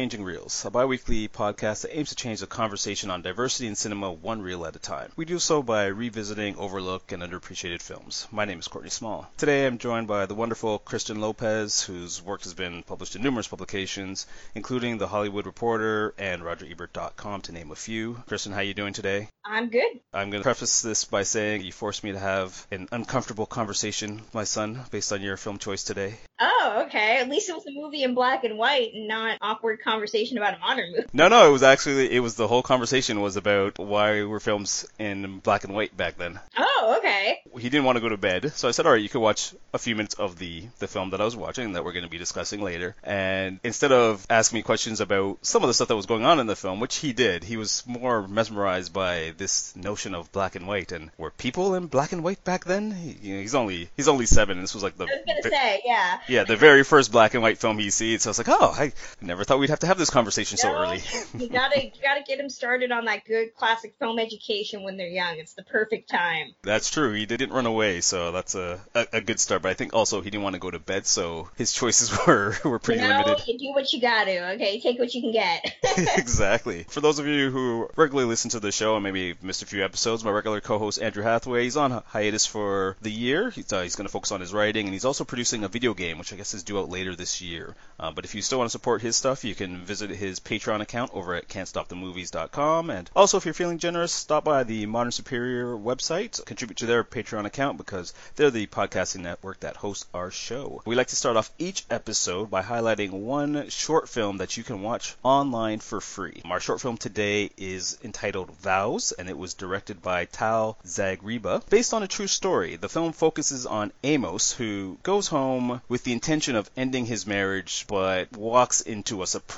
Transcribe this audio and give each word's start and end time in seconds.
Changing 0.00 0.24
Reels, 0.24 0.64
a 0.64 0.70
bi-weekly 0.70 1.28
podcast 1.28 1.82
that 1.82 1.94
aims 1.94 2.08
to 2.08 2.14
change 2.14 2.40
the 2.40 2.46
conversation 2.46 3.10
on 3.10 3.20
diversity 3.20 3.66
in 3.66 3.74
cinema 3.74 4.10
one 4.10 4.40
reel 4.40 4.64
at 4.64 4.74
a 4.74 4.78
time. 4.78 5.12
We 5.14 5.26
do 5.26 5.38
so 5.38 5.62
by 5.62 5.88
revisiting 5.88 6.56
overlooked 6.56 7.12
and 7.12 7.22
underappreciated 7.22 7.82
films. 7.82 8.26
My 8.32 8.46
name 8.46 8.60
is 8.60 8.66
Courtney 8.66 8.88
Small. 8.88 9.30
Today 9.36 9.66
I'm 9.66 9.76
joined 9.76 10.08
by 10.08 10.24
the 10.24 10.34
wonderful 10.34 10.78
Kristen 10.78 11.20
Lopez, 11.20 11.82
whose 11.82 12.22
work 12.22 12.44
has 12.44 12.54
been 12.54 12.82
published 12.82 13.14
in 13.14 13.22
numerous 13.22 13.48
publications, 13.48 14.26
including 14.54 14.96
The 14.96 15.06
Hollywood 15.06 15.44
Reporter 15.44 16.14
and 16.16 16.40
RogerEbert.com, 16.40 17.42
to 17.42 17.52
name 17.52 17.70
a 17.70 17.76
few. 17.76 18.22
Kristen, 18.26 18.52
how 18.52 18.60
are 18.60 18.62
you 18.62 18.72
doing 18.72 18.94
today? 18.94 19.28
I'm 19.44 19.68
good. 19.68 20.00
I'm 20.14 20.30
going 20.30 20.42
to 20.42 20.44
preface 20.44 20.80
this 20.80 21.04
by 21.04 21.24
saying 21.24 21.62
you 21.62 21.72
forced 21.72 22.04
me 22.04 22.12
to 22.12 22.18
have 22.18 22.66
an 22.70 22.88
uncomfortable 22.92 23.46
conversation 23.46 24.16
with 24.16 24.34
my 24.34 24.44
son 24.44 24.80
based 24.90 25.12
on 25.12 25.20
your 25.20 25.36
film 25.36 25.58
choice 25.58 25.84
today. 25.84 26.14
Oh, 26.40 26.84
okay. 26.86 27.18
At 27.18 27.28
least 27.28 27.50
it 27.50 27.54
was 27.54 27.66
a 27.66 27.72
movie 27.72 28.02
in 28.02 28.14
black 28.14 28.44
and 28.44 28.56
white 28.56 28.94
and 28.94 29.08
not 29.08 29.38
awkward 29.42 29.82
conversation 29.82 29.89
about 30.38 30.54
a 30.54 30.58
modern 30.58 30.92
movie. 30.92 31.06
No, 31.12 31.28
no, 31.28 31.48
it 31.48 31.52
was 31.52 31.62
actually 31.62 32.10
it 32.10 32.20
was 32.20 32.34
the 32.34 32.48
whole 32.48 32.62
conversation 32.62 33.20
was 33.20 33.36
about 33.36 33.78
why 33.78 34.22
were 34.22 34.40
films 34.40 34.86
in 34.98 35.38
black 35.40 35.64
and 35.64 35.74
white 35.74 35.96
back 35.96 36.18
then. 36.18 36.38
Oh, 36.56 36.96
okay. 36.98 37.40
He 37.58 37.68
didn't 37.68 37.84
want 37.84 37.96
to 37.96 38.00
go 38.00 38.08
to 38.08 38.16
bed, 38.16 38.52
so 38.54 38.68
I 38.68 38.70
said, 38.70 38.86
"All 38.86 38.92
right, 38.92 39.02
you 39.02 39.08
could 39.08 39.20
watch 39.20 39.54
a 39.74 39.78
few 39.78 39.96
minutes 39.96 40.14
of 40.14 40.38
the 40.38 40.64
the 40.78 40.88
film 40.88 41.10
that 41.10 41.20
I 41.20 41.24
was 41.24 41.36
watching 41.36 41.72
that 41.72 41.84
we're 41.84 41.92
going 41.92 42.04
to 42.04 42.10
be 42.10 42.18
discussing 42.18 42.62
later." 42.62 42.94
And 43.02 43.60
instead 43.62 43.92
of 43.92 44.26
asking 44.30 44.58
me 44.58 44.62
questions 44.62 45.00
about 45.00 45.38
some 45.42 45.62
of 45.62 45.68
the 45.68 45.74
stuff 45.74 45.88
that 45.88 45.96
was 45.96 46.06
going 46.06 46.24
on 46.24 46.40
in 46.40 46.46
the 46.46 46.56
film, 46.56 46.80
which 46.80 46.96
he 46.96 47.12
did, 47.12 47.44
he 47.44 47.56
was 47.56 47.82
more 47.86 48.26
mesmerized 48.26 48.92
by 48.92 49.34
this 49.36 49.74
notion 49.76 50.14
of 50.14 50.32
black 50.32 50.54
and 50.54 50.66
white 50.66 50.92
and 50.92 51.10
were 51.18 51.30
people 51.30 51.74
in 51.74 51.86
black 51.86 52.12
and 52.12 52.22
white 52.22 52.42
back 52.44 52.64
then? 52.64 52.92
He, 52.92 53.16
you 53.20 53.34
know, 53.34 53.40
he's 53.40 53.54
only 53.54 53.90
he's 53.96 54.08
only 54.08 54.26
seven, 54.26 54.56
and 54.56 54.62
this 54.62 54.74
was 54.74 54.82
like 54.82 54.96
the 54.96 55.04
I 55.04 55.06
was 55.06 55.42
gonna 55.42 55.56
say, 55.56 55.82
yeah. 55.84 56.20
yeah 56.28 56.44
the 56.44 56.56
very 56.56 56.84
first 56.84 57.12
black 57.12 57.34
and 57.34 57.42
white 57.42 57.58
film 57.58 57.78
he 57.78 57.90
sees. 57.90 58.22
So 58.22 58.28
I 58.28 58.30
was 58.30 58.38
like, 58.38 58.48
"Oh, 58.48 58.74
I 58.76 58.92
never 59.20 59.44
thought 59.44 59.58
we'd 59.58 59.70
have 59.70 59.79
to 59.80 59.86
have 59.86 59.98
this 59.98 60.10
conversation 60.10 60.58
so 60.58 60.72
early." 60.72 61.00
you 61.38 61.48
gotta 61.48 61.84
you 61.84 61.90
gotta 62.02 62.22
get 62.26 62.38
them 62.38 62.48
started 62.48 62.92
on 62.92 63.04
that 63.06 63.24
good 63.24 63.54
classic 63.54 63.94
film 63.98 64.18
education 64.18 64.82
when 64.82 64.96
they're 64.96 65.08
young. 65.08 65.38
It's 65.38 65.54
the 65.54 65.62
perfect 65.62 66.10
time. 66.10 66.54
That's 66.62 66.90
true. 66.90 67.12
He 67.12 67.26
didn't 67.26 67.52
run 67.52 67.66
away, 67.66 68.00
so 68.00 68.32
that's 68.32 68.54
a, 68.54 68.80
a, 68.94 69.06
a 69.14 69.20
good 69.20 69.40
start. 69.40 69.62
But 69.62 69.70
I 69.70 69.74
think 69.74 69.94
also 69.94 70.20
he 70.20 70.30
didn't 70.30 70.44
want 70.44 70.54
to 70.54 70.60
go 70.60 70.70
to 70.70 70.78
bed, 70.78 71.06
so 71.06 71.48
his 71.56 71.72
choices 71.72 72.10
were 72.26 72.56
were 72.64 72.78
pretty 72.78 73.02
you 73.02 73.08
know, 73.08 73.22
limited. 73.24 73.46
you 73.48 73.58
do 73.58 73.72
what 73.72 73.92
you 73.92 74.00
gotta. 74.00 74.54
Okay, 74.54 74.80
take 74.80 74.98
what 74.98 75.14
you 75.14 75.20
can 75.20 75.32
get. 75.32 75.74
exactly. 76.16 76.84
For 76.88 77.00
those 77.00 77.18
of 77.18 77.26
you 77.26 77.50
who 77.50 77.88
regularly 77.96 78.28
listen 78.28 78.50
to 78.50 78.60
the 78.60 78.72
show 78.72 78.94
and 78.96 79.04
maybe 79.04 79.34
missed 79.42 79.62
a 79.62 79.66
few 79.66 79.84
episodes, 79.84 80.24
my 80.24 80.30
regular 80.30 80.60
co-host 80.60 81.00
Andrew 81.00 81.22
Hathaway, 81.22 81.64
he's 81.64 81.76
on 81.76 82.02
hiatus 82.06 82.46
for 82.46 82.96
the 83.02 83.10
year. 83.10 83.50
He's, 83.50 83.72
uh, 83.72 83.82
he's 83.82 83.96
going 83.96 84.06
to 84.06 84.12
focus 84.12 84.32
on 84.32 84.40
his 84.40 84.52
writing, 84.52 84.86
and 84.86 84.92
he's 84.92 85.04
also 85.04 85.24
producing 85.24 85.64
a 85.64 85.68
video 85.68 85.94
game, 85.94 86.18
which 86.18 86.32
I 86.32 86.36
guess 86.36 86.54
is 86.54 86.62
due 86.62 86.78
out 86.78 86.88
later 86.88 87.14
this 87.14 87.40
year. 87.40 87.74
Uh, 87.98 88.10
but 88.10 88.24
if 88.24 88.34
you 88.34 88.42
still 88.42 88.58
want 88.58 88.68
to 88.68 88.72
support 88.72 89.02
his 89.02 89.16
stuff, 89.16 89.44
you 89.44 89.54
can 89.60 89.84
visit 89.84 90.08
his 90.08 90.40
Patreon 90.40 90.80
account 90.80 91.10
over 91.12 91.34
at 91.34 91.46
can'tstopthemovies.com. 91.46 92.88
And 92.88 93.10
also, 93.14 93.36
if 93.36 93.44
you're 93.44 93.52
feeling 93.52 93.76
generous, 93.76 94.10
stop 94.10 94.42
by 94.42 94.62
the 94.64 94.86
Modern 94.86 95.12
Superior 95.12 95.76
website, 95.76 96.42
contribute 96.46 96.78
to 96.78 96.86
their 96.86 97.04
Patreon 97.04 97.44
account 97.44 97.76
because 97.76 98.14
they're 98.36 98.50
the 98.50 98.66
podcasting 98.68 99.20
network 99.20 99.60
that 99.60 99.76
hosts 99.76 100.06
our 100.14 100.30
show. 100.30 100.80
We 100.86 100.94
like 100.94 101.08
to 101.08 101.16
start 101.16 101.36
off 101.36 101.50
each 101.58 101.84
episode 101.90 102.50
by 102.50 102.62
highlighting 102.62 103.10
one 103.10 103.68
short 103.68 104.08
film 104.08 104.38
that 104.38 104.56
you 104.56 104.64
can 104.64 104.80
watch 104.80 105.14
online 105.22 105.80
for 105.80 106.00
free. 106.00 106.40
Our 106.46 106.60
short 106.60 106.80
film 106.80 106.96
today 106.96 107.50
is 107.58 107.98
entitled 108.02 108.50
Vows, 108.62 109.12
and 109.12 109.28
it 109.28 109.36
was 109.36 109.52
directed 109.52 110.00
by 110.00 110.24
Tal 110.24 110.78
Zagriba. 110.86 111.68
Based 111.68 111.92
on 111.92 112.02
a 112.02 112.08
true 112.08 112.28
story, 112.28 112.76
the 112.76 112.88
film 112.88 113.12
focuses 113.12 113.66
on 113.66 113.92
Amos, 114.04 114.52
who 114.52 114.96
goes 115.02 115.28
home 115.28 115.82
with 115.86 116.04
the 116.04 116.14
intention 116.14 116.56
of 116.56 116.70
ending 116.78 117.04
his 117.04 117.26
marriage, 117.26 117.84
but 117.88 118.34
walks 118.34 118.80
into 118.80 119.22
a 119.22 119.26
surprise 119.26 119.49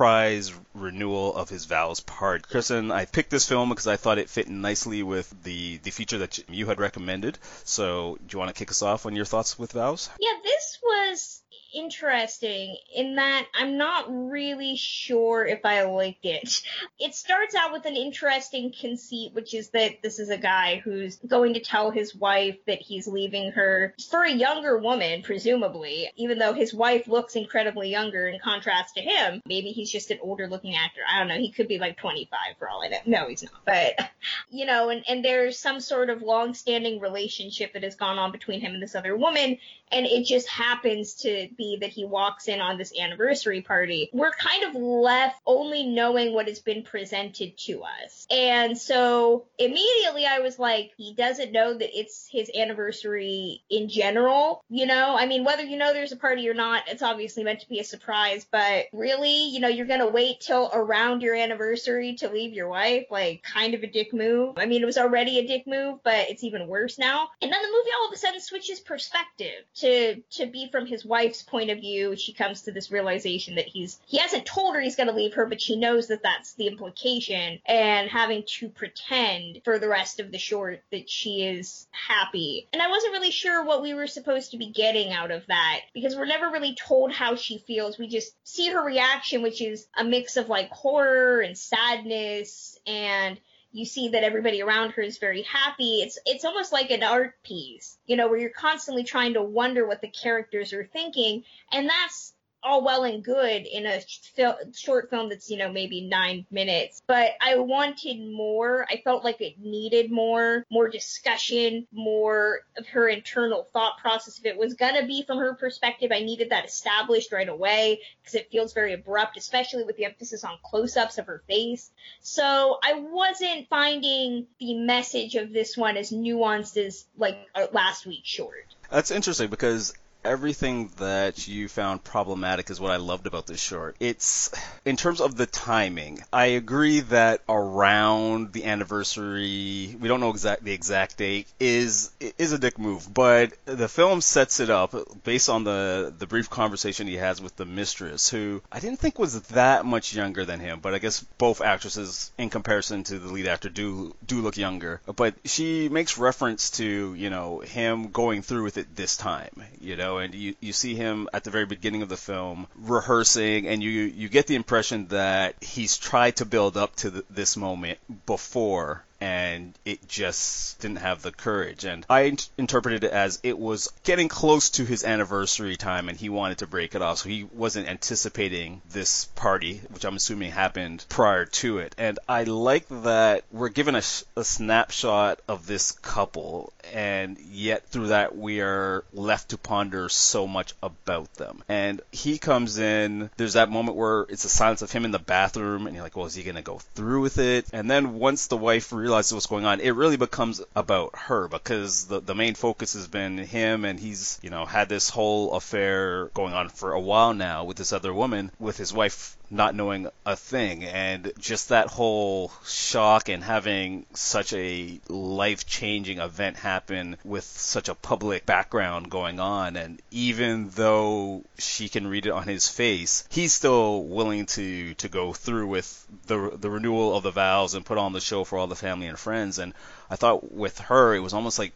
renewal 0.75 1.35
of 1.35 1.49
his 1.49 1.67
vows 1.67 2.01
part. 2.01 2.49
Kristen, 2.49 2.91
I 2.91 3.05
picked 3.05 3.31
this 3.31 3.47
film 3.47 3.69
because 3.69 3.87
I 3.87 3.97
thought 3.97 4.19
it 4.19 4.31
fit 4.31 4.49
nicely 4.49 5.03
with 5.03 5.33
the, 5.43 5.77
the 5.79 5.91
feature 5.91 6.19
that 6.19 6.49
you 6.49 6.67
had 6.67 6.81
recommended. 6.81 7.39
So, 7.65 8.19
do 8.27 8.35
you 8.35 8.39
want 8.39 8.49
to 8.49 8.59
kick 8.59 8.71
us 8.71 8.83
off 8.83 9.07
on 9.07 9.15
your 9.15 9.25
thoughts 9.25 9.59
with 9.59 9.73
Vows? 9.73 10.09
Yeah, 10.19 10.33
this 10.43 10.79
was 10.83 11.42
interesting 11.75 12.77
in 12.95 13.17
that 13.17 13.47
I'm 13.55 13.77
not 13.77 14.07
really 14.09 14.77
sure 14.77 15.47
if 15.47 15.65
I 15.65 15.83
liked 15.83 16.25
it. 16.25 16.63
It 16.99 17.15
starts 17.15 17.55
out 17.55 17.73
with 17.73 17.87
an 17.87 17.97
interesting 17.97 18.73
conceit, 18.79 19.33
which 19.35 19.55
is 19.55 19.71
that 19.71 20.03
this 20.03 20.19
is 20.19 20.31
a 20.31 20.39
guy 20.39 20.81
who's 20.85 21.17
going 21.17 21.55
to 21.55 21.61
tell 21.61 21.91
his 21.91 22.15
wife 22.15 22.57
that 22.67 22.81
he's 22.81 23.07
leaving 23.07 23.53
her 23.53 23.95
for 24.11 24.23
a 24.23 24.33
younger 24.33 24.79
woman, 24.79 25.23
presumably, 25.23 26.11
even 26.17 26.39
though 26.39 26.53
his 26.53 26.75
wife 26.75 27.09
looks 27.09 27.37
incredibly 27.37 27.91
younger 27.91 28.27
in 28.27 28.39
contrast 28.41 28.95
to 28.95 29.01
him. 29.01 29.41
Maybe 29.47 29.73
he's 29.73 29.91
just 29.91 30.11
an 30.11 30.19
older 30.23 30.47
looking 30.49 30.77
actor. 30.77 31.01
I 31.11 31.19
don't 31.19 31.29
know. 31.29 31.39
He 31.39 31.51
could 31.51 31.69
be 31.69 31.79
like 31.79 31.99
25 31.99 32.39
for 32.59 32.69
all 32.69 32.83
I 32.85 32.89
know. 32.89 32.99
No, 33.07 33.29
he's 33.29 33.43
not. 33.43 33.53
But, 33.65 34.11
you 34.51 34.67
know, 34.67 34.91
and, 34.91 35.05
and 35.09 35.25
there's 35.25 35.59
some 35.59 35.81
sort 35.81 36.11
of 36.11 36.23
long 36.23 36.55
standing 36.55 37.01
relationship 37.01 37.73
that 37.73 37.83
has 37.83 37.95
gone 37.95 38.19
on 38.19 38.33
between 38.33 38.61
him 38.61 38.75
and 38.75 38.83
this 38.83 38.95
other 38.95 39.17
woman. 39.17 39.59
And 39.91 40.07
it 40.07 40.25
just 40.25 40.49
happens 40.49 41.15
to 41.23 41.49
be 41.57 41.62
that 41.81 41.91
he 41.91 42.05
walks 42.05 42.49
in 42.49 42.61
on 42.61 42.79
this 42.79 42.93
anniversary 42.99 43.63
party. 43.63 44.11
We're 44.13 44.33
kind 44.33 44.65
of 44.65 44.75
left 44.75 45.41
only 45.47 45.87
knowing 45.87 46.35
what 46.35 46.49
has 46.49 46.61
been 46.61 46.83
presented 46.83 47.57
to 47.59 47.83
us. 47.83 48.27
And 48.31 48.77
so 48.77 49.47
immediately 49.59 50.27
I 50.27 50.41
was 50.41 50.59
like, 50.59 50.93
he 50.97 51.15
doesn't 51.15 51.53
know 51.53 51.77
that 51.77 51.99
it's 51.99 52.29
his 52.31 52.51
anniversary 52.55 53.63
in 53.71 53.89
general. 53.89 54.65
You 54.69 54.87
know, 54.87 55.17
I 55.17 55.27
mean, 55.27 55.45
whether 55.45 55.63
you 55.63 55.77
know 55.77 55.93
there's 55.93 56.13
a 56.13 56.17
party 56.17 56.49
or 56.49 56.55
not, 56.55 56.85
it's 56.89 57.03
obviously 57.03 57.45
meant 57.45 57.61
to 57.61 57.69
be 57.69 57.81
a 57.81 57.85
surprise, 57.85 58.47
but 58.51 58.87
really, 58.93 59.49
you 59.51 59.61
know, 59.61 59.69
you're 59.69 59.87
going 59.87 60.01
to 60.01 60.09
wait 60.09 60.41
till 60.41 60.71
around 60.73 61.23
your 61.23 61.35
anniversary 61.35 62.15
to 62.17 62.29
leave 62.29 62.53
your 62.53 62.69
wife, 62.69 63.07
like 63.11 63.43
kind 63.43 63.75
of 63.75 63.83
a 63.83 63.87
dick 63.87 64.13
move. 64.13 64.55
I 64.57 64.67
mean, 64.67 64.83
it 64.83 64.87
was 64.87 64.99
already 64.99 65.39
a 65.39 65.47
dick 65.47 65.67
move, 65.67 66.01
but 66.03 66.31
it's 66.31 66.45
even 66.45 66.67
worse 66.67 66.99
now. 66.99 67.29
And 67.41 67.53
then 67.53 67.63
the 67.63 67.69
movie 67.69 67.91
all 67.99 68.09
of 68.09 68.15
a 68.15 68.17
sudden 68.17 68.41
switches 68.41 68.81
perspective 68.81 69.65
to, 69.77 70.17
to 70.33 70.47
be 70.47 70.69
from 70.71 70.87
his 70.87 71.05
wife's 71.05 71.43
point 71.53 71.71
of 71.71 71.79
view. 71.79 72.17
She 72.17 72.33
comes 72.33 72.63
to 72.63 72.73
this 72.73 72.91
realization 72.91 73.55
that 73.57 73.69
he's, 73.69 74.01
he 74.07 74.19
hasn't 74.19 74.47
told 74.47 74.75
her 74.75 74.81
he's 74.81 74.97
going 74.97 75.09
to 75.09 75.15
leave 75.15 75.35
her, 75.35 75.47
but 75.47 75.61
she 75.61 75.77
knows 75.77 76.09
that 76.09 76.25
that's 76.25 76.55
the 76.55 76.67
implication 76.67 77.61
and 77.67 78.11
having 78.11 78.43
to 78.59 78.71
pretend 78.71 79.61
for 79.63 79.79
the 79.79 79.87
rest 79.87 80.19
of 80.19 80.33
the 80.33 80.39
short 80.39 80.83
that 80.91 81.09
she 81.09 81.45
is 81.45 81.87
happy. 81.93 82.67
And 82.73 82.83
I 82.83 82.89
wasn't 82.89 83.13
really 83.13 83.31
sure 83.31 83.65
what 83.65 83.83
we 83.83 83.95
were 83.95 84.07
supposed 84.09 84.51
to 84.51 84.59
be 84.59 84.71
getting 84.71 85.13
out 85.13 85.31
of 85.31 85.47
that 85.47 85.81
because 85.93 86.17
we're 86.17 86.25
never 86.25 86.51
really 86.51 86.75
told 86.75 87.13
how 87.13 87.37
she 87.37 87.59
feels. 87.59 87.99
We 87.99 88.09
just 88.09 88.35
see 88.43 88.71
her 88.71 88.83
reaction, 88.83 89.43
which 89.43 89.61
is 89.61 89.87
a 89.97 90.03
mix 90.03 90.37
of 90.39 90.49
like 90.49 90.71
horror 90.71 91.41
and 91.41 91.57
sadness 91.57 92.81
and 92.87 93.39
you 93.73 93.85
see 93.85 94.09
that 94.09 94.23
everybody 94.23 94.63
around 94.63 94.93
her 94.93 95.03
is 95.03 95.19
very 95.19 95.43
happy. 95.43 96.03
It's 96.03 96.19
it's 96.27 96.45
almost 96.45 96.73
like 96.73 96.91
an 96.91 97.03
art 97.03 97.43
piece, 97.43 97.99
you 98.07 98.17
know, 98.17 98.29
where 98.29 98.39
you're 98.39 98.51
constantly 98.51 99.05
trying 99.05 99.35
to 99.35 99.43
wonder 99.43 99.87
what 99.87 100.01
the 100.01 100.09
characters 100.09 100.73
are 100.73 100.85
thinking, 100.85 101.45
and 101.73 101.89
that's 101.89 102.35
all 102.63 102.85
well 102.85 103.05
and 103.05 103.25
good 103.25 103.67
in 103.67 103.87
a 103.87 104.01
fil- 104.35 104.59
short 104.75 105.11
film 105.11 105.29
that's 105.29 105.51
you 105.51 105.57
know 105.57 105.71
maybe 105.73 106.03
nine 106.03 106.47
minutes 106.51 107.03
but 107.07 107.33
i 107.41 107.57
wanted 107.57 108.21
more. 108.33 108.87
I 108.91 109.01
felt 109.03 109.25
like 109.25 109.41
it 109.41 109.59
needed 109.59 110.11
more 110.11 110.65
more 110.71 110.89
discussion 110.89 111.87
more 111.93 112.61
of 112.77 112.87
her 112.89 113.09
internal 113.09 113.67
thought 113.73 113.99
process. 113.99 114.39
If 114.39 114.47
it 114.47 114.57
was 114.57 114.75
gonna 114.75 115.07
be 115.07 115.25
from 115.27 115.39
her 115.39 115.55
perspective 115.55 116.11
i 116.13 116.21
needed 116.21 116.51
that 116.51 116.65
established 116.65 117.33
right 117.33 117.49
away 117.49 118.01
because 118.23 118.35
it 118.35 118.51
feels 118.51 118.73
very 118.73 118.93
abrupt 118.93 119.37
especially 119.37 119.85
with 119.85 119.97
the 119.97 120.05
emphasis 120.05 120.45
on 120.45 120.59
close-ups 120.63 121.19
of 121.19 121.27
her 121.27 121.43
face. 121.49 121.91
So 122.21 122.79
i 122.83 122.95
wasn't 122.95 123.69
finding 123.69 124.47
the 124.59 124.75
message 124.75 125.35
of 125.35 125.53
this 125.53 125.77
one 125.77 125.97
as 125.97 126.11
nuanced 126.11 126.77
as 126.77 127.07
like 127.17 127.37
last 127.73 128.07
week's 128.07 128.29
short. 128.29 128.67
That's 128.91 129.11
interesting 129.11 129.49
because 129.49 129.95
everything 130.25 130.91
that 130.99 131.49
you 131.49 131.69
found 131.69 132.05
problematic 132.05 132.71
is 132.71 132.81
what 132.81 132.93
I 132.93 132.97
loved 132.97 133.27
about 133.27 133.47
this 133.47 133.61
short. 133.61 133.97
It's 134.01 134.51
in 134.85 134.97
terms 134.97 135.21
of 135.21 135.37
the 135.37 135.47
timing. 135.47 136.23
I 136.33 136.47
agree 136.47 137.01
that 137.01 137.43
around 137.49 138.53
the 138.53 138.65
anniversary, 138.65 139.97
we 139.99 140.09
don't 140.09 140.21
know 140.21 140.31
exact 140.31 140.65
the 140.65 140.73
exact 140.73 141.17
date 141.19 141.49
is 141.59 142.11
is 142.39 142.53
a 142.53 142.59
dick 142.59 142.79
move, 142.79 143.13
but 143.13 143.53
the 143.65 143.89
film 143.89 144.21
sets 144.21 144.61
it 144.61 144.71
up 144.71 144.95
based 145.25 145.49
on 145.49 145.65
the 145.65 146.13
the 146.17 146.27
brief 146.27 146.51
conversation 146.51 147.07
he 147.07 147.17
has 147.17 147.41
with 147.41 147.57
the 147.57 147.65
mistress, 147.65 148.29
who 148.29 148.63
I 148.71 148.81
didn't 148.81 149.01
think 149.01 149.19
was 149.19 149.41
that 149.43 149.85
much 149.85 150.15
younger 150.15 150.45
than 150.45 150.61
him, 150.61 150.81
but 150.81 150.95
I 150.95 150.99
guess 150.99 151.21
both 151.39 151.61
actresses 151.61 152.33
in 152.39 152.51
comparison 152.51 153.05
to 153.05 153.19
the 153.19 153.33
lead 153.33 153.47
actor 153.47 153.69
do 153.69 154.15
do 154.27 154.41
look 154.41 154.57
younger. 154.57 155.01
But 155.17 155.35
she 155.45 155.89
makes 155.89 156.19
reference 156.19 156.71
to 156.73 157.15
you 157.15 157.31
know 157.31 157.61
him 157.61 158.11
going 158.11 158.43
through 158.43 158.65
with 158.65 158.79
it 158.79 158.95
this 158.95 159.17
time, 159.17 159.51
you 159.81 159.97
know, 159.97 160.12
and 160.19 160.35
you 160.35 160.55
you 160.61 160.73
see 160.73 160.95
him 160.95 161.29
at 161.33 161.45
the 161.45 161.51
very 161.51 161.67
beginning 161.67 162.03
of 162.03 162.09
the 162.09 162.17
film 162.17 162.67
rehearsing, 162.77 163.67
and 163.67 163.83
you 163.83 163.91
you 163.91 164.29
get 164.29 164.47
the 164.47 164.55
impression 164.55 165.09
that 165.09 165.55
he's 165.61 165.97
tried 165.97 166.37
to 166.37 166.45
build 166.45 166.77
up 166.77 166.97
to 166.97 167.11
the, 167.11 167.25
this 167.31 167.57
moment 167.57 167.99
before 168.27 169.05
and 169.23 169.79
it 169.85 170.09
just 170.09 170.81
didn't 170.81 170.97
have 170.97 171.23
the 171.23 171.31
courage. 171.31 171.85
And 171.85 172.05
I 172.11 172.23
in- 172.23 172.39
interpreted 172.59 173.05
it 173.05 173.13
as 173.13 173.39
it 173.45 173.57
was 173.57 173.89
getting 174.03 174.29
close 174.29 174.71
to 174.71 174.85
his 174.85 175.05
anniversary 175.05 175.77
time 175.77 176.09
and 176.09 176.19
he 176.19 176.29
wanted 176.29 176.59
to 176.59 176.67
break 176.67 176.97
it 176.97 177.03
off. 177.03 177.19
So 177.19 177.29
he 177.29 177.45
wasn't 177.45 177.87
anticipating 177.87 178.83
this 178.91 179.27
party, 179.37 179.81
which 179.91 180.05
I'm 180.05 180.17
assuming 180.17 180.51
happened 180.51 181.05
prior 181.09 181.45
to 181.45 181.79
it. 181.79 181.95
And 181.99 182.19
I 182.29 182.43
like 182.43 182.89
that 182.89 183.45
we're 183.53 183.69
given 183.69 183.95
a, 183.95 184.03
a 184.37 184.43
snapshot 184.43 185.39
of 185.47 185.69
this 185.69 185.93
couple 185.93 186.73
and 186.93 187.39
yet 187.39 187.87
through 187.87 188.09
that 188.09 188.37
we 188.37 188.61
are 188.61 189.05
left 189.13 189.51
to 189.51 189.57
ponder 189.57 190.09
so 190.09 190.49
much 190.49 190.75
about 190.83 191.33
them. 191.35 191.63
And 191.69 192.01
he 192.11 192.39
comes 192.39 192.79
in, 192.79 193.31
there's 193.37 193.53
that 193.53 193.71
moment 193.71 193.97
where 193.97 194.23
it's 194.23 194.45
a 194.45 194.49
silence 194.49 194.83
of 194.83 194.91
him 194.91 195.05
in 195.05 195.13
the 195.13 195.21
bathroom 195.21 195.87
and 195.87 195.95
you're 195.95 196.03
like, 196.03 196.17
well, 196.17 196.27
is 196.27 196.35
he 196.35 196.43
going 196.43 196.57
to 196.57 196.63
go 196.63 196.81
through 196.97 197.21
with 197.21 197.39
it? 197.39 197.67
And 197.73 197.89
then 197.89 198.15
once 198.15 198.49
the 198.49 198.57
wife 198.57 198.93
realizes 198.93 199.12
what's 199.13 199.47
going 199.47 199.65
on, 199.67 199.81
it 199.81 199.91
really 199.91 200.17
becomes 200.17 200.61
about 200.75 201.11
her 201.17 201.49
because 201.49 202.07
the, 202.07 202.21
the 202.21 202.35
main 202.35 202.55
focus 202.55 202.95
has 202.95 203.09
been 203.09 203.39
him 203.39 203.85
and 203.85 204.01
he's, 204.01 204.39
you 204.43 204.51
know, 204.51 204.65
had 204.65 204.89
this 204.89 205.11
whole 205.11 205.53
affair 205.55 206.27
going 206.35 206.55
on 206.55 206.69
for 206.71 206.93
a 206.93 207.01
while 207.01 207.35
now 207.35 207.65
with 207.65 207.77
this 207.77 207.93
other 207.93 208.13
woman 208.13 208.51
with 208.59 208.77
his 208.77 208.93
wife 208.93 209.37
not 209.53 209.75
knowing 209.75 210.09
a 210.25 210.35
thing. 210.35 210.83
And 210.85 211.31
just 211.39 211.69
that 211.69 211.89
whole 211.89 212.51
shock 212.65 213.29
and 213.29 213.45
having 213.45 214.07
such 214.15 214.55
a 214.55 214.99
life 215.09 215.67
changing 215.67 216.19
event 216.19 216.57
happen 216.57 217.19
with 217.23 217.45
such 217.45 217.91
a 217.91 217.95
public 217.95 218.47
background 218.47 219.11
going 219.11 219.39
on 219.39 219.77
and 219.77 220.01
even 220.11 220.71
though 220.71 221.45
she 221.59 221.89
can 221.91 222.07
read 222.07 222.27
it 222.27 222.31
on 222.31 222.45
his 222.45 222.67
face 222.67 223.25
he's 223.31 223.53
still 223.53 224.03
willing 224.05 224.47
to 224.47 224.95
to 224.95 225.09
go 225.09 225.33
through 225.33 225.67
with 225.67 226.07
the 226.27 226.57
the 226.57 226.71
renewal 226.71 227.15
of 227.15 227.23
the 227.23 227.31
vows 227.31 227.75
and 227.75 227.85
put 227.85 227.99
on 227.99 228.13
the 228.13 228.21
show 228.21 228.45
for 228.45 228.59
all 228.59 228.67
the 228.67 228.75
family 228.75 229.07
and 229.07 229.19
friends. 229.19 229.59
And 229.59 229.75
I 230.11 230.17
thought 230.17 230.51
with 230.51 230.79
her 230.79 231.15
it 231.15 231.21
was 231.21 231.35
almost 231.35 231.59
like 231.59 231.73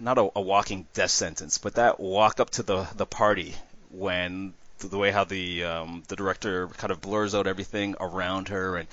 not 0.00 0.18
a, 0.18 0.28
a 0.36 0.40
walking 0.40 0.86
death 0.92 1.10
sentence 1.10 1.56
but 1.58 1.74
that 1.74 1.98
walk 1.98 2.38
up 2.38 2.50
to 2.50 2.62
the 2.62 2.86
the 2.96 3.06
party 3.06 3.54
when 3.90 4.52
the 4.78 4.98
way 4.98 5.10
how 5.10 5.24
the 5.24 5.64
um, 5.64 6.02
the 6.08 6.16
director 6.16 6.68
kind 6.68 6.90
of 6.90 7.00
blurs 7.00 7.34
out 7.34 7.46
everything 7.46 7.96
around 8.00 8.48
her 8.48 8.76
and 8.76 8.88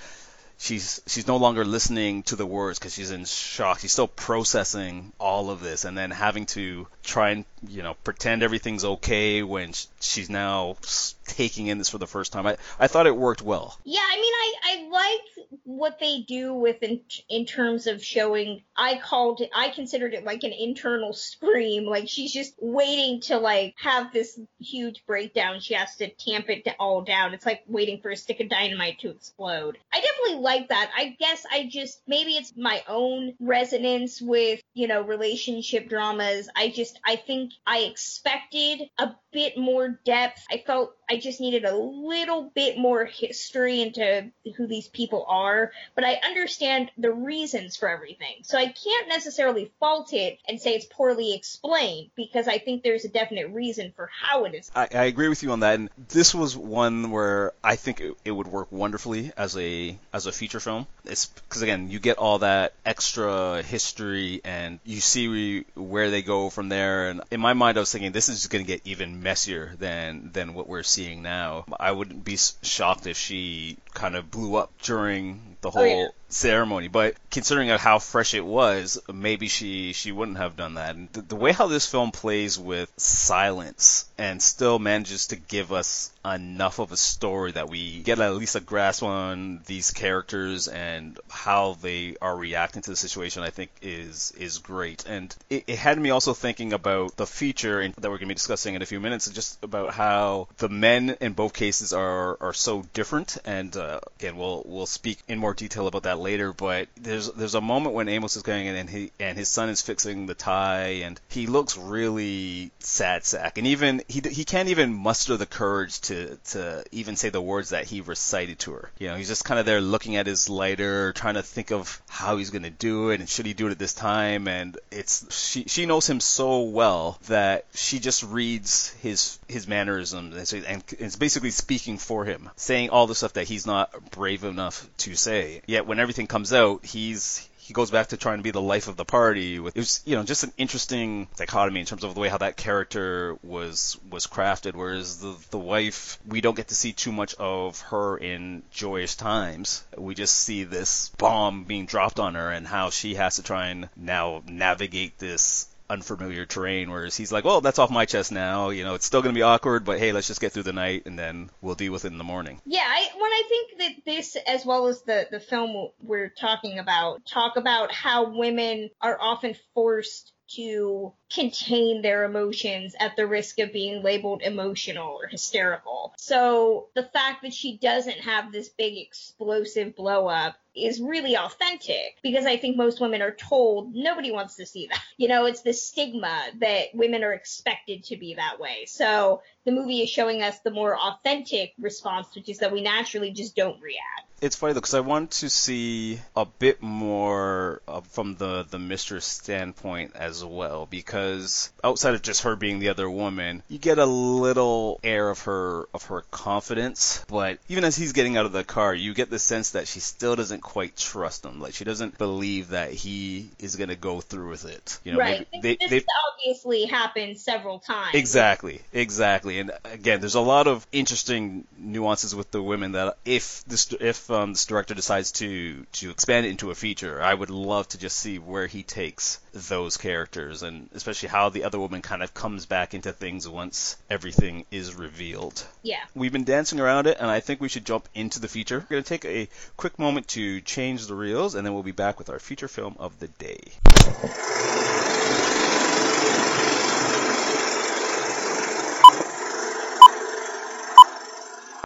she's 0.58 1.02
she's 1.08 1.28
no 1.28 1.38
longer 1.38 1.66
listening 1.66 2.24
to 2.24 2.36
the 2.36 2.46
words 2.46 2.80
because 2.80 2.94
she's 2.94 3.12
in 3.12 3.26
shock. 3.26 3.80
She's 3.80 3.92
still 3.92 4.08
processing 4.08 5.12
all 5.20 5.50
of 5.50 5.62
this, 5.62 5.86
and 5.86 5.98
then 5.98 6.12
having 6.12 6.46
to 6.48 6.88
try 7.04 7.32
and 7.32 7.46
you 7.70 7.84
know 7.84 7.96
pretend 8.04 8.44
everything's 8.44 8.86
okay 8.86 9.44
when 9.44 9.74
she's 10.00 10.30
now 10.30 10.78
taking 11.26 11.68
in 11.68 11.78
this 11.78 11.90
for 11.90 11.98
the 11.98 12.08
first 12.08 12.32
time. 12.32 12.46
I 12.48 12.58
I 12.80 12.88
thought 12.88 13.08
it 13.08 13.16
worked 13.16 13.42
well. 13.42 13.78
Yeah, 13.84 14.02
I 14.02 14.16
mean, 14.16 14.34
I 14.34 14.54
I 14.64 14.90
like 14.90 15.48
what 15.64 16.00
they 16.00 16.22
do 16.22 16.54
with 16.54 16.82
in 16.84 17.02
in 17.30 17.46
terms 17.46 17.88
of 17.88 18.04
showing. 18.04 18.64
I 18.76 18.98
called 18.98 19.42
it. 19.42 19.50
I 19.56 19.70
considered 19.70 20.14
it 20.14 20.24
like 20.24 20.44
an 20.44 20.54
internal 20.54 21.14
scream. 21.14 21.86
Like 21.86 22.08
she's 22.08 22.32
just 22.32 22.54
waiting 22.60 23.22
to 23.22 23.38
like 23.38 23.76
have 23.78 24.12
this 24.14 24.40
huge 24.60 25.04
breakdown. 25.06 25.60
She 25.60 25.74
has 25.74 25.96
to 25.98 26.10
tamp 26.10 26.50
it 26.50 26.68
all 26.80 27.02
down. 27.02 27.34
It's 27.34 27.46
like 27.46 27.64
waiting 27.68 28.02
for 28.02 28.12
a 28.12 28.18
stick 28.18 28.40
of 28.40 28.50
dynamite 28.50 29.00
to 29.00 29.10
explode. 29.10 29.78
I 29.94 30.02
definitely 30.02 30.44
like 30.44 30.70
that. 30.70 30.92
I 30.96 31.16
guess 31.20 31.46
I 31.52 31.68
just 31.72 32.02
maybe 32.08 32.34
it's 32.34 32.54
my 32.56 32.84
own 32.88 33.34
resonance 33.40 34.22
with 34.22 34.62
you 34.74 34.88
know 34.88 35.02
relationship 35.02 35.90
dramas. 35.90 36.50
I 36.56 36.70
just 36.70 37.00
I 37.06 37.16
think 37.16 37.54
I 37.66 37.80
expected 37.80 38.90
a 39.00 39.16
bit 39.36 39.58
more 39.58 39.90
depth. 40.06 40.42
I 40.50 40.64
felt 40.66 40.96
I 41.10 41.18
just 41.18 41.42
needed 41.42 41.66
a 41.66 41.76
little 41.76 42.52
bit 42.56 42.78
more 42.78 43.04
history 43.04 43.82
into 43.82 44.32
who 44.56 44.66
these 44.66 44.88
people 44.88 45.26
are, 45.28 45.74
but 45.94 46.06
I 46.06 46.22
understand 46.26 46.90
the 46.98 47.12
reasons 47.12 47.76
for 47.76 47.90
everything. 47.90 48.38
So 48.44 48.58
I 48.58 48.68
can't 48.68 49.10
necessarily 49.10 49.72
fault 49.82 50.14
it 50.14 50.40
and 50.48 50.60
say 50.60 50.74
it's 50.74 50.86
poorly 50.86 51.36
explained 51.36 52.12
because 52.16 52.48
I 52.48 52.60
think 52.60 52.82
there's 52.82 53.04
a 53.04 53.10
definite 53.10 53.50
reason 53.50 53.92
for 53.94 54.10
how 54.10 54.46
it 54.46 54.56
is. 54.56 54.72
I, 54.74 54.88
I 54.90 55.04
agree 55.04 55.28
with 55.28 55.44
you 55.44 55.52
on 55.52 55.60
that, 55.60 55.76
and 55.76 55.90
this 56.08 56.34
was 56.34 56.56
one 56.56 57.12
where 57.12 57.52
I 57.62 57.76
think 57.76 58.00
it, 58.00 58.16
it 58.24 58.32
would 58.32 58.48
work 58.48 58.72
wonderfully 58.72 59.34
as 59.36 59.58
a 59.58 59.98
as 60.14 60.28
a 60.28 60.32
feature 60.32 60.62
film. 60.62 60.88
It's 61.04 61.26
because 61.26 61.62
again, 61.62 61.90
you 61.90 62.00
get 62.00 62.18
all 62.18 62.40
that 62.40 62.74
extra 62.86 63.62
history 63.64 64.40
and 64.46 64.80
you 64.86 65.02
see 65.02 65.66
where 65.76 66.10
they 66.10 66.22
go 66.22 66.50
from 66.50 66.70
there. 66.70 67.10
And 67.10 67.22
in 67.32 67.42
my 67.42 67.54
mind, 67.54 67.78
I 67.78 67.82
was 67.82 67.92
thinking 67.92 68.14
this 68.14 68.30
is 68.30 68.48
going 68.48 68.64
to 68.64 68.68
get 68.68 68.82
even 68.86 69.25
messier 69.26 69.76
than 69.80 70.30
than 70.34 70.54
what 70.54 70.70
we're 70.70 70.84
seeing 70.84 71.22
now. 71.24 71.66
I 71.80 71.92
wouldn't 71.92 72.24
be 72.24 72.38
shocked 72.62 73.08
if 73.08 73.18
she 73.18 73.78
kind 73.94 74.16
of 74.16 74.30
blew 74.30 74.56
up 74.56 74.72
during 74.84 75.55
the 75.66 75.72
whole 75.72 75.82
oh, 75.82 76.02
yeah. 76.04 76.08
ceremony. 76.30 76.88
But 76.88 77.16
considering 77.32 77.70
how 77.70 78.00
fresh 78.00 78.34
it 78.34 78.46
was, 78.46 79.00
maybe 79.12 79.48
she 79.48 79.94
she 79.94 80.12
wouldn't 80.12 80.38
have 80.38 80.56
done 80.56 80.76
that. 80.76 80.96
And 80.96 81.12
the, 81.12 81.22
the 81.22 81.36
way 81.36 81.52
how 81.52 81.68
this 81.68 81.88
film 81.88 82.12
plays 82.12 82.58
with 82.58 82.92
silence 82.98 84.06
and 84.18 84.42
still 84.42 84.80
manages 84.80 85.28
to 85.28 85.36
give 85.36 85.74
us 85.74 86.12
enough 86.24 86.80
of 86.80 86.92
a 86.92 86.98
story 86.98 87.52
that 87.52 87.70
we 87.70 88.02
get 88.02 88.20
at 88.20 88.34
least 88.34 88.56
a 88.56 88.60
grasp 88.60 89.04
on 89.04 89.62
these 89.66 89.92
characters 89.92 90.68
and 90.68 91.20
how 91.30 91.74
they 91.82 92.16
are 92.22 92.36
reacting 92.36 92.82
to 92.82 92.90
the 92.92 92.96
situation, 92.96 93.44
I 93.44 93.50
think 93.50 93.72
is 93.82 94.32
is 94.38 94.60
great. 94.60 95.06
And 95.08 95.36
it, 95.50 95.64
it 95.68 95.78
had 95.78 96.00
me 96.00 96.12
also 96.12 96.34
thinking 96.34 96.74
about 96.74 97.16
the 97.18 97.28
feature 97.28 97.82
in, 97.82 97.94
that 97.98 98.10
we're 98.10 98.18
going 98.18 98.28
to 98.30 98.36
be 98.36 98.36
discussing 98.36 98.76
in 98.76 98.82
a 98.82 98.86
few 98.86 99.00
minutes, 99.00 99.30
just 99.32 99.64
about 99.64 99.94
how 99.94 100.48
the 100.58 100.70
men 100.70 101.18
in 101.22 101.34
both 101.34 101.54
cases 101.54 101.92
are 101.92 102.38
are 102.40 102.54
so 102.54 102.84
different. 102.94 103.38
And 103.46 103.76
uh, 103.76 104.00
again, 104.20 104.38
we'll 104.38 104.64
we'll 104.66 104.86
speak 104.86 105.20
in 105.28 105.40
more 105.40 105.55
detail 105.58 105.88
about 105.88 106.04
that 106.04 106.20
later. 106.20 106.54
But 106.54 106.88
there's 106.98 107.32
there's 107.32 107.56
a 107.56 107.62
moment 107.62 107.96
when 107.96 108.10
Amos 108.10 108.36
is 108.36 108.44
going 108.44 108.66
in 108.68 108.76
and 108.76 108.90
he 108.90 109.12
and 109.20 109.38
his 109.38 109.50
son 109.50 109.70
is 109.70 109.82
fixing 109.82 110.26
the 110.26 110.36
tie, 110.36 111.02
and 111.04 111.20
he 111.30 111.48
looks 111.48 111.78
really 111.78 112.72
sad 112.80 113.26
sack, 113.26 113.58
and 113.58 113.68
even 113.68 114.02
he 114.08 114.22
he 114.30 114.46
can't 114.46 114.70
even 114.70 114.94
muster 114.94 115.38
the 115.38 115.46
courage 115.46 116.02
to 116.02 116.38
to 116.52 116.84
even 116.92 117.16
say 117.16 117.30
the 117.30 117.42
words 117.42 117.70
that 117.70 117.86
he 117.86 118.02
recited 118.02 118.60
to 118.60 118.72
her. 118.74 118.92
You 119.00 119.10
know, 119.10 119.16
he's 119.16 119.28
just 119.28 119.46
kind 119.46 119.60
of 119.60 119.66
there 119.66 119.82
looking 119.82 120.16
at 120.16 120.28
his 120.28 120.50
lighter, 120.50 121.14
trying 121.14 121.36
to 121.36 121.44
think 121.44 121.72
of 121.72 122.02
how 122.08 122.38
he's 122.38 122.50
going 122.50 122.64
to 122.64 122.70
do 122.70 123.10
it 123.10 123.20
and 123.20 123.30
should 123.30 123.46
he 123.46 123.54
do 123.54 123.68
it 123.68 123.72
at 123.72 123.80
this 123.80 123.94
time. 123.94 124.48
And 124.48 124.78
it's 124.92 125.34
she 125.36 125.66
she 125.68 125.86
knows 125.86 126.08
him 126.08 126.20
so 126.20 126.62
well 126.62 127.20
that 127.28 127.66
she 127.74 128.00
just 128.00 128.24
reads 128.24 128.90
his 129.02 129.40
his 129.48 129.68
mannerisms 129.68 130.54
and, 130.54 130.66
and 130.66 130.84
it's 131.00 131.16
basically 131.16 131.52
speaking 131.52 131.98
for 131.98 132.26
him, 132.26 132.50
saying 132.56 132.90
all 132.90 133.08
the 133.08 133.16
stuff 133.16 133.34
that 133.34 133.48
he's 133.48 133.66
not 133.66 134.12
brave 134.12 134.44
enough 134.44 134.88
to 134.98 135.16
say. 135.16 135.45
Yet 135.66 135.88
when 135.88 136.00
everything 136.00 136.28
comes 136.28 136.54
out, 136.54 136.86
he's 136.86 137.48
he 137.66 137.74
goes 137.74 137.90
back 137.90 138.08
to 138.08 138.18
trying 138.18 138.38
to 138.38 138.44
be 138.44 138.52
the 138.52 138.62
life 138.62 138.88
of 138.88 138.96
the 138.96 139.06
party. 139.06 139.58
With, 139.58 139.76
it 139.76 139.80
was, 139.80 140.02
you 140.06 140.16
know, 140.16 140.24
just 140.24 140.44
an 140.44 140.54
interesting 140.56 141.28
dichotomy 141.36 141.80
in 141.80 141.88
terms 141.88 142.04
of 142.04 142.14
the 142.14 142.20
way 142.20 142.30
how 142.30 142.38
that 142.38 142.58
character 142.58 143.38
was 143.42 143.98
was 144.10 144.28
crafted. 144.28 144.76
Whereas 144.76 145.20
the 145.20 145.36
the 145.50 145.58
wife, 145.58 146.20
we 146.28 146.42
don't 146.42 146.56
get 146.56 146.68
to 146.68 146.76
see 146.76 146.94
too 146.94 147.12
much 147.12 147.34
of 147.36 147.82
her 147.82 148.18
in 148.18 148.62
joyous 148.72 149.16
times. 149.16 149.84
We 149.98 150.14
just 150.14 150.36
see 150.36 150.64
this 150.64 151.10
bomb 151.18 151.64
being 151.64 151.88
dropped 151.88 152.20
on 152.20 152.36
her 152.36 152.52
and 152.52 152.68
how 152.68 152.92
she 152.92 153.16
has 153.16 153.38
to 153.38 153.44
try 153.44 153.68
and 153.68 153.90
now 153.96 154.44
navigate 154.48 155.18
this 155.18 155.68
unfamiliar 155.90 156.46
terrain. 156.46 156.90
Whereas 156.92 157.16
he's 157.16 157.32
like, 157.32 157.44
well, 157.44 157.62
that's 157.62 157.80
off 157.80 157.90
my 157.90 158.06
chest 158.06 158.32
now. 158.32 158.70
You 158.70 158.84
know, 158.84 158.96
it's 158.96 159.06
still 159.06 159.22
going 159.22 159.34
to 159.34 159.38
be 159.38 159.44
awkward, 159.44 159.86
but 159.86 160.00
hey, 160.00 160.12
let's 160.12 160.28
just 160.28 160.42
get 160.42 160.52
through 160.52 160.64
the 160.64 160.74
night 160.74 161.04
and 161.06 161.18
then 161.18 161.50
we'll 161.62 161.76
deal 161.76 161.92
with 161.92 162.06
it 162.06 162.12
in 162.12 162.18
the 162.18 162.24
morning. 162.24 162.62
Yeah, 162.66 162.86
I, 162.86 163.10
when 163.16 163.32
I 163.32 163.44
think 163.48 163.80
that 163.80 164.06
this, 164.06 164.38
as 164.48 164.66
well 164.66 164.88
as 164.88 165.02
the 165.04 165.28
the 165.32 165.40
film 165.40 165.90
we're 166.02 166.30
talking 166.30 166.80
about, 166.80 167.26
talk 167.26 167.58
about 167.58 167.92
how 167.92 168.38
women 168.38 168.90
are 169.02 169.18
often 169.20 169.56
forced 169.74 170.32
to 170.48 171.14
contain 171.34 172.02
their 172.02 172.24
emotions 172.24 172.96
at 173.00 173.16
the 173.16 173.28
risk 173.28 173.60
of 173.60 173.74
being 173.74 174.04
labeled 174.04 174.42
emotional 174.42 175.18
or 175.22 175.28
hysterical. 175.28 176.14
So 176.18 176.88
the 176.94 177.04
fact 177.04 177.42
that 177.44 177.54
she 177.54 177.78
doesn't 177.78 178.20
have 178.22 178.52
this 178.52 178.70
big 178.70 178.98
explosive 178.98 179.96
blow 179.96 180.28
up 180.28 180.56
is 180.76 181.02
really 181.02 181.38
authentic 181.38 182.18
because 182.22 182.46
I 182.46 182.58
think 182.58 182.76
most 182.76 183.00
women 183.00 183.22
are 183.22 183.32
told 183.32 183.96
nobody 183.96 184.32
wants 184.32 184.56
to 184.56 184.66
see 184.66 184.88
that. 184.88 185.02
You 185.18 185.30
know, 185.30 185.46
it's 185.46 185.62
the 185.62 185.74
stigma 185.74 186.44
that 186.60 186.94
women 186.94 187.24
are 187.24 187.34
expected 187.34 188.04
to 188.06 188.18
be 188.18 188.36
that 188.36 188.60
way. 188.60 188.86
So 188.88 189.42
the 189.64 189.72
movie 189.72 190.02
is 190.02 190.10
showing 190.10 190.42
us 190.42 190.60
the 190.60 190.72
more 190.72 190.98
authentic 190.98 191.74
response, 191.80 192.28
which 192.36 192.50
is 192.50 192.60
that 192.60 192.74
we 192.74 192.82
naturally 192.82 193.32
just 193.32 193.56
don't 193.56 193.82
react 193.82 194.35
it's 194.46 194.56
funny 194.56 194.74
though 194.74 194.80
because 194.80 194.94
I 194.94 195.00
want 195.00 195.32
to 195.32 195.50
see 195.50 196.20
a 196.36 196.46
bit 196.46 196.82
more 196.82 197.82
uh, 197.88 198.02
from 198.02 198.36
the 198.36 198.66
the 198.70 198.78
mistress 198.78 199.26
standpoint 199.26 200.16
as 200.16 200.46
well 200.46 200.86
because 200.86 201.72
outside 201.84 202.14
of 202.14 202.22
just 202.22 202.44
her 202.44 202.56
being 202.56 202.80
the 202.80 202.90
other 202.90 203.10
woman, 203.10 203.64
you 203.68 203.80
get 203.80 203.98
a 203.98 204.06
little 204.06 205.00
air 205.04 205.30
of 205.30 205.42
her 205.42 205.88
of 205.94 206.04
her 206.06 206.22
confidence. 206.30 207.26
But 207.28 207.60
even 207.70 207.84
as 207.84 207.96
he's 207.96 208.14
getting 208.14 208.38
out 208.38 208.46
of 208.46 208.52
the 208.52 208.64
car, 208.64 208.94
you 208.94 209.16
get 209.16 209.32
the 209.32 209.40
sense 209.40 209.72
that 209.72 209.88
she 209.88 210.00
still 210.00 210.36
doesn't 210.36 210.62
quite 210.62 210.96
trust 210.96 211.44
him. 211.44 211.60
Like 211.60 211.74
she 211.74 211.84
doesn't 211.84 212.18
believe 212.18 212.70
that 212.70 212.92
he 212.92 213.50
is 213.60 213.76
going 213.76 213.90
to 213.90 213.96
go 213.96 214.22
through 214.22 214.50
with 214.52 214.66
it. 214.66 215.00
You 215.04 215.14
know, 215.14 215.20
right. 215.20 215.48
They, 215.60 215.76
this 215.76 215.90
they, 215.90 216.06
obviously 216.32 216.86
happened 216.86 217.40
several 217.40 217.80
times. 217.80 218.14
Exactly, 218.14 218.82
exactly. 218.94 219.60
And 219.60 219.72
again, 219.86 220.20
there's 220.20 220.36
a 220.36 220.42
lot 220.42 220.68
of 220.68 220.86
interesting 220.92 221.66
nuances 221.78 222.36
with 222.36 222.52
the 222.52 222.62
women 222.62 222.92
that 222.92 223.18
if 223.26 223.64
this 223.66 223.92
if 224.00 224.30
um, 224.36 224.54
this 224.54 224.66
director 224.66 224.94
decides 224.94 225.32
to 225.34 225.86
to 225.94 226.10
expand 226.10 226.46
it 226.46 226.50
into 226.50 226.72
a 226.72 226.76
feature, 226.76 227.22
I 227.22 227.34
would 227.34 227.50
love 227.50 227.88
to 227.90 227.98
just 227.98 228.18
see 228.18 228.40
where 228.40 228.68
he 228.68 228.84
takes 228.84 229.40
those 229.54 229.98
characters, 229.98 230.64
and 230.64 230.90
especially 230.94 231.30
how 231.30 231.50
the 231.50 231.64
other 231.64 231.80
woman 231.80 232.02
kind 232.02 232.22
of 232.22 232.34
comes 232.34 232.66
back 232.66 232.94
into 232.94 233.12
things 233.12 233.48
once 233.48 233.98
everything 234.10 234.66
is 234.72 234.94
revealed. 234.94 235.66
Yeah. 235.84 236.04
We've 236.14 236.32
been 236.32 236.44
dancing 236.44 236.80
around 236.80 237.08
it, 237.08 237.18
and 237.20 237.30
I 237.30 237.40
think 237.40 237.62
we 237.62 237.70
should 237.70 237.86
jump 237.86 238.08
into 238.14 238.40
the 238.40 238.48
feature. 238.48 238.80
We're 238.80 238.96
going 238.96 239.04
to 239.04 239.10
take 239.10 239.26
a 239.26 239.50
quick 239.78 239.98
moment 239.98 240.28
to 240.30 240.62
change 240.62 241.08
the 241.08 241.16
reels, 241.16 241.56
and 241.56 241.66
then 241.66 241.74
we'll 241.74 241.84
be 241.84 241.92
back 241.92 242.20
with 242.20 242.30
our 242.30 242.40
feature 242.40 242.68
film 242.68 242.96
of 243.00 243.20
the 243.20 243.28
day. 243.28 245.05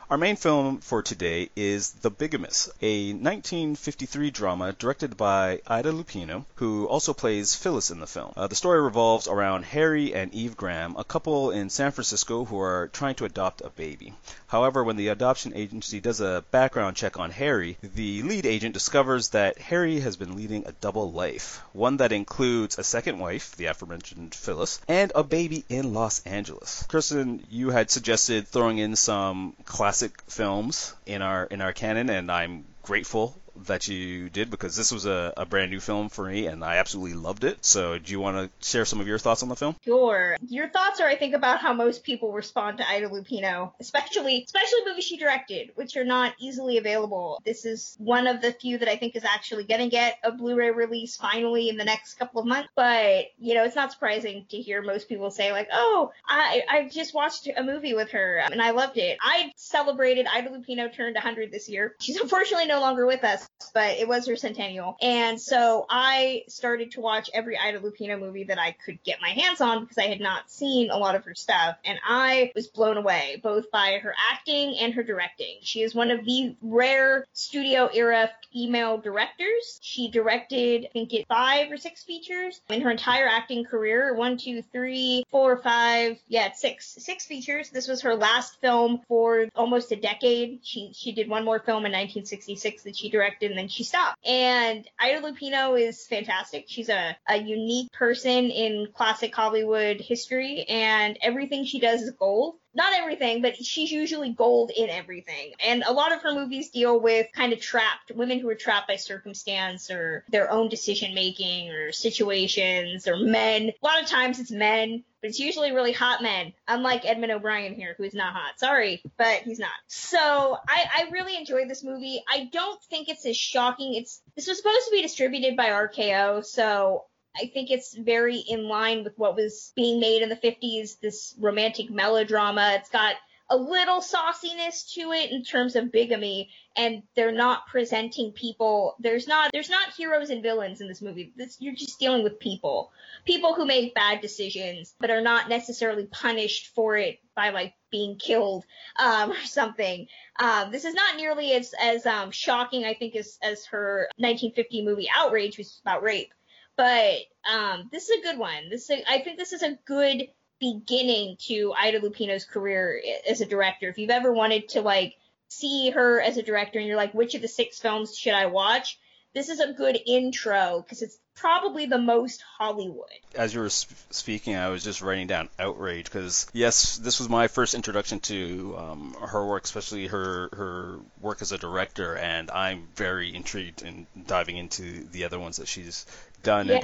Our 0.09 0.17
main 0.17 0.37
film 0.37 0.79
for 0.79 1.03
today 1.03 1.51
is 1.55 1.91
The 1.91 2.09
Bigamist, 2.09 2.71
a 2.81 3.13
1953 3.13 4.31
drama 4.31 4.73
directed 4.73 5.15
by 5.15 5.61
Ida 5.67 5.91
Lupino, 5.91 6.45
who 6.55 6.87
also 6.87 7.13
plays 7.13 7.53
Phyllis 7.53 7.91
in 7.91 7.99
the 7.99 8.07
film. 8.07 8.33
Uh, 8.35 8.47
the 8.47 8.55
story 8.55 8.81
revolves 8.81 9.27
around 9.27 9.65
Harry 9.65 10.15
and 10.15 10.33
Eve 10.33 10.57
Graham, 10.57 10.95
a 10.97 11.03
couple 11.03 11.51
in 11.51 11.69
San 11.69 11.91
Francisco 11.91 12.43
who 12.45 12.59
are 12.59 12.89
trying 12.91 13.13
to 13.15 13.25
adopt 13.25 13.61
a 13.61 13.69
baby. 13.69 14.15
However, 14.47 14.83
when 14.83 14.95
the 14.95 15.09
adoption 15.09 15.53
agency 15.53 15.99
does 15.99 16.21
a 16.21 16.43
background 16.49 16.95
check 16.95 17.19
on 17.19 17.29
Harry, 17.29 17.77
the 17.83 18.23
lead 18.23 18.47
agent 18.47 18.73
discovers 18.73 19.29
that 19.29 19.59
Harry 19.59 19.99
has 19.99 20.17
been 20.17 20.35
leading 20.35 20.65
a 20.65 20.71
double 20.71 21.11
life, 21.11 21.61
one 21.71 21.97
that 21.97 22.11
includes 22.11 22.79
a 22.79 22.83
second 22.83 23.19
wife, 23.19 23.55
the 23.57 23.65
aforementioned 23.65 24.33
Phyllis, 24.33 24.81
and 24.87 25.11
a 25.13 25.23
baby 25.23 25.65
in 25.69 25.93
Los 25.93 26.25
Angeles. 26.25 26.83
Kristen, 26.87 27.45
you 27.51 27.69
had 27.69 27.91
suggested 27.91 28.47
throwing 28.47 28.79
in 28.79 28.95
some 28.95 29.53
classic 29.65 29.98
classic 29.99 30.21
films 30.29 30.95
in 31.05 31.21
our 31.21 31.43
in 31.45 31.59
our 31.59 31.73
canon, 31.73 32.09
and 32.09 32.31
I'm 32.31 32.63
grateful 32.83 33.37
that 33.65 33.87
you 33.87 34.29
did 34.29 34.49
because 34.49 34.75
this 34.75 34.91
was 34.91 35.05
a, 35.05 35.33
a 35.37 35.45
brand 35.45 35.71
new 35.71 35.79
film 35.79 36.09
for 36.09 36.25
me 36.25 36.47
and 36.47 36.63
I 36.63 36.77
absolutely 36.77 37.17
loved 37.17 37.43
it. 37.43 37.63
So, 37.65 37.97
do 37.97 38.11
you 38.11 38.19
want 38.19 38.37
to 38.37 38.67
share 38.67 38.85
some 38.85 38.99
of 38.99 39.07
your 39.07 39.17
thoughts 39.17 39.43
on 39.43 39.49
the 39.49 39.55
film? 39.55 39.75
Sure. 39.85 40.37
Your 40.47 40.69
thoughts 40.69 40.99
are, 40.99 41.07
I 41.07 41.15
think, 41.15 41.33
about 41.35 41.59
how 41.59 41.73
most 41.73 42.03
people 42.03 42.31
respond 42.31 42.77
to 42.77 42.87
Ida 42.87 43.09
Lupino, 43.09 43.73
especially 43.79 44.43
especially 44.45 44.79
movies 44.85 45.03
she 45.03 45.17
directed, 45.17 45.71
which 45.75 45.97
are 45.97 46.05
not 46.05 46.33
easily 46.39 46.77
available. 46.77 47.41
This 47.45 47.65
is 47.65 47.95
one 47.99 48.27
of 48.27 48.41
the 48.41 48.51
few 48.51 48.77
that 48.77 48.89
I 48.89 48.95
think 48.95 49.15
is 49.15 49.23
actually 49.23 49.63
going 49.65 49.81
to 49.81 49.89
get 49.89 50.17
a 50.23 50.31
Blu-ray 50.31 50.71
release 50.71 51.17
finally 51.17 51.69
in 51.69 51.77
the 51.77 51.85
next 51.85 52.15
couple 52.15 52.41
of 52.41 52.47
months. 52.47 52.69
But 52.75 53.25
you 53.39 53.53
know, 53.53 53.63
it's 53.63 53.75
not 53.75 53.91
surprising 53.91 54.45
to 54.49 54.57
hear 54.57 54.81
most 54.81 55.09
people 55.09 55.31
say 55.31 55.51
like, 55.51 55.69
"Oh, 55.71 56.11
I 56.27 56.63
I 56.69 56.89
just 56.89 57.13
watched 57.13 57.47
a 57.55 57.63
movie 57.63 57.93
with 57.93 58.11
her 58.11 58.37
and 58.37 58.61
I 58.61 58.71
loved 58.71 58.97
it." 58.97 59.17
I 59.21 59.51
celebrated 59.55 60.27
Ida 60.31 60.49
Lupino 60.49 60.93
turned 60.93 61.15
100 61.15 61.51
this 61.51 61.69
year. 61.69 61.95
She's 61.99 62.17
unfortunately 62.17 62.67
no 62.67 62.81
longer 62.81 63.05
with 63.05 63.23
us, 63.23 63.48
but 63.73 63.97
it 63.97 64.07
was 64.07 64.27
her 64.27 64.35
centennial. 64.35 64.97
And 65.01 65.39
so 65.39 65.85
I 65.89 66.43
started 66.47 66.91
to 66.91 67.01
watch 67.01 67.29
every 67.33 67.57
Ida 67.57 67.79
Lupino 67.79 68.19
movie 68.19 68.45
that 68.45 68.59
I 68.59 68.71
could 68.71 69.01
get 69.03 69.21
my 69.21 69.29
hands 69.29 69.61
on 69.61 69.81
because 69.81 69.97
I 69.97 70.07
had 70.07 70.21
not 70.21 70.49
seen 70.49 70.89
a 70.89 70.97
lot 70.97 71.15
of 71.15 71.25
her 71.25 71.35
stuff. 71.35 71.77
And 71.85 71.99
I 72.07 72.51
was 72.55 72.67
blown 72.67 72.97
away 72.97 73.39
both 73.43 73.71
by 73.71 73.99
her 74.01 74.13
acting 74.31 74.77
and 74.79 74.93
her 74.93 75.03
directing. 75.03 75.57
She 75.61 75.81
is 75.81 75.93
one 75.93 76.11
of 76.11 76.25
the 76.25 76.55
rare 76.61 77.25
studio 77.33 77.89
era 77.93 78.29
female 78.51 78.97
directors. 78.97 79.79
She 79.81 80.09
directed, 80.09 80.85
I 80.85 80.89
think 80.89 81.13
it 81.13 81.27
five 81.27 81.71
or 81.71 81.77
six 81.77 82.03
features 82.03 82.61
in 82.69 82.81
her 82.81 82.91
entire 82.91 83.27
acting 83.27 83.65
career. 83.65 84.15
One, 84.15 84.37
two, 84.37 84.61
three, 84.61 85.23
four, 85.29 85.57
five, 85.57 86.17
yeah, 86.27 86.51
six, 86.53 86.95
six 86.99 87.25
features. 87.25 87.69
This 87.69 87.87
was 87.87 88.01
her 88.01 88.15
last 88.15 88.59
film 88.61 89.01
for 89.07 89.47
almost 89.55 89.91
a 89.91 89.95
decade. 89.95 90.59
She 90.63 90.91
she 90.93 91.11
did 91.11 91.29
one 91.29 91.45
more 91.45 91.59
film 91.59 91.85
in 91.85 91.91
1966 91.91 92.83
that 92.83 92.95
she 92.95 93.09
directed 93.09 93.38
and 93.41 93.57
then 93.57 93.67
she 93.67 93.83
stopped. 93.83 94.17
And 94.25 94.87
Ida 94.99 95.21
Lupino 95.21 95.79
is 95.79 96.05
fantastic. 96.07 96.65
She's 96.67 96.89
a, 96.89 97.15
a 97.27 97.37
unique 97.37 97.91
person 97.91 98.45
in 98.45 98.87
classic 98.93 99.35
Hollywood 99.35 100.01
history 100.01 100.65
and 100.67 101.17
everything 101.21 101.65
she 101.65 101.79
does 101.79 102.01
is 102.01 102.11
gold 102.11 102.55
not 102.73 102.93
everything, 102.93 103.41
but 103.41 103.57
she's 103.57 103.91
usually 103.91 104.31
gold 104.31 104.71
in 104.75 104.89
everything. 104.89 105.53
And 105.63 105.83
a 105.83 105.93
lot 105.93 106.13
of 106.13 106.21
her 106.21 106.33
movies 106.33 106.69
deal 106.69 106.99
with 106.99 107.27
kind 107.33 107.53
of 107.53 107.59
trapped 107.59 108.11
women 108.13 108.39
who 108.39 108.49
are 108.49 108.55
trapped 108.55 108.87
by 108.87 108.95
circumstance 108.95 109.89
or 109.89 110.23
their 110.29 110.51
own 110.51 110.69
decision 110.69 111.13
making 111.13 111.69
or 111.69 111.91
situations 111.91 113.07
or 113.07 113.17
men. 113.17 113.69
A 113.69 113.85
lot 113.85 114.01
of 114.01 114.07
times 114.07 114.39
it's 114.39 114.51
men, 114.51 115.03
but 115.21 115.29
it's 115.29 115.39
usually 115.39 115.71
really 115.71 115.91
hot 115.91 116.21
men. 116.21 116.53
Unlike 116.67 117.05
Edmund 117.05 117.31
O'Brien 117.31 117.73
here, 117.73 117.95
who 117.97 118.03
is 118.03 118.13
not 118.13 118.33
hot. 118.33 118.59
Sorry, 118.59 119.01
but 119.17 119.41
he's 119.41 119.59
not. 119.59 119.71
So 119.87 120.57
I, 120.67 120.85
I 120.95 121.09
really 121.11 121.35
enjoyed 121.35 121.69
this 121.69 121.83
movie. 121.83 122.23
I 122.29 122.49
don't 122.51 122.81
think 122.83 123.09
it's 123.09 123.25
as 123.25 123.35
shocking. 123.35 123.95
It's 123.95 124.21
this 124.35 124.47
was 124.47 124.57
supposed 124.57 124.85
to 124.85 124.91
be 124.91 125.01
distributed 125.01 125.57
by 125.57 125.69
RKO, 125.69 126.45
so 126.45 127.05
I 127.39 127.47
think 127.53 127.71
it's 127.71 127.95
very 127.95 128.37
in 128.37 128.67
line 128.67 129.03
with 129.03 129.17
what 129.17 129.35
was 129.35 129.71
being 129.75 129.99
made 129.99 130.21
in 130.21 130.29
the 130.29 130.35
50s, 130.35 130.99
this 130.99 131.35
romantic 131.39 131.89
melodrama. 131.89 132.73
It's 132.75 132.89
got 132.89 133.15
a 133.49 133.57
little 133.57 134.01
sauciness 134.01 134.93
to 134.93 135.11
it 135.11 135.31
in 135.31 135.43
terms 135.43 135.75
of 135.75 135.91
bigamy 135.91 136.51
and 136.77 137.01
they're 137.15 137.31
not 137.31 137.65
presenting 137.67 138.31
people. 138.31 138.95
There's 138.99 139.27
not 139.27 139.49
there's 139.53 139.69
not 139.69 139.93
heroes 139.97 140.29
and 140.29 140.43
villains 140.43 140.81
in 140.81 140.87
this 140.87 141.01
movie. 141.01 141.33
This, 141.35 141.57
you're 141.59 141.73
just 141.73 141.99
dealing 141.99 142.23
with 142.23 142.39
people. 142.39 142.91
People 143.25 143.55
who 143.55 143.65
make 143.65 143.95
bad 143.95 144.21
decisions 144.21 144.93
but 144.99 145.09
are 145.09 145.21
not 145.21 145.49
necessarily 145.49 146.05
punished 146.05 146.67
for 146.75 146.95
it 146.95 147.19
by 147.35 147.49
like 147.49 147.73
being 147.89 148.17
killed 148.17 148.65
um, 148.97 149.31
or 149.31 149.45
something. 149.45 150.07
Um, 150.39 150.71
this 150.71 150.85
is 150.85 150.93
not 150.93 151.15
nearly 151.15 151.53
as 151.53 151.73
as 151.81 152.05
um, 152.05 152.31
shocking 152.31 152.85
i 152.85 152.93
think 152.93 153.15
as 153.15 153.37
as 153.41 153.65
her 153.65 154.07
1950 154.17 154.85
movie 154.85 155.09
outrage 155.15 155.57
which 155.57 155.67
is 155.67 155.81
about 155.83 156.03
rape 156.03 156.33
but 156.79 157.15
um, 157.53 157.89
this 157.91 158.09
is 158.09 158.19
a 158.19 158.21
good 158.21 158.37
one 158.39 158.69
this 158.69 158.89
is 158.89 158.91
a, 158.91 159.11
i 159.11 159.21
think 159.21 159.37
this 159.37 159.51
is 159.51 159.63
a 159.63 159.77
good 159.85 160.29
beginning 160.59 161.37
to 161.39 161.73
Ida 161.77 161.99
Lupino's 161.99 162.45
career 162.45 163.01
as 163.27 163.41
a 163.41 163.45
director. 163.45 163.89
If 163.89 163.97
you've 163.97 164.09
ever 164.09 164.31
wanted 164.31 164.69
to 164.69 164.81
like 164.81 165.15
see 165.47 165.89
her 165.91 166.21
as 166.21 166.37
a 166.37 166.43
director 166.43 166.79
and 166.79 166.87
you're 166.87 166.97
like, 166.97 167.13
which 167.13 167.35
of 167.35 167.41
the 167.41 167.47
six 167.47 167.79
films 167.79 168.17
should 168.17 168.33
I 168.33 168.47
watch? 168.47 168.99
This 169.33 169.49
is 169.49 169.59
a 169.59 169.73
good 169.73 169.97
intro 170.07 170.81
because 170.81 171.03
it's 171.03 171.17
probably 171.35 171.85
the 171.85 171.99
most 171.99 172.43
Hollywood. 172.57 173.05
As 173.35 173.53
you 173.53 173.61
were 173.61 173.69
sp- 173.69 173.93
speaking, 174.09 174.55
I 174.55 174.69
was 174.69 174.83
just 174.83 175.01
writing 175.03 175.27
down 175.27 175.49
outrage 175.59 176.05
because 176.05 176.47
yes, 176.51 176.97
this 176.97 177.19
was 177.19 177.29
my 177.29 177.47
first 177.47 177.75
introduction 177.75 178.19
to 178.21 178.75
um, 178.77 179.15
her 179.21 179.45
work, 179.45 179.65
especially 179.65 180.07
her 180.07 180.49
her 180.53 180.99
work 181.21 181.43
as 181.43 181.51
a 181.51 181.59
director, 181.59 182.15
and 182.17 182.49
I'm 182.49 182.87
very 182.95 183.33
intrigued 183.33 183.83
in 183.83 184.07
diving 184.25 184.57
into 184.57 185.03
the 185.05 185.25
other 185.25 185.39
ones 185.39 185.57
that 185.57 185.67
she's 185.67 186.07
done. 186.43 186.67
Yeah, 186.67 186.75
and 186.75 186.83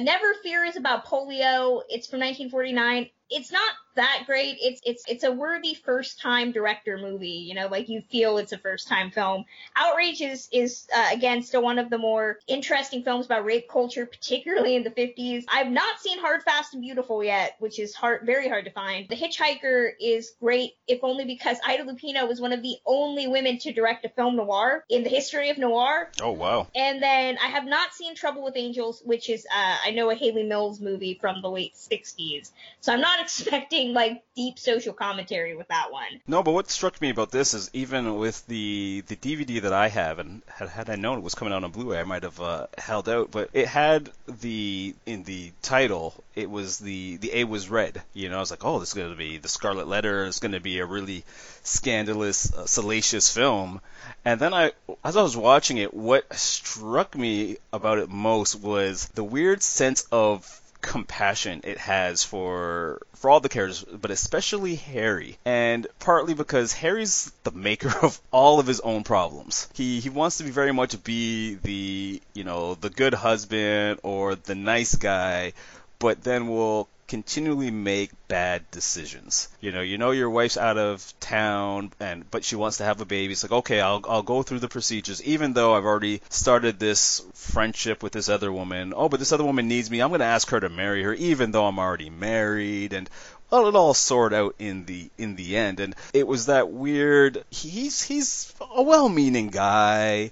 Never 0.00 0.34
Fear 0.42 0.64
is 0.64 0.76
about 0.76 1.06
polio. 1.06 1.82
It's 1.88 2.06
from 2.06 2.20
1949. 2.20 3.10
It's 3.30 3.52
not 3.52 3.70
that 3.96 4.22
great. 4.26 4.56
It's 4.60 4.80
it's 4.84 5.04
it's 5.08 5.24
a 5.24 5.32
worthy 5.32 5.74
first 5.74 6.20
time 6.20 6.52
director 6.52 6.98
movie. 6.98 7.28
You 7.28 7.54
know, 7.54 7.68
like 7.68 7.88
you 7.88 8.00
feel 8.00 8.38
it's 8.38 8.52
a 8.52 8.58
first 8.58 8.88
time 8.88 9.10
film. 9.10 9.44
Outrage 9.76 10.20
is 10.20 10.48
is 10.52 10.86
uh, 10.94 11.10
again 11.12 11.42
still 11.42 11.62
one 11.62 11.78
of 11.78 11.90
the 11.90 11.98
more 11.98 12.38
interesting 12.46 13.02
films 13.02 13.26
about 13.26 13.44
rape 13.44 13.68
culture, 13.68 14.06
particularly 14.06 14.74
in 14.76 14.82
the 14.82 14.90
50s. 14.90 15.44
I've 15.48 15.70
not 15.70 16.00
seen 16.00 16.18
Hard, 16.18 16.42
Fast, 16.42 16.74
and 16.74 16.82
Beautiful 16.82 17.22
yet, 17.22 17.56
which 17.58 17.78
is 17.78 17.94
hard, 17.94 18.22
very 18.24 18.48
hard 18.48 18.64
to 18.64 18.70
find. 18.70 19.08
The 19.08 19.16
Hitchhiker 19.16 19.90
is 20.00 20.32
great, 20.40 20.72
if 20.86 21.00
only 21.02 21.24
because 21.24 21.58
Ida 21.64 21.84
Lupino 21.84 22.28
was 22.28 22.40
one 22.40 22.52
of 22.52 22.62
the 22.62 22.76
only 22.86 23.28
women 23.28 23.58
to 23.58 23.72
direct 23.72 24.04
a 24.04 24.08
film 24.08 24.36
noir 24.36 24.84
in 24.88 25.02
the 25.02 25.10
history 25.10 25.50
of 25.50 25.58
noir. 25.58 26.10
Oh 26.20 26.32
wow! 26.32 26.68
And 26.74 27.02
then 27.02 27.38
I 27.42 27.48
have 27.48 27.64
not 27.64 27.92
seen 27.92 28.14
Trouble 28.14 28.42
with 28.42 28.56
Angels, 28.56 29.02
which 29.04 29.28
is 29.28 29.46
uh, 29.54 29.69
I 29.84 29.90
know 29.90 30.10
a 30.10 30.14
Hayley 30.14 30.42
Mills 30.42 30.80
movie 30.80 31.14
from 31.20 31.42
the 31.42 31.50
late 31.50 31.74
60s. 31.74 32.50
So 32.80 32.92
I'm 32.92 33.00
not 33.00 33.20
expecting 33.22 33.92
like 33.92 34.22
deep 34.34 34.58
social 34.58 34.92
commentary 34.92 35.56
with 35.56 35.68
that 35.68 35.92
one. 35.92 36.20
No, 36.26 36.42
but 36.42 36.52
what 36.52 36.70
struck 36.70 37.00
me 37.00 37.10
about 37.10 37.30
this 37.30 37.54
is 37.54 37.70
even 37.72 38.16
with 38.16 38.46
the 38.46 39.02
the 39.06 39.16
DVD 39.16 39.62
that 39.62 39.72
I 39.72 39.88
have, 39.88 40.18
and 40.18 40.42
had, 40.46 40.68
had 40.68 40.90
I 40.90 40.96
known 40.96 41.18
it 41.18 41.24
was 41.24 41.34
coming 41.34 41.52
out 41.54 41.64
on 41.64 41.70
Blu-ray, 41.70 42.00
I 42.00 42.04
might 42.04 42.22
have 42.22 42.40
uh, 42.40 42.66
held 42.78 43.08
out. 43.08 43.30
But 43.30 43.50
it 43.52 43.66
had 43.66 44.10
the 44.26 44.94
in 45.06 45.24
the 45.24 45.52
title, 45.62 46.14
it 46.34 46.50
was 46.50 46.78
the 46.78 47.16
the 47.16 47.32
A 47.34 47.44
was 47.44 47.68
red. 47.68 48.02
You 48.14 48.28
know, 48.28 48.36
I 48.36 48.40
was 48.40 48.50
like, 48.50 48.64
oh, 48.64 48.78
this 48.78 48.90
is 48.90 48.94
going 48.94 49.10
to 49.10 49.16
be 49.16 49.38
the 49.38 49.48
Scarlet 49.48 49.88
Letter. 49.88 50.26
It's 50.26 50.40
going 50.40 50.52
to 50.52 50.60
be 50.60 50.78
a 50.78 50.86
really 50.86 51.24
scandalous, 51.62 52.52
uh, 52.54 52.66
salacious 52.66 53.32
film. 53.32 53.80
And 54.24 54.40
then 54.40 54.52
I, 54.52 54.72
as 55.04 55.16
I 55.16 55.22
was 55.22 55.36
watching 55.36 55.78
it, 55.78 55.94
what 55.94 56.32
struck 56.34 57.16
me 57.16 57.56
about 57.72 57.98
it 57.98 58.08
most 58.08 58.56
was 58.56 59.08
the 59.08 59.24
weird 59.24 59.59
sense 59.62 60.06
of 60.10 60.60
compassion 60.80 61.60
it 61.64 61.78
has 61.78 62.24
for 62.24 63.00
for 63.14 63.30
all 63.30 63.40
the 63.40 63.48
characters, 63.48 63.84
but 63.84 64.10
especially 64.10 64.76
Harry. 64.76 65.38
And 65.44 65.86
partly 65.98 66.34
because 66.34 66.72
Harry's 66.72 67.30
the 67.44 67.50
maker 67.50 67.92
of 68.02 68.20
all 68.30 68.60
of 68.60 68.66
his 68.66 68.80
own 68.80 69.04
problems. 69.04 69.68
He 69.74 70.00
he 70.00 70.08
wants 70.08 70.38
to 70.38 70.44
be 70.44 70.50
very 70.50 70.72
much 70.72 71.02
be 71.04 71.56
the 71.56 72.22
you 72.34 72.44
know 72.44 72.74
the 72.74 72.90
good 72.90 73.14
husband 73.14 74.00
or 74.02 74.34
the 74.34 74.54
nice 74.54 74.94
guy, 74.94 75.52
but 75.98 76.22
then 76.22 76.48
will 76.48 76.88
continually 77.10 77.72
make 77.72 78.12
bad 78.28 78.70
decisions. 78.70 79.48
You 79.60 79.72
know, 79.72 79.80
you 79.80 79.98
know 79.98 80.12
your 80.12 80.30
wife's 80.30 80.56
out 80.56 80.78
of 80.78 81.12
town 81.18 81.90
and 81.98 82.30
but 82.30 82.44
she 82.44 82.54
wants 82.54 82.76
to 82.76 82.84
have 82.84 83.00
a 83.00 83.04
baby. 83.04 83.32
It's 83.32 83.42
like, 83.42 83.50
okay, 83.50 83.80
I'll 83.80 84.00
I'll 84.08 84.22
go 84.22 84.44
through 84.44 84.60
the 84.60 84.68
procedures 84.68 85.20
even 85.24 85.52
though 85.52 85.74
I've 85.74 85.84
already 85.84 86.22
started 86.28 86.78
this 86.78 87.20
friendship 87.34 88.04
with 88.04 88.12
this 88.12 88.28
other 88.28 88.52
woman. 88.52 88.94
Oh, 88.96 89.08
but 89.08 89.18
this 89.18 89.32
other 89.32 89.42
woman 89.42 89.66
needs 89.66 89.90
me. 89.90 90.00
I'm 90.00 90.10
going 90.10 90.20
to 90.20 90.24
ask 90.24 90.48
her 90.50 90.60
to 90.60 90.68
marry 90.68 91.02
her 91.02 91.12
even 91.12 91.50
though 91.50 91.66
I'm 91.66 91.80
already 91.80 92.10
married 92.10 92.92
and 92.92 93.10
well, 93.50 93.66
it 93.66 93.74
all 93.74 93.94
sorted 93.94 94.38
out 94.38 94.54
in 94.60 94.84
the 94.84 95.10
in 95.18 95.34
the 95.34 95.56
end, 95.56 95.80
and 95.80 95.96
it 96.14 96.28
was 96.28 96.46
that 96.46 96.70
weird. 96.70 97.42
He's 97.50 98.00
he's 98.00 98.54
a 98.60 98.84
well-meaning 98.84 99.48
guy 99.48 100.30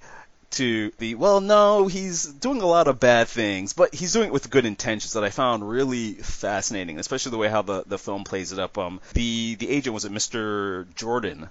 to 0.51 0.91
the 0.99 1.15
well 1.15 1.41
no 1.41 1.89
he's 1.89 2.25
doing 2.25 2.63
a 2.63 2.67
lot 2.67 2.89
of 2.89 2.99
bad 2.99 3.29
things 3.29 3.73
but 3.75 3.95
he's 3.95 4.13
doing 4.13 4.29
it 4.29 4.33
with 4.33 4.49
good 4.51 4.65
intentions 4.65 5.13
that 5.13 5.25
i 5.25 5.31
found 5.31 5.69
really 5.69 6.15
fascinating 6.15 6.99
especially 6.99 7.31
the 7.31 7.37
way 7.39 7.49
how 7.49 7.63
the, 7.63 7.85
the 7.87 7.99
film 7.99 8.25
plays 8.25 8.53
it 8.53 8.59
up. 8.59 8.79
Um 8.79 9.01
the 9.13 9.57
the 9.57 9.69
agent 9.69 9.93
was 9.95 10.05
it 10.05 10.13
mr 10.13 10.93
jordan 10.95 11.51